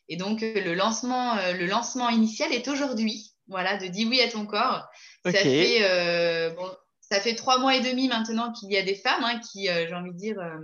Et 0.09 0.17
donc, 0.17 0.43
euh, 0.43 0.65
le, 0.65 0.75
lancement, 0.75 1.37
euh, 1.37 1.53
le 1.53 1.67
lancement 1.67 2.09
initial 2.09 2.53
est 2.53 2.69
aujourd'hui. 2.69 3.35
Voilà, 3.49 3.77
de 3.77 3.87
Dis 3.87 4.07
oui 4.07 4.21
à 4.23 4.31
ton 4.31 4.47
corps. 4.47 4.89
Ça 5.25 5.33
fait, 5.33 6.55
bon, 6.57 6.69
ça 7.11 7.21
fait 7.21 7.35
trois 7.35 7.59
mois 7.59 7.77
et 7.77 7.81
demi 7.81 8.09
maintenant 8.09 8.53
qu'il 8.53 8.71
y 8.71 8.77
a 8.77 8.83
des 8.83 8.95
femmes 8.95 9.23
hein, 9.25 9.41
qui, 9.41 9.69
euh, 9.69 9.87
j'ai 9.89 9.95
envie 9.95 10.13
de 10.13 10.17
dire, 10.17 10.39
euh, 10.41 10.59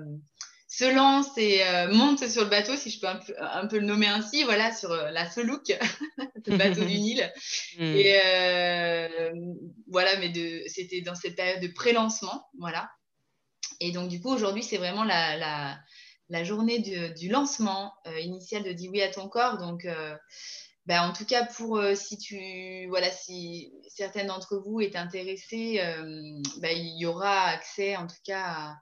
se 0.69 0.93
lancent 0.93 1.37
et 1.37 1.63
euh, 1.65 1.93
montent 1.93 2.27
sur 2.27 2.43
le 2.43 2.51
bateau, 2.51 2.77
si 2.77 2.91
je 2.91 2.99
peux 2.99 3.07
un 3.07 3.67
peu, 3.67 3.79
le 3.79 3.87
nommer 3.87 4.09
ainsi, 4.09 4.43
voilà, 4.43 4.75
sur 4.75 4.89
la 4.89 5.27
Felouk, 5.27 5.79
le 6.47 6.57
bateau 6.57 6.85
du 6.85 6.99
Nil. 6.99 7.33
Hmm. 7.79 7.83
Et 7.83 8.19
voilà, 9.89 10.17
mais 10.19 10.33
c'était 10.69 11.03
dans 11.03 11.15
cette 11.15 11.37
période 11.37 11.61
de 11.61 11.69
pré-lancement, 11.69 12.49
voilà. 12.59 12.91
Et 13.81 13.93
donc, 13.93 14.09
du 14.09 14.21
coup, 14.21 14.31
aujourd'hui, 14.31 14.63
c'est 14.63 14.79
vraiment 14.79 15.05
la, 15.05 15.79
journée 16.43 16.79
du, 16.79 17.29
lancement 17.29 17.93
initial 18.21 18.63
de 18.63 18.73
Dis 18.73 18.89
oui 18.89 19.03
à 19.03 19.11
ton 19.11 19.29
corps. 19.29 19.59
Donc, 19.59 19.87
ben, 20.87 21.09
en 21.09 21.13
tout 21.13 21.25
cas, 21.25 21.47
pour 21.47 21.79
euh, 21.79 21.95
si 21.95 22.19
tu 22.19 22.87
voilà, 22.89 23.11
si 23.11 23.73
certaines 23.89 24.27
d'entre 24.27 24.57
vous 24.57 24.81
est 24.81 24.97
intéressée, 24.97 25.81
euh, 25.81 26.41
ben, 26.61 26.77
il 26.77 26.99
y 26.99 27.07
aura 27.07 27.45
accès 27.45 27.97
en 27.97 28.09
tout 28.09 28.21
cas 28.25 28.75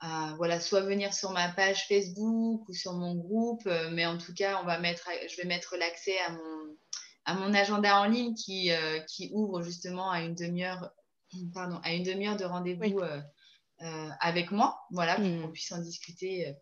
à, 0.00 0.34
voilà, 0.36 0.60
soit 0.60 0.82
venir 0.82 1.14
sur 1.14 1.30
ma 1.30 1.48
page 1.48 1.86
Facebook 1.88 2.68
ou 2.68 2.74
sur 2.74 2.92
mon 2.92 3.14
groupe, 3.14 3.66
euh, 3.66 3.90
mais 3.90 4.04
en 4.04 4.18
tout 4.18 4.34
cas, 4.34 4.60
on 4.62 4.66
va 4.66 4.78
mettre, 4.78 5.08
je 5.30 5.36
vais 5.36 5.48
mettre 5.48 5.76
l'accès 5.78 6.18
à 6.26 6.32
mon, 6.32 6.76
à 7.24 7.34
mon 7.34 7.54
agenda 7.54 8.00
en 8.00 8.04
ligne 8.04 8.34
qui, 8.34 8.70
qui 9.08 9.30
ouvre 9.32 9.62
justement 9.62 10.10
à 10.10 10.20
une 10.22 10.34
demi-heure, 10.34 10.90
pardon, 11.54 11.80
à 11.84 11.94
une 11.94 12.02
demi-heure 12.02 12.36
de 12.36 12.44
rendez-vous 12.44 13.00
avec 14.20 14.50
moi, 14.50 14.78
voilà, 14.90 15.16
pour 15.16 15.24
mmh. 15.24 15.42
qu'on 15.42 15.52
puisse 15.52 15.72
en 15.72 15.78
discuter 15.78 16.54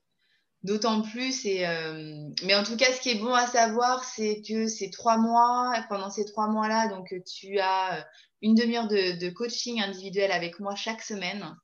D'autant 0.64 1.02
plus, 1.02 1.46
et, 1.46 1.64
euh, 1.68 2.28
mais 2.42 2.56
en 2.56 2.64
tout 2.64 2.76
cas, 2.76 2.92
ce 2.92 3.00
qui 3.00 3.10
est 3.10 3.20
bon 3.20 3.32
à 3.32 3.46
savoir, 3.46 4.02
c'est 4.02 4.42
que 4.42 4.66
ces 4.66 4.90
trois 4.90 5.16
mois, 5.16 5.72
pendant 5.88 6.10
ces 6.10 6.24
trois 6.24 6.48
mois-là, 6.48 6.88
donc 6.88 7.14
tu 7.24 7.60
as 7.60 8.04
une 8.42 8.56
demi-heure 8.56 8.88
de, 8.88 9.30
coaching 9.30 9.80
individuel 9.80 10.32
avec 10.32 10.58
moi 10.58 10.74
chaque 10.74 11.00
semaine. 11.00 11.56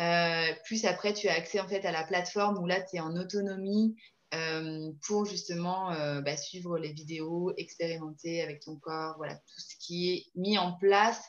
Euh, 0.00 0.52
plus 0.66 0.84
après, 0.84 1.14
tu 1.14 1.26
as 1.28 1.34
accès 1.34 1.58
en 1.58 1.66
fait 1.66 1.86
à 1.86 1.92
la 1.92 2.04
plateforme 2.04 2.58
où 2.58 2.66
là, 2.66 2.82
tu 2.82 2.96
es 2.96 3.00
en 3.00 3.16
autonomie 3.16 3.96
euh, 4.34 4.90
pour 5.06 5.24
justement 5.24 5.88
bah, 6.20 6.36
suivre 6.36 6.76
les 6.76 6.92
vidéos, 6.92 7.54
expérimenter 7.56 8.42
avec 8.42 8.60
ton 8.60 8.76
corps, 8.76 9.14
voilà, 9.16 9.36
tout 9.36 9.60
ce 9.60 9.74
qui 9.80 10.12
est 10.12 10.26
mis 10.34 10.58
en 10.58 10.74
place 10.74 11.24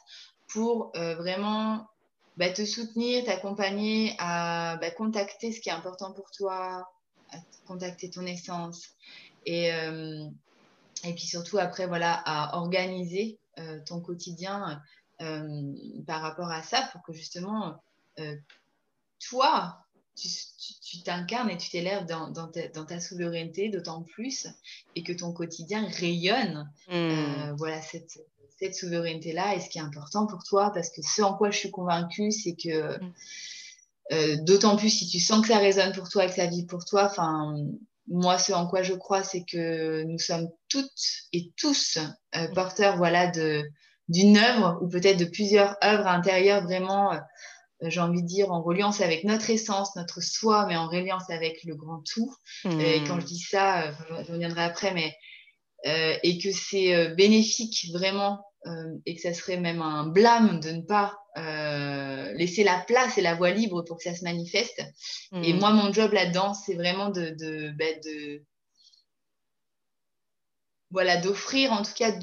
pour 0.50 0.92
vraiment 0.94 1.88
bah, 2.36 2.50
te 2.50 2.66
soutenir, 2.66 3.24
t'accompagner 3.24 4.16
à 4.20 4.76
bah, 4.82 4.92
contacter 4.92 5.54
ce 5.54 5.62
qui 5.62 5.70
est 5.70 5.74
important 5.74 6.12
pour 6.12 6.30
toi, 6.32 6.86
contacter 7.66 8.10
ton 8.10 8.26
essence. 8.26 8.90
Et, 9.46 9.74
euh, 9.74 10.28
et 11.04 11.14
puis 11.14 11.26
surtout, 11.26 11.58
après, 11.58 11.88
voilà, 11.88 12.14
à 12.26 12.58
organiser 12.58 13.38
euh, 13.60 13.80
ton 13.86 14.02
quotidien 14.02 14.82
euh, 15.22 15.74
par 16.08 16.22
rapport 16.22 16.52
à 16.52 16.64
ça 16.64 16.90
pour 16.92 17.04
que 17.04 17.14
justement, 17.14 17.82
toi, 19.20 19.86
tu 20.16 21.02
t'incarnes 21.04 21.50
et 21.50 21.58
tu 21.58 21.70
t'élèves 21.70 22.06
dans, 22.06 22.30
dans, 22.30 22.48
ta 22.48 23.00
souveraineté 23.00 23.70
d'autant 23.70 24.02
plus 24.02 24.48
et 24.96 25.04
que 25.04 25.12
ton 25.12 25.34
quotidien 25.34 25.86
rayonne 26.00 26.72
hmm. 26.88 27.52
voilà 27.58 27.82
cette, 27.82 28.26
cette 28.58 28.76
souveraineté-là 28.76 29.56
et 29.56 29.60
ce 29.60 29.70
qui 29.70 29.78
est 29.78 29.82
important 29.82 30.26
pour 30.26 30.46
toi 30.46 30.72
parce 30.74 30.90
que 30.90 31.02
ce 31.02 31.22
en 31.22 31.34
quoi 31.34 31.52
je 31.52 31.58
suis 31.58 31.72
convaincue 31.72 32.32
c'est 32.32 32.56
que 32.56 32.98
hmm. 32.98 33.14
Euh, 34.12 34.36
d'autant 34.42 34.76
plus 34.76 34.90
si 34.90 35.08
tu 35.08 35.20
sens 35.20 35.42
que 35.42 35.48
ça 35.48 35.58
résonne 35.58 35.92
pour 35.92 36.10
toi 36.10 36.26
et 36.26 36.28
que 36.28 36.36
ça 36.36 36.46
vit 36.46 36.66
pour 36.66 36.86
toi 36.86 37.06
enfin 37.06 37.56
moi 38.08 38.38
ce 38.38 38.54
en 38.54 38.68
quoi 38.68 38.84
je 38.84 38.94
crois 38.94 39.24
c'est 39.24 39.44
que 39.44 40.04
nous 40.04 40.20
sommes 40.20 40.48
toutes 40.70 40.92
et 41.34 41.52
tous 41.58 41.98
euh, 42.36 42.48
hmm. 42.48 42.54
porteurs 42.54 42.98
voilà 42.98 43.28
de 43.28 43.64
d'une 44.08 44.38
œuvre 44.38 44.78
ou 44.84 44.88
peut-être 44.88 45.18
de 45.18 45.26
plusieurs 45.26 45.76
œuvres 45.84 46.06
intérieures 46.06 46.62
vraiment 46.62 47.14
euh, 47.14 47.18
j'ai 47.82 48.00
envie 48.00 48.22
de 48.22 48.28
dire, 48.28 48.54
en 48.54 48.62
reliance 48.62 49.02
avec 49.02 49.26
notre 49.26 49.50
essence, 49.50 49.98
notre 49.98 50.24
soi, 50.24 50.66
mais 50.66 50.78
en 50.78 50.88
reliance 50.88 51.30
avec 51.30 51.62
le 51.66 51.76
grand 51.76 52.02
tout. 52.10 52.34
Euh, 52.66 52.80
et 52.80 53.04
quand 53.04 53.20
je 53.20 53.26
dis 53.26 53.40
ça, 53.40 53.92
je 54.26 54.32
reviendrai 54.32 54.64
après, 54.64 54.94
mais 54.94 55.14
et 56.24 56.40
que 56.40 56.54
c'est 56.54 57.10
bénéfique 57.16 57.90
vraiment, 57.92 58.46
et 59.06 59.16
que 59.16 59.22
ça 59.22 59.34
serait 59.34 59.58
même 59.58 59.82
un 59.82 60.08
blâme 60.08 60.62
de 60.62 60.72
ne 60.72 60.82
pas 60.82 61.20
laisser 61.36 62.64
la 62.64 62.80
place 62.80 63.18
et 63.18 63.22
la 63.22 63.36
voie 63.36 63.52
libre 63.52 63.82
pour 63.84 63.98
que 63.98 64.04
ça 64.04 64.16
se 64.16 64.24
manifeste. 64.24 64.82
Et 65.44 65.54
hmm. 65.54 65.60
moi, 65.60 65.72
mon 65.72 65.92
job 65.92 66.14
là-dedans, 66.14 66.54
c'est 66.54 66.76
vraiment 66.76 67.10
de, 67.10 67.30
de, 67.30 67.72
bah, 67.78 67.94
de 68.04 68.44
voilà, 70.92 71.18
d'offrir 71.18 71.74
en 71.74 71.82
tout 71.84 71.94
cas 71.94 72.18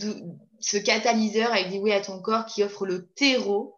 ce 0.60 0.76
catalyseur 0.78 1.52
avec 1.52 1.68
dit 1.68 1.78
oui 1.78 1.92
à 1.92 2.00
ton 2.00 2.20
corps 2.22 2.46
qui 2.46 2.62
offre 2.62 2.86
le 2.86 3.06
terreau 3.08 3.76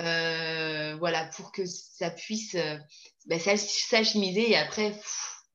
euh, 0.00 0.96
voilà, 0.98 1.26
pour 1.36 1.52
que 1.52 1.66
ça 1.66 2.10
puisse 2.10 2.54
euh, 2.54 2.76
ben, 3.26 3.38
s'achemiser 3.38 4.50
et 4.50 4.56
après, 4.56 4.98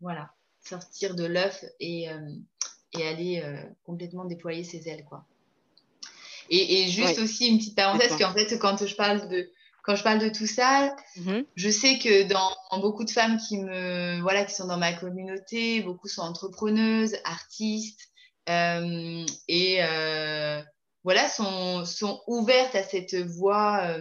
voilà, 0.01 0.31
sortir 0.63 1.15
de 1.15 1.25
l'œuf 1.25 1.65
et, 1.79 2.09
euh, 2.09 2.29
et, 2.93 3.07
aller 3.07 3.43
complètement 3.83 4.25
déployer 4.25 4.63
ses 4.63 4.87
ailes, 4.87 5.05
quoi. 5.05 5.25
Et, 6.49 6.87
juste 6.87 7.19
aussi 7.19 7.47
une 7.47 7.57
petite 7.57 7.75
parenthèse, 7.75 8.15
qu'en 8.17 8.33
fait, 8.33 8.57
quand 8.57 8.85
je 8.85 8.95
parle 8.95 9.27
de, 9.29 9.49
quand 9.83 9.95
je 9.95 10.03
parle 10.03 10.19
de 10.19 10.29
tout 10.29 10.47
ça, 10.47 10.95
mm-hmm. 11.17 11.45
je 11.55 11.69
sais 11.69 11.99
que 11.99 12.23
dans, 12.23 12.79
beaucoup 12.79 13.03
de 13.03 13.11
femmes 13.11 13.37
qui 13.37 13.57
me 13.57 14.19
voilà 14.21 14.45
qui 14.45 14.53
sont 14.53 14.67
dans 14.67 14.77
ma 14.77 14.93
communauté, 14.93 15.81
beaucoup 15.81 16.07
sont 16.07 16.21
entrepreneuses, 16.21 17.15
artistes 17.23 18.09
et 18.47 19.79
voilà 21.03 21.29
sont, 21.29 21.85
sont 21.85 22.21
ouvertes 22.27 22.75
à 22.75 22.83
cette 22.83 23.15
voie 23.15 23.97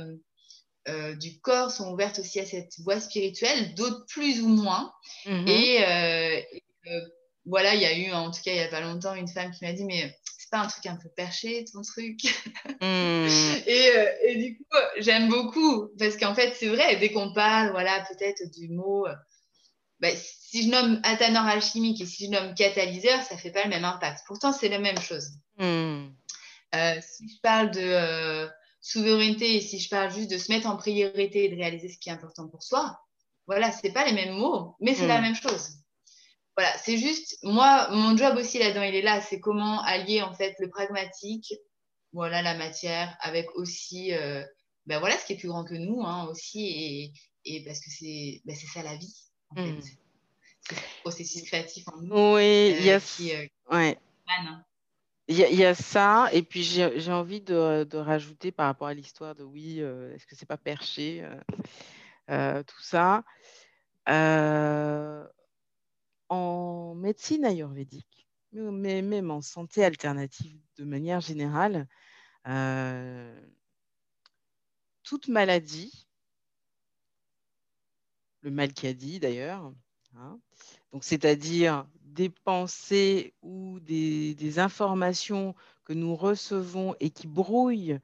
euh, 0.86 1.14
du 1.14 1.40
corps 1.40 1.70
sont 1.70 1.90
ouvertes 1.92 2.18
aussi 2.18 2.40
à 2.40 2.44
cette 2.44 2.78
voie 2.80 3.00
spirituelle, 3.00 3.74
d'autres 3.74 4.04
plus 4.06 4.42
ou 4.42 4.48
moins. 4.48 4.92
Mhm. 5.24 5.48
Et, 5.48 5.82
euh, 5.82 6.40
euh, 6.88 7.00
voilà, 7.46 7.74
il 7.74 7.80
y 7.80 7.86
a 7.86 7.96
eu, 7.96 8.12
en 8.12 8.30
tout 8.30 8.42
cas, 8.42 8.52
il 8.52 8.58
n'y 8.58 8.64
a 8.64 8.68
pas 8.68 8.82
longtemps, 8.82 9.14
une 9.14 9.28
femme 9.28 9.50
qui 9.50 9.64
m'a 9.64 9.72
dit, 9.72 9.84
mais 9.84 10.14
pas 10.54 10.60
un 10.60 10.68
truc 10.68 10.86
un 10.86 10.94
peu 10.94 11.08
perché, 11.08 11.64
ton 11.72 11.82
truc 11.82 12.20
hmm. 12.80 13.26
et, 13.66 14.36
du 14.36 14.56
coup, 14.56 14.78
j'aime 14.98 15.28
beaucoup, 15.28 15.88
parce 15.98 16.16
qu'en 16.16 16.32
fait, 16.32 16.54
c'est 16.56 16.68
vrai, 16.68 16.96
dès 16.96 17.10
qu'on 17.10 17.32
parle, 17.32 17.72
voilà, 17.72 18.04
peut-être 18.08 18.50
du 18.56 18.68
mot... 18.68 19.06
Bah, 20.00 20.10
si 20.14 20.64
je 20.64 20.68
nomme 20.68 21.00
athanor 21.02 21.46
alchimique 21.46 22.00
et 22.00 22.06
si 22.06 22.26
je 22.26 22.30
nomme 22.30 22.54
catalyseur, 22.54 23.22
ça 23.22 23.36
fait 23.36 23.50
pas 23.50 23.64
le 23.64 23.70
même 23.70 23.84
impact. 23.84 24.20
Pourtant, 24.26 24.52
c'est 24.52 24.68
la 24.68 24.78
même 24.78 24.98
chose. 24.98 25.30
Hmm. 25.58 26.10
si 27.00 27.28
je 27.28 27.40
parle 27.42 27.70
de 27.72 28.48
souveraineté, 28.80 29.56
et 29.56 29.60
si 29.60 29.80
je 29.80 29.88
parle 29.88 30.12
juste 30.12 30.30
de 30.30 30.38
se 30.38 30.52
mettre 30.52 30.68
en 30.68 30.76
priorité 30.76 31.44
et 31.44 31.48
de 31.48 31.56
réaliser 31.56 31.88
ce 31.88 31.98
qui 31.98 32.10
est 32.10 32.12
important 32.12 32.46
pour 32.48 32.62
soi, 32.62 33.00
voilà, 33.48 33.72
c'est 33.72 33.92
pas 33.92 34.04
les 34.04 34.12
mêmes 34.12 34.34
mots, 34.34 34.76
mais 34.80 34.94
c'est 34.94 35.06
la 35.06 35.18
mm. 35.18 35.22
même 35.22 35.34
chose. 35.34 35.78
Voilà, 36.56 36.76
c'est 36.78 36.98
juste, 36.98 37.38
moi, 37.42 37.88
mon 37.90 38.16
job 38.16 38.36
aussi 38.36 38.58
là-dedans, 38.58 38.82
il 38.82 38.94
est 38.94 39.02
là, 39.02 39.20
c'est 39.20 39.40
comment 39.40 39.82
allier 39.82 40.22
en 40.22 40.32
fait 40.32 40.54
le 40.60 40.68
pragmatique, 40.68 41.52
voilà, 42.12 42.42
la 42.42 42.54
matière, 42.54 43.16
avec 43.20 43.50
aussi, 43.56 44.14
euh, 44.14 44.44
ben 44.86 45.00
voilà, 45.00 45.16
ce 45.18 45.26
qui 45.26 45.32
est 45.32 45.36
plus 45.36 45.48
grand 45.48 45.64
que 45.64 45.74
nous, 45.74 46.02
hein, 46.02 46.28
aussi, 46.28 46.64
et, 46.64 47.12
et 47.44 47.64
parce 47.64 47.80
que 47.80 47.90
c'est 47.90 48.40
ben, 48.44 48.54
ça 48.54 48.82
la 48.82 48.96
vie, 48.96 49.14
en 49.50 49.56
fait. 49.56 49.82
C'est 50.60 50.76
le 50.76 51.00
processus 51.02 51.42
créatif 51.42 51.84
en 51.88 52.00
nous. 52.00 52.34
Oui, 52.36 52.76
il 52.78 52.86
y 52.86 52.90
a... 52.90 53.00
Qui, 53.00 53.34
euh, 53.34 53.46
ouais. 53.70 53.98
Il 55.26 55.38
y, 55.38 55.64
a 55.64 55.74
ça, 55.74 56.28
et 56.32 56.42
puis 56.42 56.62
j'ai 56.62 57.12
envie 57.12 57.40
de, 57.40 57.96
rajouter 57.96 58.52
par 58.52 58.66
rapport 58.66 58.88
à 58.88 58.94
l'histoire 58.94 59.34
de 59.34 59.42
oui, 59.42 59.76
euh, 59.80 60.14
est-ce 60.14 60.26
que 60.26 60.36
c'est 60.36 60.44
pas 60.44 60.58
perché, 60.58 61.24
euh, 61.24 61.40
euh, 62.30 62.62
tout 62.62 62.82
ça. 62.82 63.24
En 66.28 66.94
médecine 66.94 67.44
ayurvédique, 67.44 68.28
mais 68.52 69.02
même 69.02 69.30
en 69.30 69.40
santé 69.40 69.84
alternative 69.84 70.60
de 70.76 70.84
manière 70.84 71.20
générale, 71.20 71.86
toute 75.02 75.28
maladie, 75.28 76.06
le 78.42 78.50
mal 78.50 78.72
qui 78.72 78.86
a 78.86 78.92
dit 78.92 79.20
d'ailleurs, 79.20 79.72
hein, 80.16 80.38
c'est-à-dire 81.00 81.86
des 82.02 82.30
pensées 82.30 83.34
ou 83.42 83.80
des, 83.80 84.58
informations 84.58 85.54
que 85.84 85.92
nous 85.92 86.14
recevons 86.14 86.94
et 87.00 87.10
qui 87.10 87.26
brouillent 87.26 87.98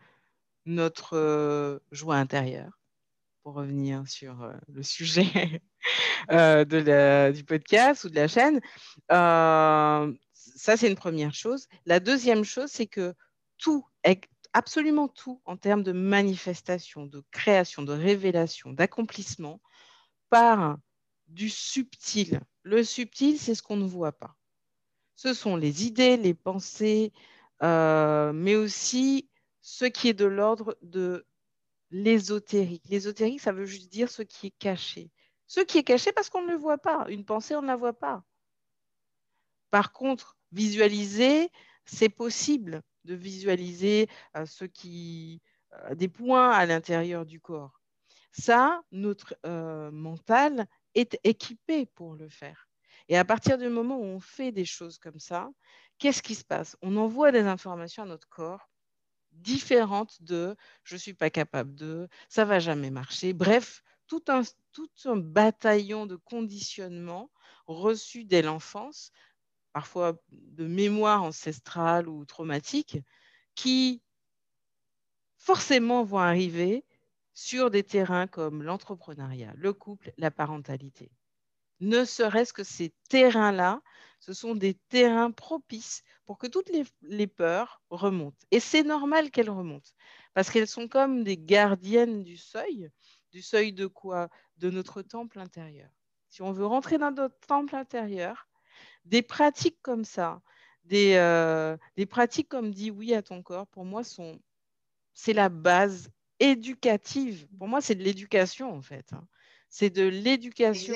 notre 0.67 1.17
euh, 1.17 1.79
joie 1.93 2.17
intérieure, 2.17 2.80
pour 3.43 3.55
revenir 3.55 4.07
sur 4.07 4.43
euh, 4.43 4.53
le 4.69 4.83
sujet 4.83 5.63
euh, 6.31 7.33
du 7.33 7.45
podcast 7.45 8.05
ou 8.05 8.11
de 8.11 8.17
la 8.17 8.29
chaîne. 8.29 8.61
ça, 9.09 10.77
c'est 10.77 10.89
une 10.89 10.97
première 10.97 11.35
chose. 11.35 11.67
La 11.87 12.01
deuxième 12.01 12.45
chose, 12.45 12.71
c'est 12.71 12.87
que 12.87 13.15
tout, 13.59 13.87
absolument 14.53 15.09
tout, 15.09 15.41
en 15.45 15.57
termes 15.57 15.83
de 15.83 15.93
manifestation, 15.93 17.07
de 17.07 17.23
création, 17.31 17.83
de 17.83 17.93
révélation, 17.93 18.73
d'accomplissement, 18.73 19.61
part 20.29 20.79
du 21.29 21.49
subtil. 21.49 22.41
Le 22.63 22.85
subtil, 22.85 23.39
c'est 23.39 23.55
ce 23.55 23.63
qu'on 23.63 23.77
ne 23.77 23.87
voit 23.87 24.13
pas. 24.13 24.37
Ce 25.17 25.35
sont 25.35 25.57
les 25.57 25.87
idées, 25.87 26.17
les 26.17 26.35
pensées, 26.35 27.13
euh, 27.63 28.33
mais 28.33 28.57
aussi 28.57 29.29
ce 29.61 29.85
qui 29.85 30.09
est 30.09 30.15
de 30.15 30.25
l'ordre 30.25 30.77
de 30.83 31.27
l'ésotérique. 31.91 32.89
L'ésotérique, 32.89 33.41
ça 33.41 33.53
veut 33.53 33.67
juste 33.67 33.91
dire 33.91 34.11
ce 34.11 34.23
qui 34.23 34.49
est 34.49 34.59
caché. 34.59 35.11
Ce 35.47 35.61
qui 35.61 35.79
est 35.79 35.85
caché 35.85 36.13
parce 36.13 36.31
qu'on 36.31 36.43
ne 36.43 36.51
le 36.53 36.57
voit 36.57 36.79
pas. 36.79 37.07
Une 37.09 37.25
pensée, 37.25 37.55
on 37.57 37.63
ne 37.63 37.67
la 37.67 37.77
voit 37.77 37.99
pas. 37.99 38.23
Par 39.71 39.93
contre, 39.93 40.37
visualiser, 40.53 41.51
c'est 41.85 42.09
possible 42.09 42.83
de 43.05 43.15
visualiser 43.15 44.09
euh, 44.37 44.47
ce 44.47 44.65
qui, 44.65 45.43
euh, 45.73 45.95
des 45.95 46.09
points 46.09 46.51
à 46.51 46.67
l'intérieur 46.67 47.27
du 47.27 47.41
corps. 47.41 47.81
Ça, 48.33 48.83
notre 48.93 49.35
mental 49.91 50.67
est 50.95 51.19
équipé 51.25 51.87
pour 51.87 52.15
le 52.15 52.29
faire. 52.29 52.69
Et 53.09 53.19
à 53.19 53.25
partir 53.25 53.59
du 53.59 53.69
moment 53.69 53.99
où 53.99 54.05
on 54.05 54.21
fait 54.21 54.53
des 54.53 54.65
choses 54.65 54.99
comme 54.99 55.19
ça, 55.19 55.51
qu'est-ce 55.99 56.23
qui 56.23 56.37
se 56.37 56.45
passe? 56.45 56.77
On 56.81 56.97
envoie 56.97 57.33
des 57.33 57.43
informations 57.43 58.05
à 58.05 58.07
notre 58.07 58.29
corps 58.29 58.70
différentes 59.33 60.23
de 60.23 60.57
je 60.85 60.95
ne 60.95 60.99
suis 60.99 61.15
pas 61.15 61.31
capable 61.31 61.75
de, 61.75 62.09
ça 62.29 62.45
va 62.45 62.59
jamais 62.59 62.91
marcher. 62.91 63.33
Bref, 63.33 63.83
tout 64.07 64.25
un, 64.29 64.43
tout 64.73 64.91
un 65.05 65.17
bataillon 65.17 66.07
de 66.07 66.17
conditionnement 66.17 67.31
reçu 67.67 68.25
dès 68.25 68.43
l'enfance, 68.43 69.13
parfois 69.73 70.21
de 70.33 70.67
mémoire 70.67 71.23
ancestrale 71.23 72.09
ou 72.09 72.25
traumatique, 72.25 72.99
qui 73.55 74.03
forcément 75.37 76.05
vont 76.05 76.19
arriver 76.19 76.85
sur 77.33 77.71
des 77.71 77.83
terrains 77.83 78.27
comme 78.27 78.63
l'entrepreneuriat, 78.63 79.53
le 79.57 79.73
couple, 79.73 80.13
la 80.19 80.31
parentalité. 80.31 81.11
Ne 81.81 82.05
serait-ce 82.05 82.53
que 82.53 82.65
ces 82.65 82.93
terrains-là, 83.09 83.81
ce 84.21 84.35
sont 84.35 84.55
des 84.55 84.75
terrains 84.75 85.31
propices 85.31 86.03
pour 86.27 86.39
que 86.39 86.47
toutes 86.47 86.71
les, 87.03 87.27
peurs 87.27 87.83
remontent. 87.91 88.39
Et 88.51 88.61
c'est 88.61 88.85
normal 88.85 89.31
qu'elles 89.31 89.51
remontent, 89.51 89.91
parce 90.35 90.51
qu'elles 90.51 90.69
sont 90.69 90.87
comme 90.87 91.25
des 91.25 91.37
gardiennes 91.37 92.23
du 92.23 92.37
seuil. 92.37 92.91
Du 93.33 93.43
seuil 93.43 93.73
de 93.73 93.87
quoi? 93.87 94.29
De 94.59 94.71
notre 94.71 95.03
temple 95.03 95.39
intérieur. 95.39 95.89
Si 96.29 96.43
on 96.43 96.53
veut 96.53 96.67
rentrer 96.67 96.99
dans 96.99 97.11
notre 97.11 97.39
temple 97.47 97.75
intérieur, 97.75 98.47
des 99.05 99.23
pratiques 99.23 99.79
comme 99.83 100.05
ça, 100.05 100.43
des, 100.85 101.15
euh, 101.15 101.77
pratiques 102.09 102.49
comme 102.49 102.71
dit 102.71 102.91
oui 102.91 103.15
à 103.15 103.23
ton 103.23 103.43
corps, 103.43 103.67
pour 103.69 103.85
moi, 103.85 104.05
sont, 104.05 104.39
c'est 105.15 105.33
la 105.33 105.49
base 105.49 106.11
éducative. 106.39 107.49
Pour 107.59 107.69
moi, 107.69 107.81
c'est 107.81 107.95
de 107.95 108.03
l'éducation, 108.03 108.73
en 108.73 108.83
fait. 108.83 109.13
Hein. 109.13 109.27
C'est 109.69 109.91
de 109.91 110.07
l'éducation 110.07 110.95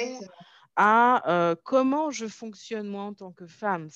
à 0.76 1.54
comment 1.64 2.10
je 2.10 2.26
fonctionne, 2.26 2.88
moi, 2.88 3.02
en 3.02 3.14
tant 3.14 3.32
que 3.32 3.46
femme. 3.46 3.88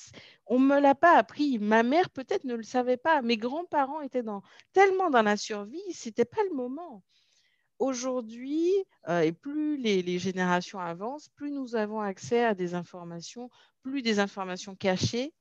On 0.45 0.59
ne 0.59 0.65
me 0.65 0.79
l'a 0.79 0.95
pas 0.95 1.17
appris. 1.17 1.59
Ma 1.59 1.83
mère, 1.83 2.09
peut-être, 2.09 2.45
ne 2.45 2.55
le 2.55 2.63
savait 2.63 2.97
pas. 2.97 3.21
Mes 3.21 3.37
grands-parents 3.37 4.01
étaient 4.01 4.23
dans, 4.23 4.41
tellement 4.73 5.09
dans 5.09 5.21
la 5.21 5.37
survie, 5.37 5.93
ce 5.93 6.09
n'était 6.09 6.25
pas 6.25 6.41
le 6.49 6.55
moment. 6.55 7.03
aujourd'hui, 7.79 8.71
et 9.07 9.31
plus 9.31 9.77
les, 9.77 10.01
les, 10.01 10.19
générations 10.19 10.79
avancent, 10.79 11.29
plus 11.29 11.51
nous 11.51 11.75
avons 11.75 12.01
accès 12.01 12.43
à 12.43 12.53
des 12.53 12.73
informations, 12.75 13.49
plus 13.81 14.01
des 14.01 14.19
informations 14.19 14.75
cachées, 14.75 15.33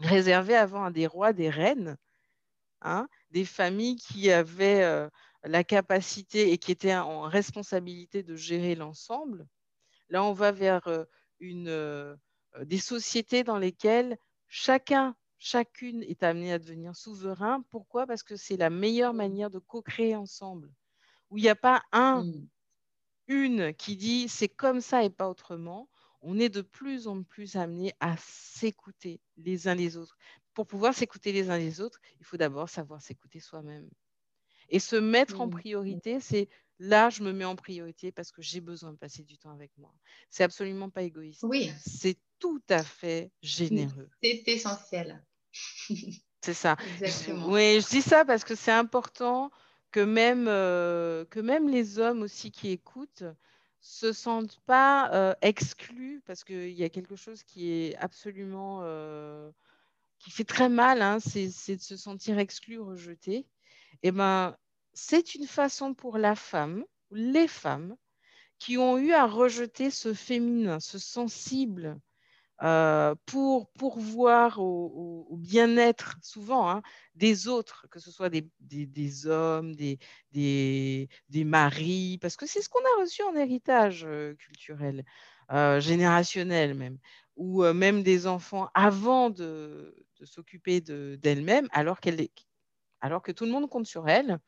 réservées 0.00 0.56
avant 0.56 0.84
à 0.84 0.90
des 0.90 1.06
rois, 1.06 1.32
des 1.32 1.50
reines, 1.50 1.96
hein, 2.82 3.08
des 3.30 3.44
familles 3.44 3.96
qui 3.96 4.30
avaient 4.30 5.08
la 5.44 5.64
capacité 5.64 6.52
et 6.52 6.58
qui 6.58 6.72
étaient 6.72 6.96
en 6.96 7.22
responsabilité 7.22 8.22
de 8.22 8.36
gérer 8.36 8.74
l'ensemble. 8.74 9.46
Là, 10.10 10.24
on 10.24 10.32
va 10.32 10.52
vers 10.52 10.88
une, 11.40 12.16
des 12.62 12.78
sociétés 12.78 13.44
dans 13.44 13.58
lesquelles 13.58 14.18
chacun, 14.46 15.14
chacune 15.38 16.02
est 16.02 16.22
amené 16.22 16.52
à 16.52 16.58
devenir 16.58 16.96
souverain. 16.96 17.62
Pourquoi? 17.70 18.06
Parce 18.06 18.22
que 18.22 18.36
c'est 18.36 18.56
la 18.56 18.70
meilleure 18.70 19.14
manière 19.14 19.50
de 19.50 19.58
co-créer 19.58 20.16
ensemble, 20.16 20.72
où 21.30 21.38
il 21.38 21.42
n'y 21.42 21.48
a 21.48 21.54
pas 21.54 21.82
un, 21.92 22.24
mmh. 22.24 22.48
une 23.28 23.74
qui 23.74 23.96
dit 23.96 24.28
c'est 24.28 24.48
comme 24.48 24.80
ça 24.80 25.04
et 25.04 25.10
pas 25.10 25.28
autrement. 25.28 25.88
On 26.20 26.38
est 26.38 26.48
de 26.48 26.62
plus 26.62 27.06
en 27.06 27.22
plus 27.22 27.54
amené 27.54 27.92
à 28.00 28.16
s'écouter 28.16 29.20
les 29.36 29.68
uns 29.68 29.74
les 29.74 29.96
autres. 29.96 30.16
Pour 30.52 30.66
pouvoir 30.66 30.92
s'écouter 30.92 31.30
les 31.30 31.50
uns 31.50 31.58
les 31.58 31.80
autres, 31.80 32.00
il 32.18 32.26
faut 32.26 32.36
d'abord 32.36 32.68
savoir 32.68 33.00
s'écouter 33.00 33.38
soi-même. 33.38 33.88
Et 34.68 34.80
se 34.80 34.96
mettre 34.96 35.40
en 35.40 35.46
mmh. 35.46 35.50
priorité, 35.50 36.20
c'est 36.20 36.48
là, 36.78 37.10
je 37.10 37.22
me 37.22 37.32
mets 37.32 37.44
en 37.44 37.56
priorité 37.56 38.12
parce 38.12 38.30
que 38.30 38.42
j'ai 38.42 38.60
besoin 38.60 38.92
de 38.92 38.96
passer 38.96 39.22
du 39.22 39.38
temps 39.38 39.50
avec 39.50 39.70
moi. 39.78 39.92
C'est 40.30 40.44
absolument 40.44 40.90
pas 40.90 41.02
égoïste. 41.02 41.44
Oui. 41.44 41.70
C'est 41.84 42.16
tout 42.38 42.62
à 42.68 42.82
fait 42.82 43.30
généreux. 43.42 44.08
C'est 44.22 44.42
essentiel. 44.46 45.24
c'est 46.42 46.54
ça. 46.54 46.76
Exactement. 46.94 47.48
Oui, 47.48 47.80
je 47.80 47.88
dis 47.88 48.02
ça 48.02 48.24
parce 48.24 48.44
que 48.44 48.54
c'est 48.54 48.72
important 48.72 49.50
que 49.90 50.00
même, 50.00 50.46
euh, 50.48 51.24
que 51.26 51.40
même 51.40 51.68
les 51.68 51.98
hommes 51.98 52.22
aussi 52.22 52.50
qui 52.50 52.70
écoutent 52.70 53.24
se 53.80 54.12
sentent 54.12 54.60
pas 54.66 55.10
euh, 55.14 55.34
exclus 55.40 56.22
parce 56.26 56.44
qu'il 56.44 56.72
y 56.72 56.84
a 56.84 56.88
quelque 56.88 57.16
chose 57.16 57.42
qui 57.42 57.70
est 57.70 57.96
absolument 57.96 58.80
euh, 58.82 59.50
qui 60.18 60.30
fait 60.30 60.44
très 60.44 60.68
mal, 60.68 61.00
hein, 61.00 61.18
c'est 61.20 61.76
de 61.76 61.80
se 61.80 61.96
sentir 61.96 62.38
exclu, 62.38 62.80
rejeté. 62.80 63.46
Et 64.02 64.08
eh 64.08 64.12
ben, 64.12 64.56
c'est 64.98 65.36
une 65.36 65.46
façon 65.46 65.94
pour 65.94 66.18
la 66.18 66.34
femme, 66.34 66.84
les 67.12 67.46
femmes, 67.46 67.96
qui 68.58 68.78
ont 68.78 68.98
eu 68.98 69.12
à 69.12 69.26
rejeter 69.26 69.90
ce 69.90 70.12
féminin, 70.12 70.80
ce 70.80 70.98
sensible, 70.98 72.00
euh, 72.64 73.14
pour 73.24 73.70
pourvoir 73.70 74.58
au, 74.58 75.36
bien-être 75.36 76.16
souvent 76.20 76.68
hein, 76.68 76.82
des 77.14 77.46
autres, 77.46 77.86
que 77.92 78.00
ce 78.00 78.10
soit 78.10 78.28
des, 78.28 79.26
hommes, 79.28 79.76
des, 79.76 81.08
maris, 81.44 82.18
parce 82.20 82.36
que 82.36 82.46
c'est 82.46 82.60
ce 82.60 82.68
qu'on 82.68 82.80
a 82.80 83.00
reçu 83.00 83.22
en 83.22 83.36
héritage 83.36 84.04
euh, 84.04 84.34
culturel, 84.34 85.04
euh, 85.52 85.78
générationnel 85.78 86.74
même, 86.74 86.98
ou 87.36 87.62
même 87.62 88.02
des 88.02 88.26
enfants 88.26 88.68
avant 88.74 89.30
de, 89.30 89.94
s'occuper 90.24 90.80
d'elles-mêmes, 90.80 91.68
alors, 91.70 92.00
alors 93.00 93.22
que 93.22 93.30
tout 93.30 93.44
le 93.44 93.52
monde 93.52 93.70
compte 93.70 93.86
sur 93.86 94.08
elles 94.08 94.40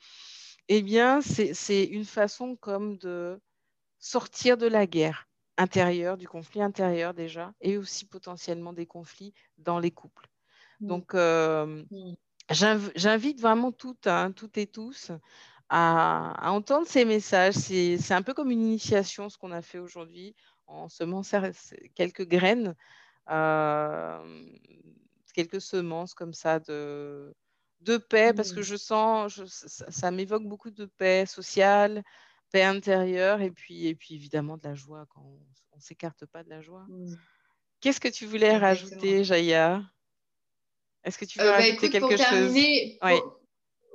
eh 0.72 0.82
bien, 0.82 1.20
c'est 1.20 1.84
une 1.84 2.04
façon 2.04 2.54
comme 2.54 2.96
de 2.96 3.40
sortir 3.98 4.56
de 4.56 4.68
la 4.68 4.86
guerre 4.86 5.28
intérieure, 5.58 6.16
du 6.16 6.28
conflit 6.28 6.62
intérieur 6.62 7.12
déjà, 7.12 7.52
et 7.60 7.76
aussi 7.76 8.06
potentiellement 8.06 8.72
des 8.72 8.86
conflits 8.86 9.34
dans 9.58 9.80
les 9.80 9.90
couples. 9.90 10.28
Mmh. 10.80 10.86
Donc, 10.86 11.14
euh, 11.14 11.82
j'invite 12.50 13.40
vraiment 13.40 13.72
toutes, 13.72 14.06
hein, 14.06 14.30
toutes 14.30 14.58
et 14.58 14.68
tous 14.68 15.10
à, 15.70 16.52
entendre 16.52 16.86
ces 16.86 17.04
messages. 17.04 17.54
C'est 17.54 18.14
un 18.14 18.22
peu 18.22 18.32
comme 18.32 18.52
une 18.52 18.62
initiation, 18.62 19.28
ce 19.28 19.38
qu'on 19.38 19.50
a 19.50 19.62
fait 19.62 19.80
aujourd'hui, 19.80 20.36
en 20.68 20.88
semant 20.88 21.22
quelques 21.96 22.28
graines, 22.28 22.76
euh, 23.28 24.46
quelques 25.34 25.60
semences 25.60 26.14
comme 26.14 26.32
ça 26.32 26.60
de, 26.60 27.34
de 27.80 27.96
paix, 27.96 28.32
parce 28.34 28.52
que 28.52 28.60
mmh. 28.60 28.64
je 28.64 28.76
sens, 28.76 29.64
ça, 29.88 30.10
m'évoque 30.10 30.44
beaucoup 30.44 30.70
de 30.70 30.84
paix 30.84 31.26
sociale, 31.26 32.02
paix 32.50 32.62
intérieure, 32.62 33.40
et 33.40 33.50
puis, 33.50 33.86
et 33.86 33.94
puis 33.94 34.14
évidemment 34.14 34.56
de 34.56 34.64
la 34.64 34.74
joie 34.74 35.06
quand 35.08 35.22
on 35.22 35.76
ne 35.76 35.80
s'écarte 35.80 36.26
pas 36.26 36.42
de 36.42 36.50
la 36.50 36.60
joie. 36.60 36.84
Mmh. 36.88 37.14
Qu'est-ce 37.80 38.00
que 38.00 38.08
tu 38.08 38.26
voulais 38.26 38.56
rajouter, 38.56 39.24
Jaya 39.24 39.82
Est-ce 41.04 41.16
que 41.16 41.24
tu 41.24 41.38
veux 41.38 41.46
euh, 41.46 41.52
bah, 41.52 41.56
rajouter 41.58 41.90
quelque 41.90 42.16
chose? 42.16 42.54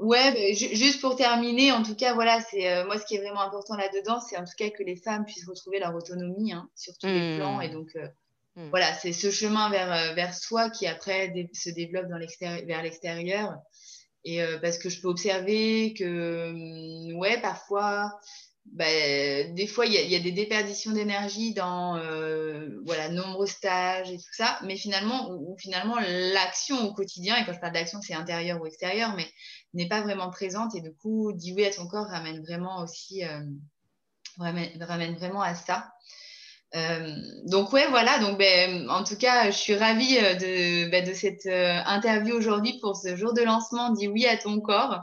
Ouais, 0.02 0.32
bah, 0.34 0.54
juste 0.54 1.00
pour 1.00 1.16
terminer, 1.16 1.72
en 1.72 1.82
tout 1.82 1.96
cas, 1.96 2.14
voilà, 2.14 2.42
c'est 2.42 2.70
euh, 2.70 2.86
moi 2.86 3.00
ce 3.00 3.06
qui 3.06 3.16
est 3.16 3.22
vraiment 3.22 3.42
important 3.42 3.78
là-dedans, 3.78 4.20
c'est 4.20 4.38
en 4.38 4.44
tout 4.44 4.56
cas 4.58 4.70
que 4.70 4.84
les 4.84 4.98
femmes 4.98 5.24
puissent 5.24 5.48
retrouver 5.48 5.80
leur 5.80 5.96
autonomie 5.96 6.52
hein, 6.52 6.70
sur 6.76 6.98
tous 6.98 7.08
les 7.08 7.38
plans, 7.38 7.62
et 7.62 7.70
mmh. 7.70 7.74
donc 7.74 7.96
euh, 7.96 8.08
Hmm. 8.56 8.70
Voilà, 8.70 8.94
c'est 8.94 9.12
ce 9.12 9.32
chemin 9.32 9.70
vers, 9.70 9.92
euh, 9.92 10.14
vers 10.14 10.34
soi 10.34 10.70
qui 10.70 10.88
après 10.88 11.34
se 11.54 11.70
développe 11.70 12.08
dans 12.08 12.18
vers 12.18 12.84
l'extérieur. 12.84 13.58
Et 14.24 14.42
euh, 14.42 14.58
parce 14.60 14.78
que 14.78 14.90
je 14.90 15.02
peux 15.02 15.10
observer 15.10 15.94
que, 15.94 16.50
hum, 16.50 17.18
ouais, 17.18 17.40
parfois, 17.42 18.18
bah, 18.66 18.86
des 19.44 19.68
fois, 19.68 19.86
il 19.86 19.94
y, 19.94 20.16
a 20.16 20.20
des 20.20 20.32
déperditions 20.32 20.92
d'énergie 20.92 21.54
dans 21.54 21.98
euh, 21.98 22.82
voilà, 22.86 23.10
nombreux 23.10 23.46
stages 23.46 24.10
et 24.10 24.18
tout 24.18 24.34
ça, 24.34 24.58
mais 24.64 24.76
finalement, 24.76 25.38
finalement 25.60 25.98
l'action 26.00 26.82
au 26.88 26.94
quotidien, 26.94 27.36
et 27.36 27.46
quand 27.46 27.54
je 27.54 27.60
parle 27.60 27.74
d'action, 27.74 28.02
c'est 28.02 28.16
intérieur 28.16 28.60
ou 28.60 28.66
extérieur, 28.66 29.16
mais 29.16 29.28
n'est 29.76 29.88
pas 29.88 30.02
vraiment 30.02 30.32
présente. 30.32 30.74
Et 30.76 30.82
du 30.82 30.94
coup, 30.96 31.32
dire 31.34 31.56
oui 31.56 31.66
à 31.66 31.72
ton 31.72 31.88
corps 31.88 32.08
ramène 32.08 32.42
vraiment 32.42 32.82
aussi, 32.82 33.22
ramène, 34.40 35.16
vraiment 35.16 35.42
à 35.42 35.54
ça. 35.54 35.92
Euh, 36.76 37.16
donc 37.46 37.72
ouais, 37.72 37.88
voilà. 37.90 38.20
Donc 38.20 38.38
ben, 38.38 38.90
en 38.90 39.04
tout 39.04 39.18
cas, 39.18 39.50
je 39.50 39.58
suis 39.58 39.76
ravie 39.76 40.18
euh, 40.18 40.36
de, 40.36 40.90
ben, 40.90 41.08
de 41.08 41.14
cette 41.14 41.46
euh, 41.46 41.80
interview 41.86 42.36
aujourd'hui 42.36 42.78
pour 42.82 42.98
ce 42.98 43.16
jour 43.16 43.34
de 43.34 43.42
lancement. 43.42 43.92
Dis 43.92 44.08
oui 44.08 44.26
à 44.26 44.38
ton 44.38 44.60
corps. 44.60 45.02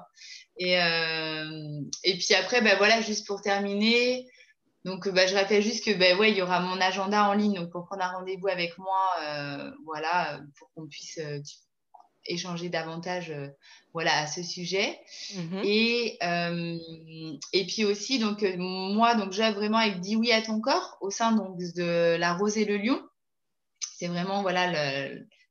Et, 0.59 0.75
et 0.75 2.15
puis 2.19 2.35
après, 2.35 2.61
ben, 2.61 2.77
voilà, 2.77 3.01
juste 3.01 3.27
pour 3.27 3.41
terminer. 3.41 4.29
Donc 4.85 5.09
ben, 5.09 5.27
je 5.27 5.35
rappelle 5.35 5.63
juste 5.63 5.85
que 5.85 5.93
ben, 5.93 6.17
ouais, 6.19 6.31
il 6.31 6.37
y 6.37 6.43
aura 6.43 6.61
mon 6.61 6.81
agenda 6.81 7.29
en 7.29 7.33
ligne. 7.33 7.55
Donc 7.55 7.71
pour 7.71 7.87
prendre 7.87 8.05
un 8.05 8.13
rendez-vous 8.13 8.49
avec 8.49 8.77
moi, 8.79 9.75
voilà, 9.87 10.41
pour 10.59 10.71
qu'on 10.75 10.87
puisse 10.87 11.19
échanger 12.27 12.69
davantage 12.69 13.31
euh, 13.31 13.49
voilà, 13.93 14.17
à 14.19 14.27
ce 14.27 14.43
sujet. 14.43 14.99
Mhm. 15.35 15.63
Et, 15.65 16.19
euh, 16.23 16.79
et 17.53 17.67
puis 17.67 17.85
aussi, 17.85 18.19
donc, 18.19 18.43
euh, 18.43 18.57
moi, 18.57 19.15
donc, 19.15 19.33
j'ai 19.33 19.51
vraiment 19.53 19.79
avec 19.79 20.01
Dis 20.01 20.17
oui 20.17 20.33
à 20.33 20.43
ton 20.43 20.61
corps 20.61 20.97
au 21.01 21.11
sein 21.11 21.33
donc, 21.33 21.59
de 21.59 22.17
la 22.17 22.35
Rose 22.35 22.57
et 22.57 22.65
le 22.65 22.79
Lion. 22.79 23.01
C'est 23.99 24.09
vraiment 24.09 24.43
voilà, 24.43 24.73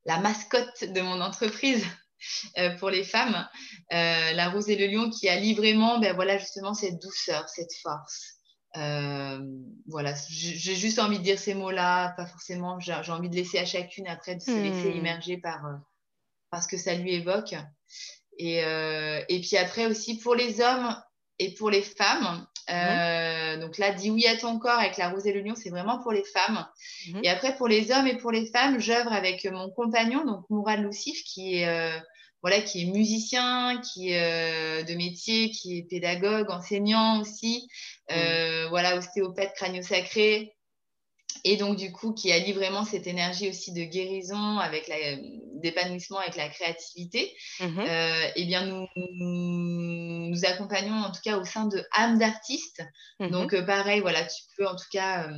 la 0.06 0.20
mascotte 0.20 0.84
de 0.84 1.02
mon 1.02 1.22
entreprise. 1.22 1.86
pour 2.80 2.92
les 2.92 3.04
femmes, 3.04 3.48
la 3.90 4.50
rose 4.50 4.70
et 4.70 4.76
le 4.76 4.86
lion 4.86 5.10
qui 5.10 5.28
allie 5.28 5.56
vraiment 5.56 5.98
ben, 5.98 6.14
voilà, 6.14 6.38
justement 6.38 6.76
cette 6.76 7.02
douceur, 7.02 7.50
cette 7.50 7.74
force, 7.82 8.36
voilà, 9.88 10.14
j'ai 10.30 10.76
juste 10.76 11.00
envie 11.00 11.18
de 11.18 11.24
dire 11.24 11.40
ces 11.40 11.56
mots-là, 11.56 12.14
pas 12.18 12.28
forcément, 12.28 12.80
j'ai 12.80 12.94
envie 12.94 13.30
de 13.30 13.36
laisser 13.36 13.58
à 13.58 13.66
chacune 13.66 14.08
après 14.08 14.36
de 14.36 14.42
se 14.42 14.52
laisser 14.52 14.94
hmm. 14.94 14.98
immerger 14.98 15.38
par, 15.38 15.64
parce 16.52 16.68
que 16.68 16.78
ça 16.78 16.94
lui 16.94 17.16
évoque. 17.16 17.56
Et, 18.38 18.64
euh, 18.64 19.22
et 19.30 19.40
puis 19.42 19.58
après 19.58 19.88
aussi 19.88 20.20
pour 20.20 20.36
les 20.36 20.62
hommes 20.62 20.96
et 21.40 21.54
pour 21.56 21.72
les 21.72 21.82
femmes. 21.82 22.46
Euh, 22.70 23.58
donc 23.58 23.78
là, 23.78 23.92
dis 23.92 24.12
oui 24.12 24.28
à 24.28 24.38
ton 24.38 24.60
corps 24.60 24.80
avec 24.80 24.98
la 24.98 25.10
rose 25.10 25.26
et 25.26 25.34
le 25.34 25.42
lion, 25.42 25.56
c'est 25.56 25.70
vraiment 25.70 26.00
pour 26.00 26.12
les 26.12 26.24
femmes. 26.24 26.66
Mhm. 27.10 27.22
Et 27.24 27.30
après 27.30 27.56
pour 27.56 27.68
les 27.68 27.92
hommes 27.92 28.08
et 28.08 28.18
pour 28.18 28.32
les 28.32 28.46
femmes, 28.46 28.80
j'œuvre 28.80 29.12
avec 29.12 29.46
mon 29.46 29.70
compagnon, 29.72 30.24
donc 30.26 30.46
Mourad 30.50 30.82
Loussif, 30.82 31.24
qui 31.24 31.56
est 31.56 31.68
euh, 31.68 31.98
voilà, 32.42 32.62
qui 32.62 32.82
est 32.82 32.86
musicien, 32.86 33.80
qui 33.82 34.12
est 34.12 34.84
de 34.84 34.96
métier, 34.96 35.52
qui 35.52 35.78
est 35.78 35.84
pédagogue, 35.84 36.50
enseignant 36.50 37.22
aussi, 37.22 37.68
mhm. 38.10 38.70
voilà, 38.70 38.98
ostéopathe 38.98 39.54
crânio-sacré, 39.56 40.56
et 41.44 41.58
donc 41.58 41.78
du 41.78 41.92
coup 41.92 42.14
qui 42.14 42.32
allie 42.32 42.54
vraiment 42.54 42.84
cette 42.84 43.08
énergie 43.08 43.50
aussi 43.50 43.74
de 43.74 43.84
guérison 43.84 44.58
avec 44.58 44.88
d'épanouissement 45.62 46.20
avec 46.20 46.36
la 46.36 46.50
créativité 46.50 47.36
mhm. 47.60 47.80
euh, 47.80 48.28
eh 48.36 48.46
bien 48.46 48.66
nous, 48.66 48.88
nous 48.96 50.46
accompagnons 50.46 50.96
en 50.96 51.12
tout 51.12 51.22
cas 51.24 51.38
au 51.38 51.46
sein 51.46 51.68
de 51.68 51.84
âme 51.94 52.20
d'artiste 52.20 52.84
mhm. 53.20 53.32
donc 53.32 53.54
euh, 53.54 53.64
pareil 53.64 54.02
voilà 54.02 54.24
tu 54.24 54.44
peux 54.58 54.68
en 54.68 54.76
tout 54.76 54.90
cas 54.92 55.30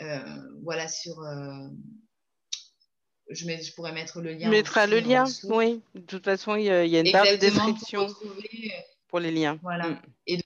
euh, 0.00 0.18
voilà 0.62 0.88
sur 0.88 1.16
je, 3.30 3.46
mets, 3.46 3.62
je, 3.62 3.72
pourrais 3.74 3.92
mettre 3.92 4.20
le 4.20 4.32
lien. 4.32 4.46
Tu 4.46 4.48
mettras 4.48 4.86
le 4.86 4.98
lien, 4.98 5.24
oui. 5.44 5.80
De 5.94 6.00
toute 6.00 6.24
façon, 6.24 6.56
il 6.56 6.64
y 6.64 6.70
a, 6.70 6.82
une 6.82 7.12
barre 7.12 7.24
de 7.24 7.36
description 7.36 8.08
pour, 9.08 9.20
les 9.20 9.30
liens. 9.30 9.58
Voilà. 9.62 9.88
Mm. 9.88 10.02
Et 10.26 10.36
donc, 10.36 10.44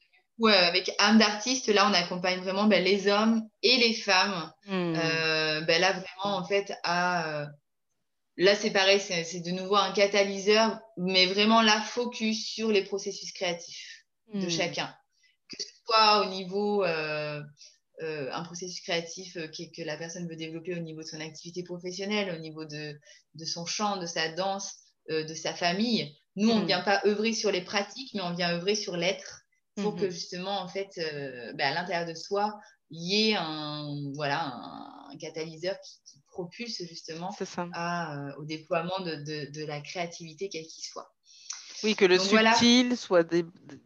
avec 0.52 0.90
âme 0.98 1.18
d'artiste, 1.18 1.68
là, 1.68 1.88
on 1.88 1.94
accompagne 1.94 2.40
vraiment 2.40 2.64
ben, 2.64 2.82
les 2.82 3.08
hommes 3.08 3.48
et 3.62 3.76
les 3.76 3.94
femmes. 3.94 4.52
Euh, 4.68 5.60
ben, 5.62 5.80
là, 5.80 5.92
vraiment, 5.92 6.36
en 6.36 6.44
fait, 6.44 6.72
à. 6.82 7.46
Euh, 8.38 8.44
là, 8.44 8.54
c'est 8.54 8.70
pareil, 8.70 9.00
c'est 9.00 9.40
de 9.40 9.50
nouveau 9.50 9.76
un 9.76 9.92
catalyseur, 9.92 10.80
mais 10.96 11.26
vraiment 11.26 11.62
là, 11.62 11.80
focus 11.80 12.46
sur 12.46 12.70
les 12.70 12.84
processus 12.84 13.32
créatifs 13.32 14.04
de 14.32 14.46
hmm. 14.46 14.50
chacun. 14.50 14.94
Que 15.48 15.62
ce 15.62 15.68
soit 15.84 16.26
au 16.26 16.30
niveau 16.30 16.84
euh, 16.84 17.42
euh, 18.02 18.30
un 18.32 18.42
processus 18.44 18.80
créatif 18.80 19.34
que, 19.34 19.82
la 19.82 19.96
personne 19.96 20.28
veut 20.28 20.36
développer 20.36 20.74
au 20.74 20.80
niveau 20.80 21.02
de 21.02 21.06
son 21.06 21.20
activité 21.20 21.62
professionnelle, 21.62 22.34
au 22.34 22.40
niveau 22.40 22.64
de, 22.64 22.98
de 23.34 23.44
son 23.44 23.66
chant, 23.66 23.98
de 23.98 24.06
sa 24.06 24.30
danse, 24.30 24.74
de 25.08 25.34
sa 25.34 25.54
famille. 25.54 26.16
Nous, 26.36 26.50
on 26.50 26.56
ne 26.56 26.62
hmm. 26.62 26.66
vient 26.66 26.80
pas 26.80 27.02
œuvrer 27.04 27.32
sur 27.32 27.50
les 27.50 27.62
pratiques, 27.62 28.12
mais 28.14 28.22
on 28.22 28.34
vient 28.34 28.50
œuvrer 28.54 28.74
sur 28.74 28.96
l'être 28.96 29.42
pour 29.76 29.96
que 29.96 30.06
hmm. 30.06 30.10
justement, 30.10 30.60
en 30.60 30.68
fait, 30.68 30.90
ben, 31.54 31.72
à 31.72 31.74
l'intérieur 31.74 32.06
de 32.06 32.14
soi, 32.14 32.58
il 32.90 33.02
y 33.02 33.30
ait 33.30 33.36
un, 33.36 34.12
voilà, 34.14 34.52
un, 35.10 35.16
catalyseur 35.18 35.76
qui, 35.80 36.20
propulse 36.34 36.82
justement 36.88 37.34
à, 37.72 38.34
au 38.38 38.44
déploiement 38.44 38.98
de, 39.00 39.14
de, 39.14 39.52
de 39.52 39.64
la 39.64 39.80
créativité, 39.80 40.48
quelle 40.48 40.66
qu'il 40.66 40.84
soit. 40.84 41.14
Oui, 41.84 41.94
que 41.94 42.04
le 42.04 42.18
subtil 42.18 42.96
soit 42.96 43.32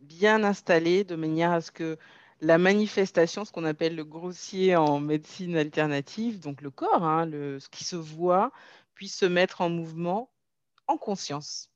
bien 0.01 0.43
installé 0.45 1.05
de 1.05 1.17
manière 1.17 1.53
à 1.53 1.61
ce 1.61 1.71
que 1.71 1.99
la 2.41 2.57
manifestation, 2.57 3.45
ce 3.45 3.53
qu'on 3.53 3.65
appelle 3.65 3.97
le 3.97 4.05
grossier 4.05 4.77
en 4.77 5.01
médecine 5.01 5.57
alternative, 5.57 6.41
donc 6.41 6.63
le 6.63 6.71
corps, 6.71 7.05
hein, 7.05 7.27
le, 7.27 7.59
ce 7.61 7.69
qui 7.69 7.85
se 7.85 7.97
voit, 7.97 8.51
puisse 8.95 9.17
se 9.17 9.27
mettre 9.27 9.61
en 9.61 9.69
mouvement 9.69 10.31
en 10.87 10.97
conscience. 10.97 11.71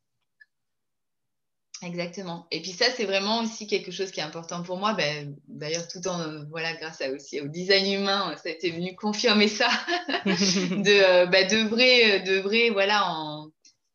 Exactement. 1.82 2.46
Et 2.52 2.62
puis 2.62 2.70
ça, 2.70 2.86
c'est 2.96 3.04
vraiment 3.04 3.40
aussi 3.40 3.66
quelque 3.66 3.90
chose 3.90 4.12
qui 4.12 4.20
est 4.20 4.22
important 4.22 4.62
pour 4.62 4.78
moi. 4.78 4.94
Ben, 4.94 5.36
D'ailleurs, 5.48 5.88
tout 5.88 6.06
en, 6.06 6.44
voilà, 6.50 6.74
grâce 6.74 7.00
à, 7.00 7.10
aussi 7.10 7.40
au 7.40 7.48
design 7.48 8.00
humain, 8.00 8.34
ça 8.36 8.48
a 8.48 8.52
été 8.52 8.70
venu 8.70 8.94
confirmer 8.94 9.48
ça, 9.48 9.68
de 10.24 11.04
euh, 11.04 11.26
ben, 11.26 11.48
d'œuvrer, 11.48 12.70
voilà, 12.70 13.10
en, 13.10 13.50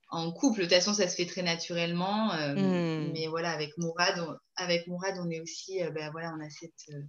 en 0.10 0.32
couple, 0.32 0.60
de 0.60 0.66
toute 0.66 0.74
façon, 0.74 0.94
ça 0.94 1.08
se 1.08 1.16
fait 1.16 1.26
très 1.26 1.44
naturellement. 1.44 2.34
Euh, 2.34 2.56
hmm. 2.56 3.12
Mais 3.14 3.28
voilà, 3.28 3.52
avec 3.52 3.78
Mourad, 3.78 4.20
on, 4.20 4.36
avec 4.56 4.88
Mourad, 4.88 5.16
on 5.20 5.30
est 5.30 5.42
aussi, 5.42 5.84
euh, 5.84 5.92
ben, 5.92 6.12
voilà, 6.12 6.34
on 6.38 6.46
a 6.46 6.50
cette, 6.50 6.94
euh, 6.94 7.02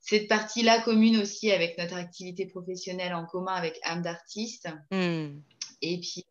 cette 0.00 0.28
partie-là 0.28 0.80
commune 0.80 1.18
aussi 1.18 1.50
avec 1.50 1.78
notre 1.78 1.96
activité 1.96 2.46
professionnelle 2.46 3.14
en 3.14 3.26
commun 3.26 3.54
avec 3.54 3.78
âme 3.82 4.02
d'artiste. 4.02 4.68
Hmm. 4.90 5.40
Et 5.82 6.00
puis, 6.00 6.24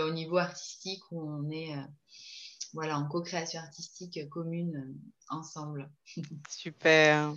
au 0.00 0.10
niveau 0.10 0.38
artistique, 0.38 1.02
on 1.10 1.50
est 1.50 1.74
voilà, 2.76 2.96
en 2.98 3.08
co-création 3.08 3.58
artistique 3.58 4.20
commune 4.28 4.94
ensemble. 5.30 5.88
Super. 6.50 7.32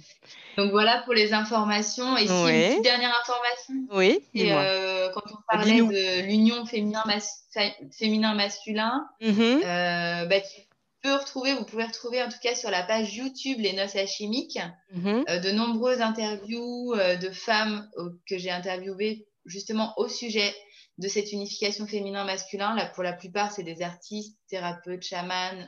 Donc 0.58 0.72
voilà 0.72 1.02
pour 1.06 1.14
les 1.14 1.32
informations. 1.34 2.18
Et 2.18 2.28
si 2.28 2.34
une 2.34 2.44
petite 2.44 2.84
dernière 2.84 3.16
information. 3.22 3.76
Oui. 3.92 4.20
Euh, 4.36 5.10
quand 5.14 5.24
on 5.32 5.38
parlait 5.48 5.82
de 5.82 6.28
l'union 6.28 6.66
féminin-masculin, 6.66 9.08
mm-hmm. 9.22 9.64
euh, 9.64 10.26
bah, 10.26 10.42
tu 10.42 10.60
peux 11.02 11.16
retrouver, 11.16 11.54
vous 11.54 11.64
pouvez 11.64 11.86
retrouver 11.86 12.22
en 12.22 12.28
tout 12.28 12.40
cas 12.44 12.54
sur 12.54 12.70
la 12.70 12.84
page 12.84 13.16
YouTube 13.16 13.60
Les 13.60 13.72
Noces 13.72 13.96
Alchimiques, 13.96 14.60
euh, 15.06 15.40
de 15.40 15.52
nombreuses 15.52 16.02
interviews 16.02 16.96
de 16.96 17.32
femmes 17.32 17.90
que 18.28 18.38
j'ai 18.38 18.52
interviewées 18.52 19.26
justement 19.46 19.94
au 19.96 20.10
sujet 20.10 20.54
de 21.00 21.08
cette 21.08 21.32
unification 21.32 21.88
féminin-masculin. 21.88 22.76
Là, 22.76 22.86
pour 22.86 23.04
la 23.04 23.14
plupart, 23.14 23.52
c'est 23.52 23.64
des 23.64 23.82
artistes, 23.82 24.38
thérapeutes, 24.50 25.04
chamans, 25.04 25.68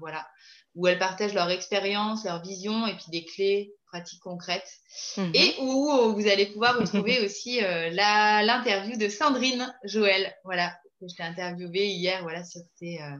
voilà, 0.00 0.26
où 0.74 0.86
elles 0.86 0.98
partagent 0.98 1.34
leur 1.34 1.50
expérience, 1.50 2.24
leur 2.24 2.40
vision 2.42 2.86
et 2.86 2.94
puis 2.94 3.10
des 3.10 3.24
clés 3.24 3.74
pratiques 3.90 4.20
concrètes. 4.20 4.70
Mhm. 5.16 5.32
Et 5.34 5.54
où 5.60 5.90
euh, 5.90 6.12
vous 6.12 6.26
allez 6.28 6.46
pouvoir 6.46 6.78
retrouver 6.78 7.20
aussi 7.24 7.62
euh, 7.62 7.90
l'interview 7.90 8.96
de 8.96 9.08
Sandrine 9.08 9.74
Joël, 9.84 10.34
voilà, 10.44 10.70
que 11.00 11.06
je 11.08 11.14
t'ai 11.16 11.22
interviewée 11.22 11.88
hier, 11.88 12.22
voilà, 12.22 12.44
sur 12.44 12.60
euh, 12.82 13.16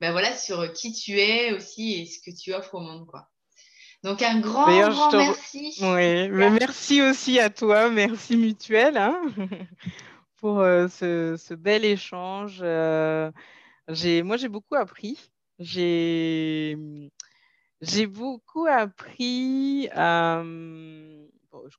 ben 0.00 0.12
voilà, 0.12 0.34
sur 0.36 0.72
qui 0.72 0.92
tu 0.92 1.20
es 1.20 1.52
aussi 1.52 2.00
et 2.00 2.06
ce 2.06 2.18
que 2.18 2.34
tu 2.34 2.52
offres 2.52 2.74
au 2.74 2.80
monde, 2.80 3.06
quoi. 3.06 3.28
Donc 4.02 4.20
un 4.20 4.38
grand, 4.40 4.66
grand 4.66 5.12
merci. 5.12 5.74
Oui, 5.80 6.28
mais 6.28 6.50
merci 6.50 7.00
aussi 7.00 7.38
à 7.40 7.48
toi, 7.48 7.88
merci 7.88 8.36
mutuel 8.36 8.98
hein, 8.98 9.18
pour 10.44 10.60
ce, 10.60 11.36
ce, 11.38 11.54
bel 11.54 11.86
échange. 11.86 12.60
moi, 12.60 14.36
j'ai 14.36 14.48
beaucoup 14.48 14.74
appris. 14.74 15.18
J'ai 15.58 16.76
j'ai 17.80 18.06
beaucoup 18.06 18.66
appris. 18.66 19.88
Euh, 19.96 21.26
je 21.62 21.76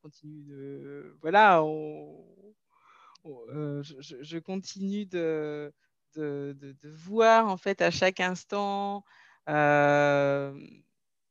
continue 4.39 5.05
de. 5.05 5.72
Euh, 6.18 6.53
voir 6.84 7.47
en 7.47 7.57
fait 7.57 7.82
à 7.82 7.91
chaque 7.91 8.20
instant 8.20 9.03
euh, 9.47 10.57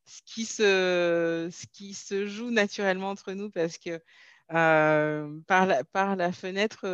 ce, 0.05 0.21
qui 0.25 0.45
se, 0.45 1.49
ce 1.51 1.67
qui 1.73 1.95
se 1.95 2.27
joue 2.27 2.51
naturellement 2.51 3.11
entre 3.11 3.33
nous 3.33 3.51
parce 3.51 3.79
que 3.79 4.01
par, 4.49 5.67
la, 5.67 5.85
par 5.85 6.17
la 6.17 6.33
fenêtre, 6.33 6.87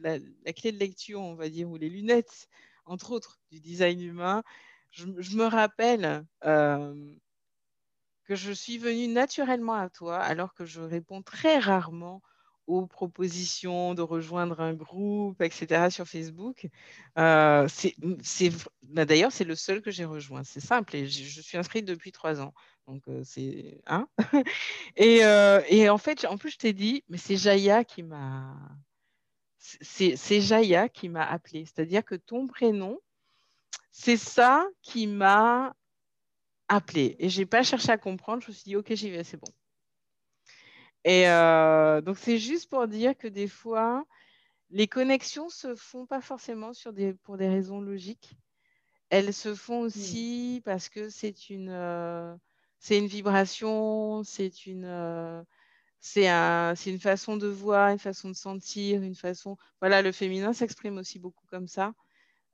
la, 0.00 0.18
la, 0.44 0.52
clé 0.52 0.72
de 0.72 0.78
lecture, 0.78 1.20
on 1.20 1.34
va 1.34 1.48
dire, 1.48 1.68
ou 1.70 1.76
les 1.76 1.88
lunettes, 1.88 2.48
entre 2.84 3.12
autres, 3.12 3.38
du 3.50 3.60
design 3.60 4.00
humain, 4.00 4.42
je, 4.90 5.06
me 5.06 5.44
rappelle 5.44 6.24
euh, 6.44 7.14
que 8.24 8.34
je 8.34 8.52
suis 8.52 8.78
venue 8.78 9.08
naturellement 9.08 9.74
à 9.74 9.88
toi 9.88 10.18
alors 10.18 10.54
que 10.54 10.64
je 10.64 10.80
réponds 10.80 11.22
très 11.22 11.58
rarement 11.58 12.22
aux 12.66 12.86
propositions 12.86 13.94
de 13.94 14.02
rejoindre 14.02 14.60
un 14.60 14.74
groupe, 14.74 15.42
etc. 15.42 15.90
sur 15.90 16.06
Facebook. 16.06 16.68
Euh, 17.18 17.66
bah, 18.82 19.04
D'ailleurs, 19.04 19.32
c'est 19.32 19.44
le 19.44 19.56
seul 19.56 19.82
que 19.82 19.90
j'ai 19.90 20.04
rejoint. 20.04 20.44
C'est 20.44 20.60
simple. 20.60 20.94
Et 20.94 21.06
je, 21.06 21.40
suis 21.40 21.58
inscrite 21.58 21.84
depuis 21.84 22.12
trois 22.12 22.40
ans. 22.40 22.54
Donc, 22.86 23.02
euh, 23.08 23.22
c'est. 23.24 23.80
Hein? 23.86 24.08
Et, 24.96 25.20
et, 25.68 25.88
en 25.88 25.98
fait, 25.98 26.24
en 26.24 26.36
plus, 26.36 26.50
je 26.50 26.58
t'ai 26.58 26.72
dit, 26.72 27.04
mais 27.08 27.18
c'est 27.18 27.36
Jaya 27.36 27.84
qui 27.84 28.02
m'a. 28.02 28.56
C'est 29.58 30.40
Jaya 30.40 30.88
qui 30.88 31.08
m'a 31.08 31.24
appelé. 31.24 31.64
C'est-à-dire 31.66 32.04
que 32.04 32.14
ton 32.14 32.46
prénom, 32.46 32.98
c'est 33.90 34.16
ça 34.16 34.66
qui 34.82 35.06
m'a 35.06 35.74
appelé. 36.68 37.16
Et 37.18 37.28
je 37.28 37.40
n'ai 37.40 37.46
pas 37.46 37.62
cherché 37.62 37.90
à 37.90 37.98
comprendre. 37.98 38.42
Je 38.42 38.48
me 38.48 38.52
suis 38.54 38.64
dit, 38.64 38.76
OK, 38.76 38.92
j'y 38.94 39.10
vais, 39.10 39.24
c'est 39.24 39.36
bon. 39.36 39.52
Et 41.04 41.28
euh, 41.28 42.00
donc, 42.00 42.18
c'est 42.18 42.38
juste 42.38 42.70
pour 42.70 42.86
dire 42.86 43.16
que 43.16 43.28
des 43.28 43.48
fois, 43.48 44.04
les 44.70 44.86
connexions 44.86 45.46
ne 45.46 45.50
se 45.50 45.74
font 45.74 46.06
pas 46.06 46.20
forcément 46.20 46.72
sur 46.72 46.92
des, 46.92 47.14
pour 47.14 47.36
des 47.36 47.48
raisons 47.48 47.80
logiques. 47.80 48.32
Elles 49.08 49.34
se 49.34 49.54
font 49.54 49.80
aussi 49.80 50.62
parce 50.64 50.88
que 50.88 51.08
c'est 51.08 51.50
une, 51.50 51.70
euh, 51.70 52.34
c'est 52.80 52.98
une 52.98 53.06
vibration, 53.06 54.24
c'est 54.24 54.66
une, 54.66 54.86
euh, 54.86 55.42
c'est 56.00 56.28
un, 56.28 56.74
une 56.74 57.00
façon 57.00 57.36
de 57.36 57.46
voir, 57.48 57.90
une 57.90 57.98
façon 57.98 58.30
de 58.30 58.34
sentir, 58.34 59.02
une 59.02 59.14
façon. 59.14 59.56
Voilà, 59.80 60.02
le 60.02 60.12
féminin 60.12 60.52
s'exprime 60.54 60.98
aussi 60.98 61.18
beaucoup 61.18 61.46
comme 61.46 61.68
ça. 61.68 61.92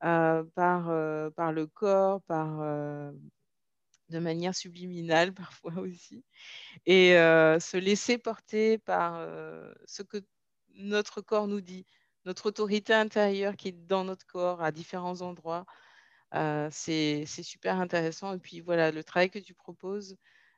Euh, 0.05 0.45
par, 0.55 0.91
euh, 0.91 1.31
par 1.31 1.53
le 1.53 1.67
corps, 1.67 2.23
par, 2.23 2.61
de 4.09 4.19
manière 4.19 4.55
subliminale 4.55 5.33
parfois 5.35 5.75
aussi, 5.79 6.25
et 6.87 7.13
se 7.13 7.77
laisser 7.77 8.19
porter 8.19 8.79
par 8.79 9.21
ce 9.87 10.03
que 10.03 10.19
notre 10.75 11.21
corps 11.21 11.49
nous 11.49 11.61
dit, 11.61 11.87
notre 12.25 12.47
autorité 12.47 12.93
intérieure 12.95 13.57
qui 13.57 13.69
est 13.69 13.87
dans 13.87 14.05
notre 14.05 14.27
corps 14.27 14.63
à 14.63 14.73
différents 14.73 15.23
endroits. 15.23 15.65
C'est 16.71 17.27
super 17.27 17.81
intéressant. 17.81 18.35
Et 18.35 18.39
puis 18.39 18.61
voilà, 18.61 18.91
le 18.91 19.05
travail 19.05 19.31
que 19.31 19.39
tu 19.39 19.55
proposes, 19.55 20.17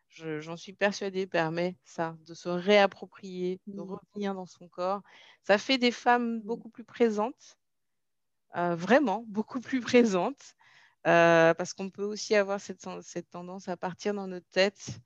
j'en 0.08 0.56
suis 0.56 0.72
persuadée, 0.72 1.26
permet 1.26 1.76
ça, 1.84 2.16
de 2.26 2.34
se 2.34 2.48
réapproprier, 2.48 3.60
de 3.66 3.80
mmh. 3.80 3.80
revenir 3.80 4.34
dans 4.34 4.46
son 4.46 4.68
corps. 4.68 5.02
Ça 5.42 5.58
fait 5.58 5.78
des 5.78 5.92
femmes 5.92 6.36
mmh. 6.36 6.42
beaucoup 6.42 6.70
plus 6.70 6.84
présentes 6.84 7.58
euh, 8.56 8.74
vraiment 8.74 9.24
beaucoup 9.28 9.60
plus 9.60 9.80
présente, 9.80 10.54
euh, 11.06 11.52
parce 11.54 11.74
qu'on 11.74 11.90
peut 11.90 12.04
aussi 12.04 12.34
avoir 12.34 12.60
cette, 12.60 12.82
cette, 13.02 13.30
tendance 13.30 13.68
à 13.68 13.76
partir 13.76 14.14
dans 14.14 14.26
notre 14.26 14.48
tête 14.48 15.00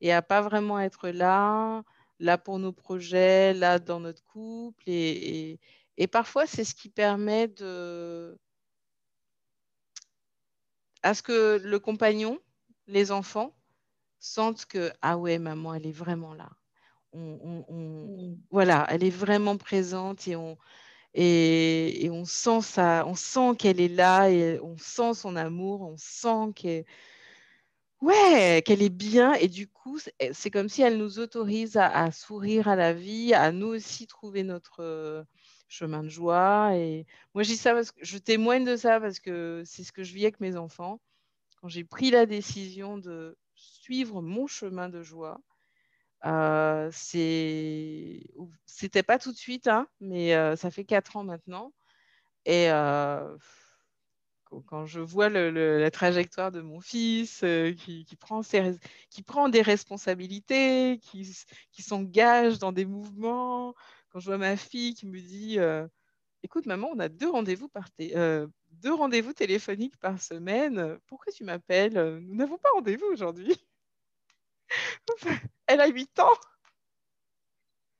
et 0.00 0.12
à 0.12 0.22
pas 0.22 0.40
vraiment 0.42 0.78
être 0.78 1.08
là, 1.08 1.82
là 2.20 2.38
pour 2.38 2.60
nos 2.60 2.72
projets, 2.72 3.52
là 3.52 3.80
dans 3.80 3.98
notre 3.98 4.22
couple. 4.24 4.84
Et, 4.86 5.58
et, 5.96 6.06
parfois, 6.06 6.46
c'est 6.46 6.64
ce 6.64 6.74
qui 6.74 6.88
permet 6.88 7.48
de... 7.48 8.38
à 11.04 11.14
ce 11.14 11.22
que 11.22 11.60
le 11.62 11.78
compagnon, 11.78 12.40
les 12.86 13.12
enfants, 13.12 13.54
sentent 14.18 14.64
que, 14.64 14.90
ah 15.02 15.18
ouais, 15.18 15.38
maman, 15.38 15.74
elle 15.74 15.86
est 15.86 15.92
vraiment 15.92 16.34
là. 16.34 16.48
On, 17.12 17.64
on, 17.68 18.32
mmh. 18.32 18.38
Voilà, 18.50 18.86
elle 18.88 19.04
est 19.04 19.10
vraiment 19.10 19.56
présente 19.56 20.26
et 20.26 20.34
on, 20.34 20.56
et, 21.14 22.08
on 22.10 22.24
sent 22.24 22.62
ça, 22.62 23.04
on 23.06 23.14
sent 23.14 23.56
qu'elle 23.58 23.80
est 23.80 23.88
là 23.88 24.30
et 24.30 24.58
on 24.60 24.76
sent 24.78 25.14
son 25.14 25.36
amour, 25.36 25.82
on 25.82 25.96
sent 25.96 26.52
qu'elle 26.56 26.84
ouais, 28.00 28.62
qu'elle 28.64 28.82
est 28.82 28.88
bien 28.88 29.34
et 29.34 29.48
du 29.48 29.68
coup 29.68 29.98
c'est 30.32 30.50
comme 30.50 30.68
si 30.68 30.82
elle 30.82 30.98
nous 30.98 31.20
autorise 31.20 31.76
à, 31.76 32.10
sourire 32.10 32.66
à 32.66 32.76
la 32.76 32.92
vie, 32.92 33.32
à 33.32 33.52
nous 33.52 33.68
aussi 33.68 34.06
trouver 34.06 34.42
notre 34.42 35.24
chemin 35.74 36.02
de 36.02 36.08
joie 36.08 36.76
et 36.76 37.06
moi 37.34 37.42
je 37.42 37.50
dis 37.50 37.56
ça 37.56 37.74
parce 37.74 37.92
que 37.92 38.04
je 38.04 38.18
témoigne 38.18 38.64
de 38.64 38.76
ça 38.76 39.00
parce 39.00 39.20
que 39.20 39.62
c'est 39.66 39.84
ce 39.84 39.92
que 39.92 40.02
je 40.02 40.14
vis 40.14 40.24
avec 40.24 40.40
mes 40.40 40.56
enfants 40.56 41.00
quand 41.64 41.70
j'ai 41.70 41.84
pris 41.84 42.10
la 42.10 42.26
décision 42.26 42.98
de 42.98 43.38
suivre 43.54 44.20
mon 44.20 44.46
chemin 44.46 44.90
de 44.90 45.02
joie, 45.02 45.40
euh, 46.26 46.90
c'était 46.92 48.22
pas 49.02 49.18
tout 49.18 49.32
de 49.32 49.38
suite, 49.38 49.66
hein, 49.66 49.88
mais 49.98 50.34
euh, 50.34 50.56
ça 50.56 50.70
fait 50.70 50.84
quatre 50.84 51.16
ans 51.16 51.24
maintenant. 51.24 51.72
Et 52.44 52.70
euh, 52.70 53.34
quand 54.66 54.84
je 54.84 55.00
vois 55.00 55.30
la 55.30 55.90
trajectoire 55.90 56.52
de 56.52 56.60
mon 56.60 56.80
fils 56.80 57.42
qui, 57.78 58.16
prend 58.20 58.42
qui 59.10 59.22
prend 59.22 59.48
des 59.48 59.62
responsabilités, 59.62 61.00
qui, 61.02 61.34
qui 61.72 61.82
s'engage 61.82 62.58
dans 62.58 62.72
des 62.72 62.84
mouvements, 62.84 63.74
quand 64.14 64.20
je 64.20 64.26
vois 64.26 64.38
ma 64.38 64.56
fille 64.56 64.94
qui 64.94 65.06
me 65.06 65.20
dit 65.20 65.58
Écoute, 66.44 66.66
maman, 66.66 66.88
on 66.92 67.00
a 67.00 67.08
deux 67.08 67.28
rendez-vous 67.28 67.68
par 67.68 67.88
deux 67.98 68.94
rendez-vous 68.94 69.32
téléphoniques 69.32 69.96
par 69.96 70.22
semaine. 70.22 70.98
Pourquoi 71.08 71.32
tu 71.32 71.42
m'appelles? 71.42 72.20
Nous 72.22 72.36
n'avons 72.36 72.58
pas 72.58 72.68
rendez-vous 72.74 73.06
aujourd'hui. 73.06 73.56
Elle 75.66 75.80
a 75.80 75.88
8 75.88 76.20
ans. 76.20 76.30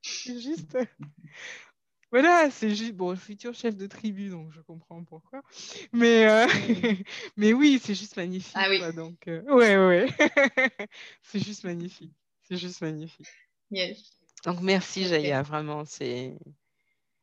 C'est 0.02 0.38
juste. 0.38 0.78
Voilà, 2.12 2.48
c'est 2.48 2.72
juste. 2.72 2.94
Bon, 2.94 3.16
futur 3.16 3.54
chef 3.54 3.76
de 3.76 3.88
tribu, 3.88 4.28
donc 4.28 4.52
je 4.52 4.60
comprends 4.60 5.02
pourquoi. 5.02 5.42
Mais, 5.92 6.30
euh, 6.30 6.46
mais 7.36 7.52
oui, 7.52 7.80
c'est 7.82 7.96
juste 7.96 8.16
magnifique. 8.16 8.54
Ah 8.54 8.68
oui. 8.68 8.80
donc, 8.94 9.26
euh, 9.26 9.42
ouais, 9.52 9.76
ouais. 9.76 10.06
c'est 11.22 11.40
juste 11.40 11.64
magnifique. 11.64 12.14
C'est 12.42 12.56
juste 12.56 12.82
magnifique. 12.82 13.26
Yes. 13.72 14.23
Donc, 14.44 14.60
merci, 14.60 15.06
Jaya, 15.06 15.42
vraiment. 15.42 15.84
C'est. 15.84 16.36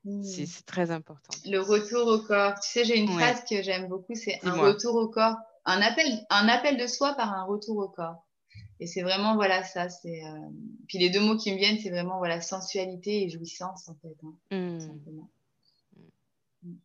Hmm. 0.04 0.24
C'est 0.24 0.66
très 0.66 0.90
important. 0.90 1.32
Le 1.46 1.60
retour 1.60 2.08
au 2.08 2.20
corps. 2.24 2.56
Tu 2.60 2.72
sais, 2.72 2.86
j'ai 2.86 2.98
une 2.98 3.08
phrase 3.08 3.44
que 3.48 3.62
j'aime 3.62 3.88
beaucoup, 3.88 4.16
c'est 4.16 4.40
un 4.44 4.54
retour 4.54 4.96
au 4.96 5.08
corps. 5.08 5.36
Un 5.64 5.80
appel, 5.82 6.08
un 6.32 6.48
appel 6.48 6.78
de 6.78 6.88
soi 6.88 7.14
par 7.14 7.32
un 7.34 7.44
retour 7.44 7.78
au 7.78 7.88
corps. 7.88 8.26
Et 8.80 8.88
c'est 8.88 9.04
vraiment, 9.04 9.36
voilà, 9.36 9.64
ça. 9.64 9.90
c'est 9.90 10.26
euh, 10.26 10.50
Puis 10.88 10.98
les 10.98 11.12
deux 11.12 11.20
mots 11.20 11.38
qui 11.38 11.52
me 11.52 11.58
viennent, 11.58 11.78
c'est 11.78 11.92
vraiment, 11.92 12.18
voilà, 12.18 12.42
sensualité 12.42 13.24
et 13.24 13.30
jouissance, 13.30 13.88
en 13.90 13.96
fait. 14.02 14.18
Hein, 14.24 14.58
hmm. 14.58 15.22
Hmm. 16.64 16.76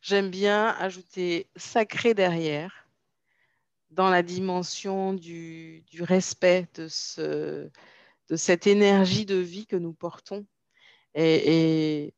J'aime 0.00 0.30
bien 0.30 0.68
ajouter 0.78 1.48
sacré 1.56 2.14
derrière, 2.14 2.86
dans 3.90 4.08
la 4.08 4.22
dimension 4.22 5.14
du, 5.14 5.82
du 5.90 6.04
respect 6.04 6.68
de, 6.76 6.86
ce, 6.86 7.68
de 8.32 8.36
cette 8.36 8.66
énergie 8.66 9.26
de 9.26 9.36
vie 9.36 9.66
que 9.66 9.76
nous 9.76 9.92
portons. 9.92 10.44
Et, 11.14 12.06
et, 12.06 12.14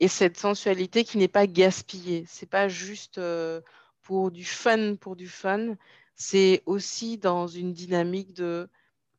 et 0.00 0.08
cette 0.08 0.38
sensualité 0.38 1.04
qui 1.04 1.18
n'est 1.18 1.28
pas 1.28 1.46
gaspillée. 1.46 2.24
C'est 2.26 2.48
pas 2.48 2.68
juste 2.68 3.18
euh, 3.18 3.60
pour 4.00 4.30
du 4.30 4.44
fun, 4.44 4.96
pour 4.96 5.16
du 5.16 5.28
fun 5.28 5.76
c'est 6.14 6.62
aussi 6.66 7.18
dans 7.18 7.46
une 7.46 7.72
dynamique 7.72 8.32
de 8.34 8.68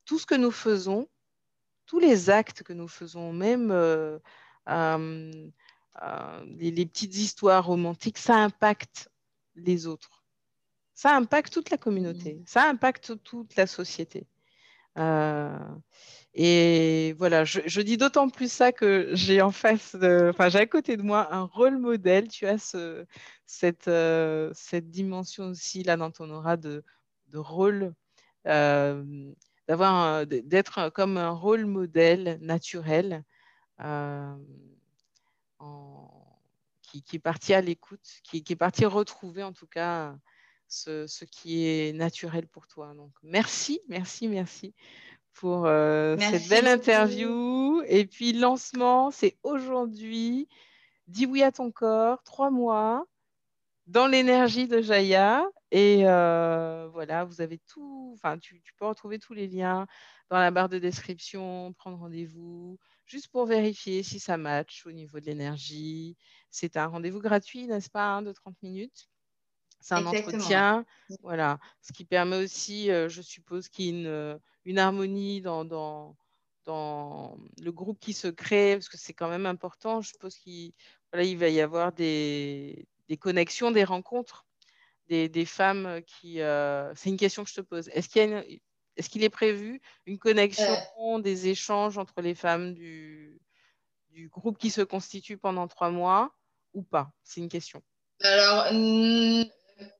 tout 0.05 0.19
ce 0.19 0.25
que 0.25 0.35
nous 0.35 0.51
faisons, 0.51 1.09
tous 1.85 1.99
les 1.99 2.29
actes 2.29 2.63
que 2.63 2.73
nous 2.73 2.87
faisons, 2.87 3.33
même 3.33 3.71
euh, 3.71 4.19
euh, 4.69 5.49
euh, 6.01 6.45
les, 6.45 6.85
petites 6.85 7.15
histoires 7.15 7.65
romantiques, 7.65 8.17
ça 8.17 8.37
impacte 8.37 9.09
les 9.55 9.85
autres. 9.85 10.23
Ça 10.93 11.15
impacte 11.15 11.51
toute 11.51 11.69
la 11.71 11.77
communauté, 11.77 12.35
mmh. 12.35 12.43
ça 12.45 12.69
impacte 12.69 13.21
toute 13.23 13.55
la 13.55 13.67
société. 13.67 14.25
Et 16.35 17.13
voilà, 17.19 17.45
je, 17.45 17.81
dis 17.81 17.97
d'autant 17.97 18.27
plus 18.27 18.51
ça 18.51 18.71
que 18.71 19.09
j'ai 19.13 19.41
en 19.41 19.51
face, 19.51 19.95
enfin 19.95 20.49
j'ai 20.49 20.59
à 20.59 20.65
côté 20.65 20.97
de 20.97 21.03
moi 21.03 21.31
un 21.33 21.43
rôle 21.43 21.77
modèle. 21.77 22.27
Tu 22.27 22.47
as 22.47 22.57
ce, 22.57 23.05
cette, 23.45 23.87
euh, 23.87 24.49
cette 24.55 24.89
dimension 24.89 25.45
aussi 25.49 25.83
là 25.83 25.95
dans 25.95 26.09
ton 26.09 26.31
aura 26.31 26.57
de, 26.57 26.83
de 27.27 27.37
rôle, 27.37 27.93
euh, 28.47 29.31
d'avoir, 29.67 30.25
d'être 30.25 30.89
comme 30.89 31.17
un 31.17 31.29
rôle 31.29 31.65
modèle 31.67 32.39
naturel 32.41 33.23
euh, 33.81 34.35
qui, 36.81 37.03
qui, 37.03 37.17
est 37.17 37.19
parti 37.19 37.53
à 37.53 37.61
l'écoute, 37.61 38.21
qui, 38.23 38.43
qui, 38.43 38.53
est 38.53 38.55
parti 38.55 38.85
retrouver 38.85 39.43
en 39.43 39.53
tout 39.53 39.67
cas 39.67 40.15
ce, 40.67 41.07
ce 41.07 41.25
qui 41.25 41.67
est 41.67 41.93
naturel 41.93 42.47
pour 42.47 42.67
toi. 42.67 42.93
Donc 42.95 43.11
merci, 43.23 43.79
merci, 43.87 44.27
merci 44.27 44.73
pour 45.33 45.65
euh, 45.65 46.17
cette 46.19 46.47
belle 46.47 46.67
interview. 46.67 47.81
Et 47.87 48.05
puis, 48.05 48.33
lancement, 48.33 49.11
c'est 49.11 49.37
aujourd'hui. 49.43 50.47
Dis 51.07 51.25
oui 51.25 51.43
à 51.43 51.51
ton 51.51 51.71
corps, 51.71 52.23
trois 52.23 52.49
mois, 52.49 53.05
dans 53.87 54.07
l'énergie 54.07 54.67
de 54.67 54.81
Jaya. 54.81 55.45
Et 55.71 56.03
euh, 56.07 56.87
voilà, 56.93 57.25
vous 57.25 57.41
avez 57.41 57.59
tout. 57.67 58.11
Enfin, 58.13 58.37
tu, 58.37 58.61
peux 58.77 58.85
retrouver 58.85 59.19
tous 59.19 59.33
les 59.33 59.47
liens 59.47 59.87
dans 60.29 60.37
la 60.37 60.51
barre 60.51 60.69
de 60.69 60.79
description, 60.79 61.73
prendre 61.73 61.97
rendez-vous, 61.97 62.79
juste 63.05 63.27
pour 63.27 63.45
vérifier 63.45 64.01
si 64.03 64.19
ça 64.19 64.37
match 64.37 64.85
au 64.85 64.91
niveau 64.91 65.19
de 65.19 65.25
l'énergie. 65.25 66.15
C'est 66.49 66.77
un 66.77 66.87
rendez-vous 66.87 67.19
gratuit, 67.19 67.67
n'est-ce 67.67 67.89
pas, 67.89 68.05
hein, 68.05 68.21
de 68.21 68.31
30 68.31 68.55
minutes? 68.61 69.09
C'est 69.83 69.95
un 69.95 70.05
entretien, 70.05 70.85
voilà. 71.23 71.59
Ce 71.81 71.91
qui 71.91 72.05
permet 72.05 72.37
aussi, 72.37 72.89
euh, 72.89 73.09
je 73.09 73.21
suppose, 73.21 73.67
qu'il 73.67 73.85
y 73.85 73.87
ait 73.89 73.91
une, 73.91 74.07
euh, 74.07 74.37
une 74.63 74.79
harmonie 74.79 75.41
dans, 75.41 75.65
dans, 75.65 76.15
dans, 76.63 77.37
le 77.61 77.71
groupe 77.73 77.99
qui 77.99 78.13
se 78.13 78.29
crée, 78.29 78.75
parce 78.75 78.87
que 78.87 78.97
c'est 78.97 79.11
quand 79.13 79.27
même 79.27 79.45
important. 79.45 79.99
Je 79.99 80.07
suppose 80.07 80.37
qu'il 80.37 80.71
voilà, 81.11 81.25
il 81.25 81.37
va 81.37 81.49
y 81.49 81.59
avoir 81.59 81.91
des, 81.91 82.87
des 83.09 83.17
connexions, 83.17 83.71
des 83.71 83.83
rencontres, 83.83 84.45
des, 85.07 85.27
des 85.27 85.45
femmes 85.45 86.01
qui. 86.07 86.39
Euh, 86.39 86.93
c'est 86.95 87.09
une 87.09 87.17
question 87.17 87.43
que 87.43 87.49
je 87.49 87.55
te 87.55 87.61
pose. 87.61 87.89
Est-ce 87.89 88.07
qu'il, 88.07 88.21
est, 88.21 88.61
est, 88.95 89.09
qu'il 89.09 89.25
est 89.25 89.29
prévu 89.29 89.81
une 90.05 90.17
connexion, 90.17 91.19
des 91.19 91.49
échanges 91.49 91.97
entre 91.97 92.21
les 92.21 92.35
femmes 92.35 92.73
du, 92.73 93.37
du 94.11 94.29
groupe 94.29 94.57
qui 94.57 94.69
se 94.69 94.81
constitue 94.81 95.37
pendant 95.37 95.67
trois 95.67 95.89
mois 95.89 96.33
ou 96.73 96.83
pas? 96.83 97.11
C'est 97.21 97.41
une 97.41 97.49
question. 97.49 97.83
Alors, 98.21 98.71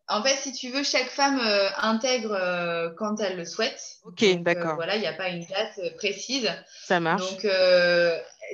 en 0.08 0.22
fait, 0.22 0.36
si 0.36 0.52
tu 0.52 0.70
veux, 0.70 0.84
chaque 0.84 1.10
femme 1.10 1.40
euh, 1.40 1.70
intègre 1.78 2.34
euh, 2.34 2.90
quand 2.98 3.20
elle 3.20 3.38
le 3.38 3.46
souhaite. 3.46 3.82
Ok, 4.04 4.24
euh, 4.24 4.36
d'accord. 4.36 4.76
voilà, 4.76 4.96
il 4.96 5.02
n'y 5.02 5.08
a 5.08 5.14
pas 5.14 5.30
une 5.30 5.46
date 5.46 5.96
précise. 5.96 6.50
Ça 6.84 7.00
marche. 7.00 7.22
Donc, 7.22 7.48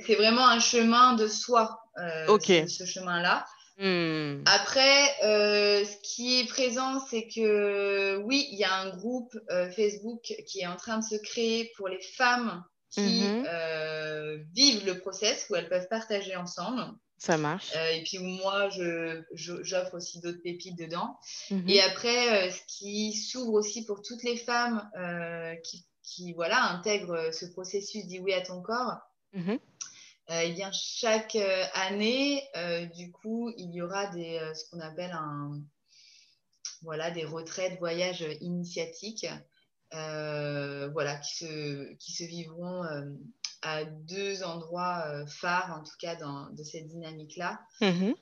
c'est 0.05 0.15
vraiment 0.15 0.47
un 0.47 0.59
chemin 0.59 1.13
de 1.13 1.27
soi, 1.27 1.81
ce, 1.97 2.85
chemin-là. 2.85 3.45
Hmm. 3.77 4.43
Après, 4.45 5.15
ce 5.21 5.95
qui 6.03 6.39
est 6.39 6.47
présent, 6.47 6.99
c'est 7.09 7.27
que 7.27 8.17
oui, 8.17 8.47
il 8.51 8.59
y 8.59 8.63
a 8.63 8.73
un 8.73 8.89
groupe 8.89 9.35
Facebook 9.75 10.21
qui 10.47 10.61
est 10.61 10.67
en 10.67 10.75
train 10.75 10.99
de 10.99 11.03
se 11.03 11.15
créer 11.15 11.71
pour 11.75 11.87
les 11.87 12.01
femmes 12.01 12.63
qui 12.91 13.23
mhm. 13.23 14.43
vivent 14.53 14.85
le 14.85 14.99
process, 14.99 15.47
où 15.49 15.55
elles 15.55 15.69
peuvent 15.69 15.87
partager 15.89 16.35
ensemble. 16.35 16.83
Ça 17.19 17.37
marche. 17.37 17.75
Euh, 17.75 17.89
et 17.91 18.03
puis 18.03 18.17
moi, 18.19 18.69
j'offre 19.33 19.93
aussi 19.93 20.21
d'autres 20.21 20.41
pépites 20.41 20.77
dedans. 20.79 21.19
Mhm. 21.51 21.67
Et 21.67 21.81
après, 21.81 22.47
euh, 22.47 22.51
ce 22.51 22.61
qui 22.65 23.13
s'ouvre 23.13 23.53
aussi 23.53 23.85
pour 23.85 24.01
toutes 24.01 24.23
les 24.23 24.37
femmes 24.37 24.89
euh, 24.97 25.53
qui, 25.57 25.85
qui, 26.01 26.31
voilà, 26.31 26.63
intègrent 26.71 27.31
ce 27.33 27.45
processus 27.45 28.07
Dis 28.07 28.19
oui 28.19 28.33
à 28.33 28.41
ton 28.41 28.61
corps. 28.61 28.95
Mhm. 29.33 29.59
eh 30.29 30.51
bien, 30.53 30.71
chaque 30.71 31.37
année, 31.73 32.41
du 32.95 33.11
coup, 33.11 33.51
il 33.57 33.71
y 33.75 33.81
aura 33.81 34.07
des, 34.07 34.39
ce 34.55 34.69
qu'on 34.69 34.79
appelle 34.79 35.11
un, 35.11 35.61
voilà, 36.81 37.11
des 37.11 37.25
retraites, 37.25 37.77
voyages 37.79 38.25
initiatiques, 38.41 39.27
voilà, 39.91 41.17
qui 41.17 41.35
se, 41.45 41.93
qui 41.95 42.13
se 42.13 42.23
vivront 42.23 42.83
à 43.61 43.83
deux 43.83 44.43
endroits 44.43 45.03
euh, 45.07 45.25
phares, 45.25 45.77
en 45.77 45.83
tout 45.83 45.95
cas, 45.99 46.15
dans, 46.15 46.49
de 46.51 46.63
cette 46.63 46.87
dynamique-là. 46.87 47.59
Mhm. 47.81 48.15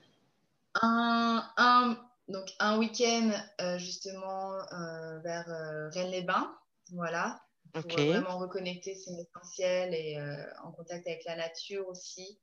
Un, 0.80 1.98
donc 2.28 2.52
un 2.60 2.78
week-end, 2.78 3.32
euh, 3.60 3.78
justement, 3.78 4.54
euh, 4.72 5.18
vers 5.20 5.46
Rennes-les-Bains, 5.92 6.54
voilà, 6.92 7.42
pour 7.72 7.82
vraiment 7.82 8.38
reconnecter 8.38 8.94
son 8.94 9.16
essentiel 9.18 9.94
et 9.94 10.18
en 10.62 10.70
contact 10.72 11.06
avec 11.06 11.24
la 11.24 11.36
nature 11.36 11.88
aussi. 11.88 12.38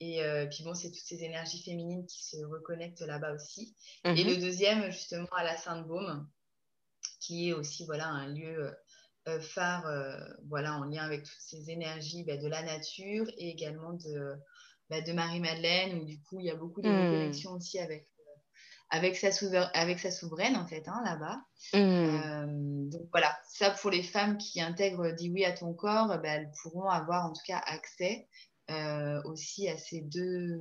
Et 0.00 0.22
puis 0.50 0.64
bon, 0.64 0.74
c'est 0.74 0.90
toutes 0.90 1.04
ces 1.04 1.22
énergies 1.22 1.62
féminines 1.62 2.06
qui 2.06 2.24
se 2.24 2.38
reconnectent 2.44 3.02
là-bas 3.02 3.32
aussi. 3.32 3.76
Et 4.04 4.24
mhm. 4.24 4.30
le 4.30 4.36
deuxième, 4.36 4.90
justement, 4.90 5.28
à 5.36 5.44
la 5.44 5.56
Sainte-Baume, 5.56 6.28
qui 7.20 7.50
est 7.50 7.52
aussi 7.52 7.84
voilà, 7.84 8.08
un 8.08 8.28
lieu 8.28 8.74
phare 9.40 9.86
euh, 9.86 10.18
voilà, 10.48 10.74
en 10.74 10.84
lien 10.84 11.02
avec 11.02 11.24
toutes 11.24 11.40
ces 11.40 11.70
énergies 11.70 12.24
bah, 12.24 12.36
de 12.36 12.48
la 12.48 12.62
nature 12.62 13.26
et 13.36 13.50
également 13.50 13.92
de, 13.92 14.34
bah, 14.88 15.00
de 15.00 15.12
Marie-Madeleine, 15.12 15.98
où 15.98 16.04
du 16.04 16.20
coup, 16.22 16.40
il 16.40 16.46
y 16.46 16.50
a 16.50 16.56
beaucoup 16.56 16.82
de 16.82 16.88
mmh. 16.88 17.54
aussi 17.54 17.78
avec, 17.78 18.08
euh, 18.18 18.40
avec, 18.90 19.16
sa 19.16 19.28
avec 19.74 19.98
sa 19.98 20.10
souveraine, 20.10 20.56
en 20.56 20.66
fait, 20.66 20.88
hein, 20.88 21.02
là-bas. 21.04 21.40
Hmm. 21.74 22.88
donc 22.88 23.08
voilà, 23.12 23.38
ça 23.48 23.70
pour 23.70 23.90
les 23.90 24.02
femmes 24.02 24.38
qui 24.38 24.60
intègrent 24.60 25.10
Dis 25.12 25.30
oui 25.30 25.44
à 25.44 25.52
ton 25.52 25.74
corps, 25.74 26.08
bah, 26.08 26.20
elles 26.24 26.50
pourront 26.62 26.88
avoir 26.88 27.26
en 27.26 27.32
tout 27.32 27.42
cas 27.46 27.62
accès 27.66 28.28
aussi 29.24 29.68
à 29.68 29.76
ces 29.76 30.00
deux 30.00 30.60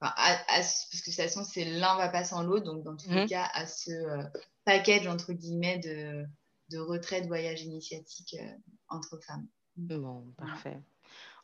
parce 0.00 0.88
que 0.90 0.96
de 0.96 1.04
toute 1.04 1.14
façon, 1.14 1.44
c'est 1.44 1.64
l'un 1.64 1.96
va 1.96 2.08
pas 2.08 2.24
sans 2.24 2.42
l'autre. 2.42 2.64
Donc, 2.64 2.84
dans 2.84 2.96
tous 2.96 3.10
les 3.10 3.22
mhm. 3.22 3.28
cas, 3.28 3.48
à 3.54 3.66
ce 3.66 3.90
euh, 3.90 4.22
package, 4.64 5.06
entre 5.06 5.32
guillemets, 5.32 5.78
de, 5.78 6.24
de 6.70 6.78
retraite, 6.78 7.26
voyage 7.26 7.62
initiatique 7.62 8.36
euh, 8.40 8.46
entre 8.88 9.18
femmes. 9.18 9.46
Bon, 9.76 10.32
parfait. 10.36 10.80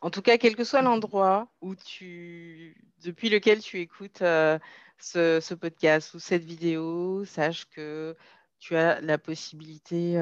En 0.01 0.09
tout 0.09 0.21
cas, 0.21 0.37
quel 0.37 0.55
que 0.55 0.63
soit 0.63 0.81
l'endroit 0.81 1.47
où 1.61 1.75
tu, 1.75 2.75
depuis 3.03 3.29
lequel 3.29 3.59
tu 3.59 3.79
écoutes 3.79 4.21
euh, 4.21 4.59
ce, 4.99 5.53
podcast 5.53 6.13
ou 6.13 6.19
cette 6.19 6.43
vidéo, 6.43 7.23
sache 7.25 7.65
que 7.69 8.17
tu 8.59 8.75
as 8.75 8.99
la 9.01 9.17
possibilité 9.17 10.13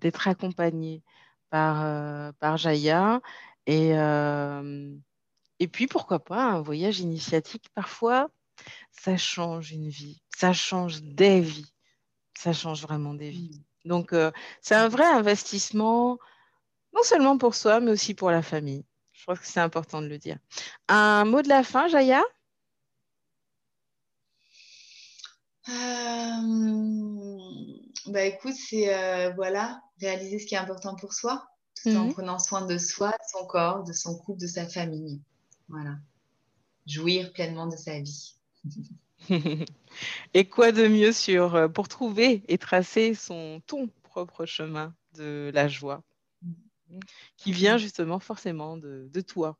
d'être 0.00 0.28
accompagné 0.28 1.02
par, 1.50 2.34
par 2.34 2.56
Jaya 2.56 3.20
et 3.66 3.94
et 5.60 5.68
puis, 5.68 5.86
pourquoi 5.86 6.18
pas, 6.18 6.44
un 6.44 6.60
voyage 6.60 7.00
initiatique, 7.00 7.68
parfois, 7.74 8.30
ça 8.90 9.16
change 9.16 9.72
une 9.72 9.88
vie, 9.88 10.20
ça 10.36 10.52
change 10.52 11.02
des 11.02 11.40
vies, 11.40 11.72
ça 12.36 12.52
change 12.52 12.82
vraiment 12.82 13.14
des 13.14 13.30
vies. 13.30 13.64
Donc, 13.84 14.12
euh, 14.12 14.30
c'est 14.60 14.74
un 14.74 14.88
vrai 14.88 15.04
investissement, 15.04 16.18
non 16.94 17.02
seulement 17.02 17.38
pour 17.38 17.54
soi, 17.54 17.80
mais 17.80 17.90
aussi 17.90 18.14
pour 18.14 18.30
la 18.30 18.42
famille. 18.42 18.84
Je 19.12 19.22
crois 19.22 19.36
que 19.36 19.46
c'est 19.46 19.60
important 19.60 20.02
de 20.02 20.06
le 20.06 20.18
dire. 20.18 20.38
Un 20.88 21.24
mot 21.24 21.42
de 21.42 21.48
la 21.48 21.62
fin, 21.62 21.88
Jaya? 21.88 22.22
Euh, 25.68 25.72
bah 28.06 28.22
écoute, 28.22 28.54
c'est 28.54 28.94
euh, 28.94 29.32
voilà, 29.34 29.80
réaliser 29.98 30.38
ce 30.38 30.46
qui 30.46 30.54
est 30.54 30.58
important 30.58 30.94
pour 30.94 31.14
soi, 31.14 31.46
tout 31.82 31.88
en 31.90 32.04
mmh. 32.04 32.12
prenant 32.12 32.38
soin 32.38 32.66
de 32.66 32.76
soi, 32.76 33.10
de 33.10 33.38
son 33.38 33.46
corps, 33.46 33.82
de 33.84 33.94
son 33.94 34.18
couple, 34.18 34.40
de 34.40 34.46
sa 34.46 34.66
famille. 34.66 35.22
Voilà. 35.68 35.96
Jouir 36.86 37.32
pleinement 37.32 37.66
de 37.66 37.76
sa 37.76 37.98
vie. 37.98 38.36
et 40.34 40.44
quoi 40.46 40.72
de 40.72 40.86
mieux 40.88 41.12
sur, 41.12 41.54
euh, 41.54 41.68
pour 41.68 41.88
trouver 41.88 42.42
et 42.48 42.58
tracer 42.58 43.14
son 43.14 43.60
ton 43.66 43.88
propre 44.02 44.46
chemin 44.46 44.94
de 45.16 45.50
la 45.54 45.68
joie 45.68 46.02
qui 47.36 47.52
vient 47.52 47.78
justement 47.78 48.18
forcément 48.18 48.76
de, 48.76 49.20
toi? 49.20 49.56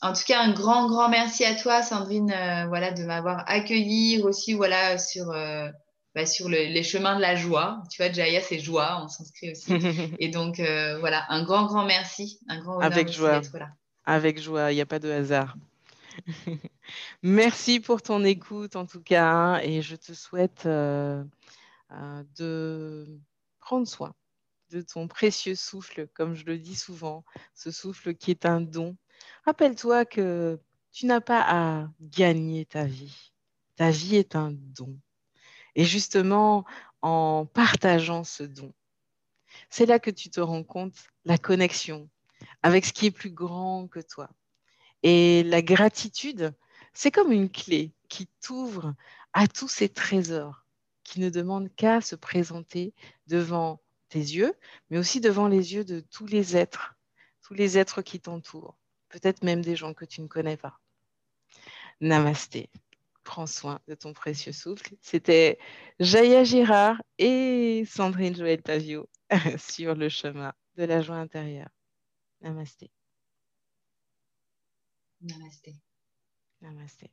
En 0.00 0.12
tout 0.12 0.22
cas, 0.26 0.40
un 0.42 0.52
grand, 0.52 0.88
grand 0.88 1.08
merci 1.08 1.44
à 1.44 1.54
toi, 1.54 1.82
Sandrine, 1.82 2.30
euh, 2.30 2.66
voilà, 2.68 2.92
de 2.92 3.02
m'avoir 3.04 3.42
accueilli 3.48 4.22
aussi 4.22 4.52
voilà, 4.52 4.96
sur, 4.98 5.30
euh, 5.30 5.68
bah, 6.14 6.24
sur 6.24 6.48
les 6.48 6.82
chemins 6.84 7.16
de 7.16 7.20
la 7.20 7.34
joie. 7.34 7.82
Tu 7.90 8.00
vois, 8.00 8.12
Jaya, 8.12 8.40
c'est 8.40 8.60
joie 8.60 8.96
en 8.96 9.08
sanskrit 9.08 9.52
aussi. 9.52 9.72
Et 10.20 10.28
donc, 10.28 10.60
voilà, 11.00 11.24
un 11.30 11.42
grand, 11.42 11.66
grand 11.66 11.84
merci. 11.84 12.38
Un 12.48 12.60
grand 12.60 12.76
honneur 12.76 12.92
Avec 12.92 13.10
joie. 13.10 13.40
là. 13.54 13.68
Avec 14.04 14.40
joie, 14.40 14.70
il 14.72 14.76
n'y 14.76 14.80
a 14.80 14.86
pas 14.86 15.00
de 15.00 15.10
hasard. 15.10 15.56
Merci 17.22 17.80
pour 17.80 18.02
ton 18.02 18.24
écoute 18.24 18.76
en 18.76 18.86
tout 18.86 19.02
cas 19.02 19.60
et 19.62 19.82
je 19.82 19.96
te 19.96 20.12
souhaite 20.12 20.66
euh, 20.66 21.24
euh, 21.92 22.24
de 22.36 23.20
prendre 23.60 23.86
soin 23.86 24.14
de 24.70 24.82
ton 24.82 25.08
précieux 25.08 25.54
souffle, 25.54 26.08
comme 26.14 26.34
je 26.34 26.44
le 26.44 26.58
dis 26.58 26.76
souvent, 26.76 27.24
ce 27.54 27.70
souffle 27.70 28.14
qui 28.14 28.30
est 28.30 28.44
un 28.44 28.60
don. 28.60 28.96
Rappelle-toi 29.44 30.04
que 30.04 30.60
tu 30.92 31.06
n'as 31.06 31.20
pas 31.20 31.42
à 31.46 31.88
gagner 32.00 32.66
ta 32.66 32.84
vie. 32.84 33.32
Ta 33.76 33.90
vie 33.90 34.16
est 34.16 34.36
un 34.36 34.50
don. 34.52 34.98
Et 35.74 35.84
justement, 35.84 36.64
en 37.02 37.46
partageant 37.46 38.24
ce 38.24 38.42
don, 38.42 38.74
c'est 39.70 39.86
là 39.86 39.98
que 39.98 40.10
tu 40.10 40.28
te 40.30 40.40
rends 40.40 40.64
compte 40.64 40.96
la 41.24 41.38
connexion 41.38 42.08
avec 42.62 42.84
ce 42.84 42.92
qui 42.92 43.06
est 43.06 43.10
plus 43.10 43.30
grand 43.30 43.88
que 43.88 44.00
toi. 44.00 44.28
Et 45.02 45.42
la 45.44 45.62
gratitude, 45.62 46.52
c'est 46.92 47.10
comme 47.10 47.32
une 47.32 47.50
clé 47.50 47.92
qui 48.08 48.28
t'ouvre 48.40 48.94
à 49.32 49.46
tous 49.46 49.68
ces 49.68 49.88
trésors 49.88 50.64
qui 51.04 51.20
ne 51.20 51.30
demandent 51.30 51.74
qu'à 51.74 52.00
se 52.00 52.16
présenter 52.16 52.92
devant 53.26 53.80
tes 54.08 54.18
yeux, 54.18 54.54
mais 54.90 54.98
aussi 54.98 55.20
devant 55.20 55.48
les 55.48 55.74
yeux 55.74 55.84
de 55.84 56.00
tous 56.00 56.26
les 56.26 56.56
êtres, 56.56 56.96
tous 57.42 57.54
les 57.54 57.78
êtres 57.78 58.02
qui 58.02 58.20
t'entourent, 58.20 58.76
peut-être 59.08 59.42
même 59.42 59.62
des 59.62 59.76
gens 59.76 59.94
que 59.94 60.04
tu 60.04 60.20
ne 60.20 60.26
connais 60.26 60.56
pas. 60.56 60.80
Namasté. 62.00 62.68
Prends 63.24 63.46
soin 63.46 63.80
de 63.88 63.94
ton 63.94 64.12
précieux 64.12 64.52
souffle. 64.52 64.94
C'était 65.02 65.58
Jaya 66.00 66.44
Girard 66.44 67.00
et 67.18 67.84
Sandrine 67.86 68.34
Joël 68.34 68.62
Pavio 68.62 69.08
sur 69.58 69.94
le 69.94 70.08
chemin 70.08 70.54
de 70.76 70.84
la 70.84 71.02
joie 71.02 71.16
intérieure. 71.16 71.68
Namaste. 72.40 72.88
Namaste. 75.20 75.72
Namaste. 76.60 77.10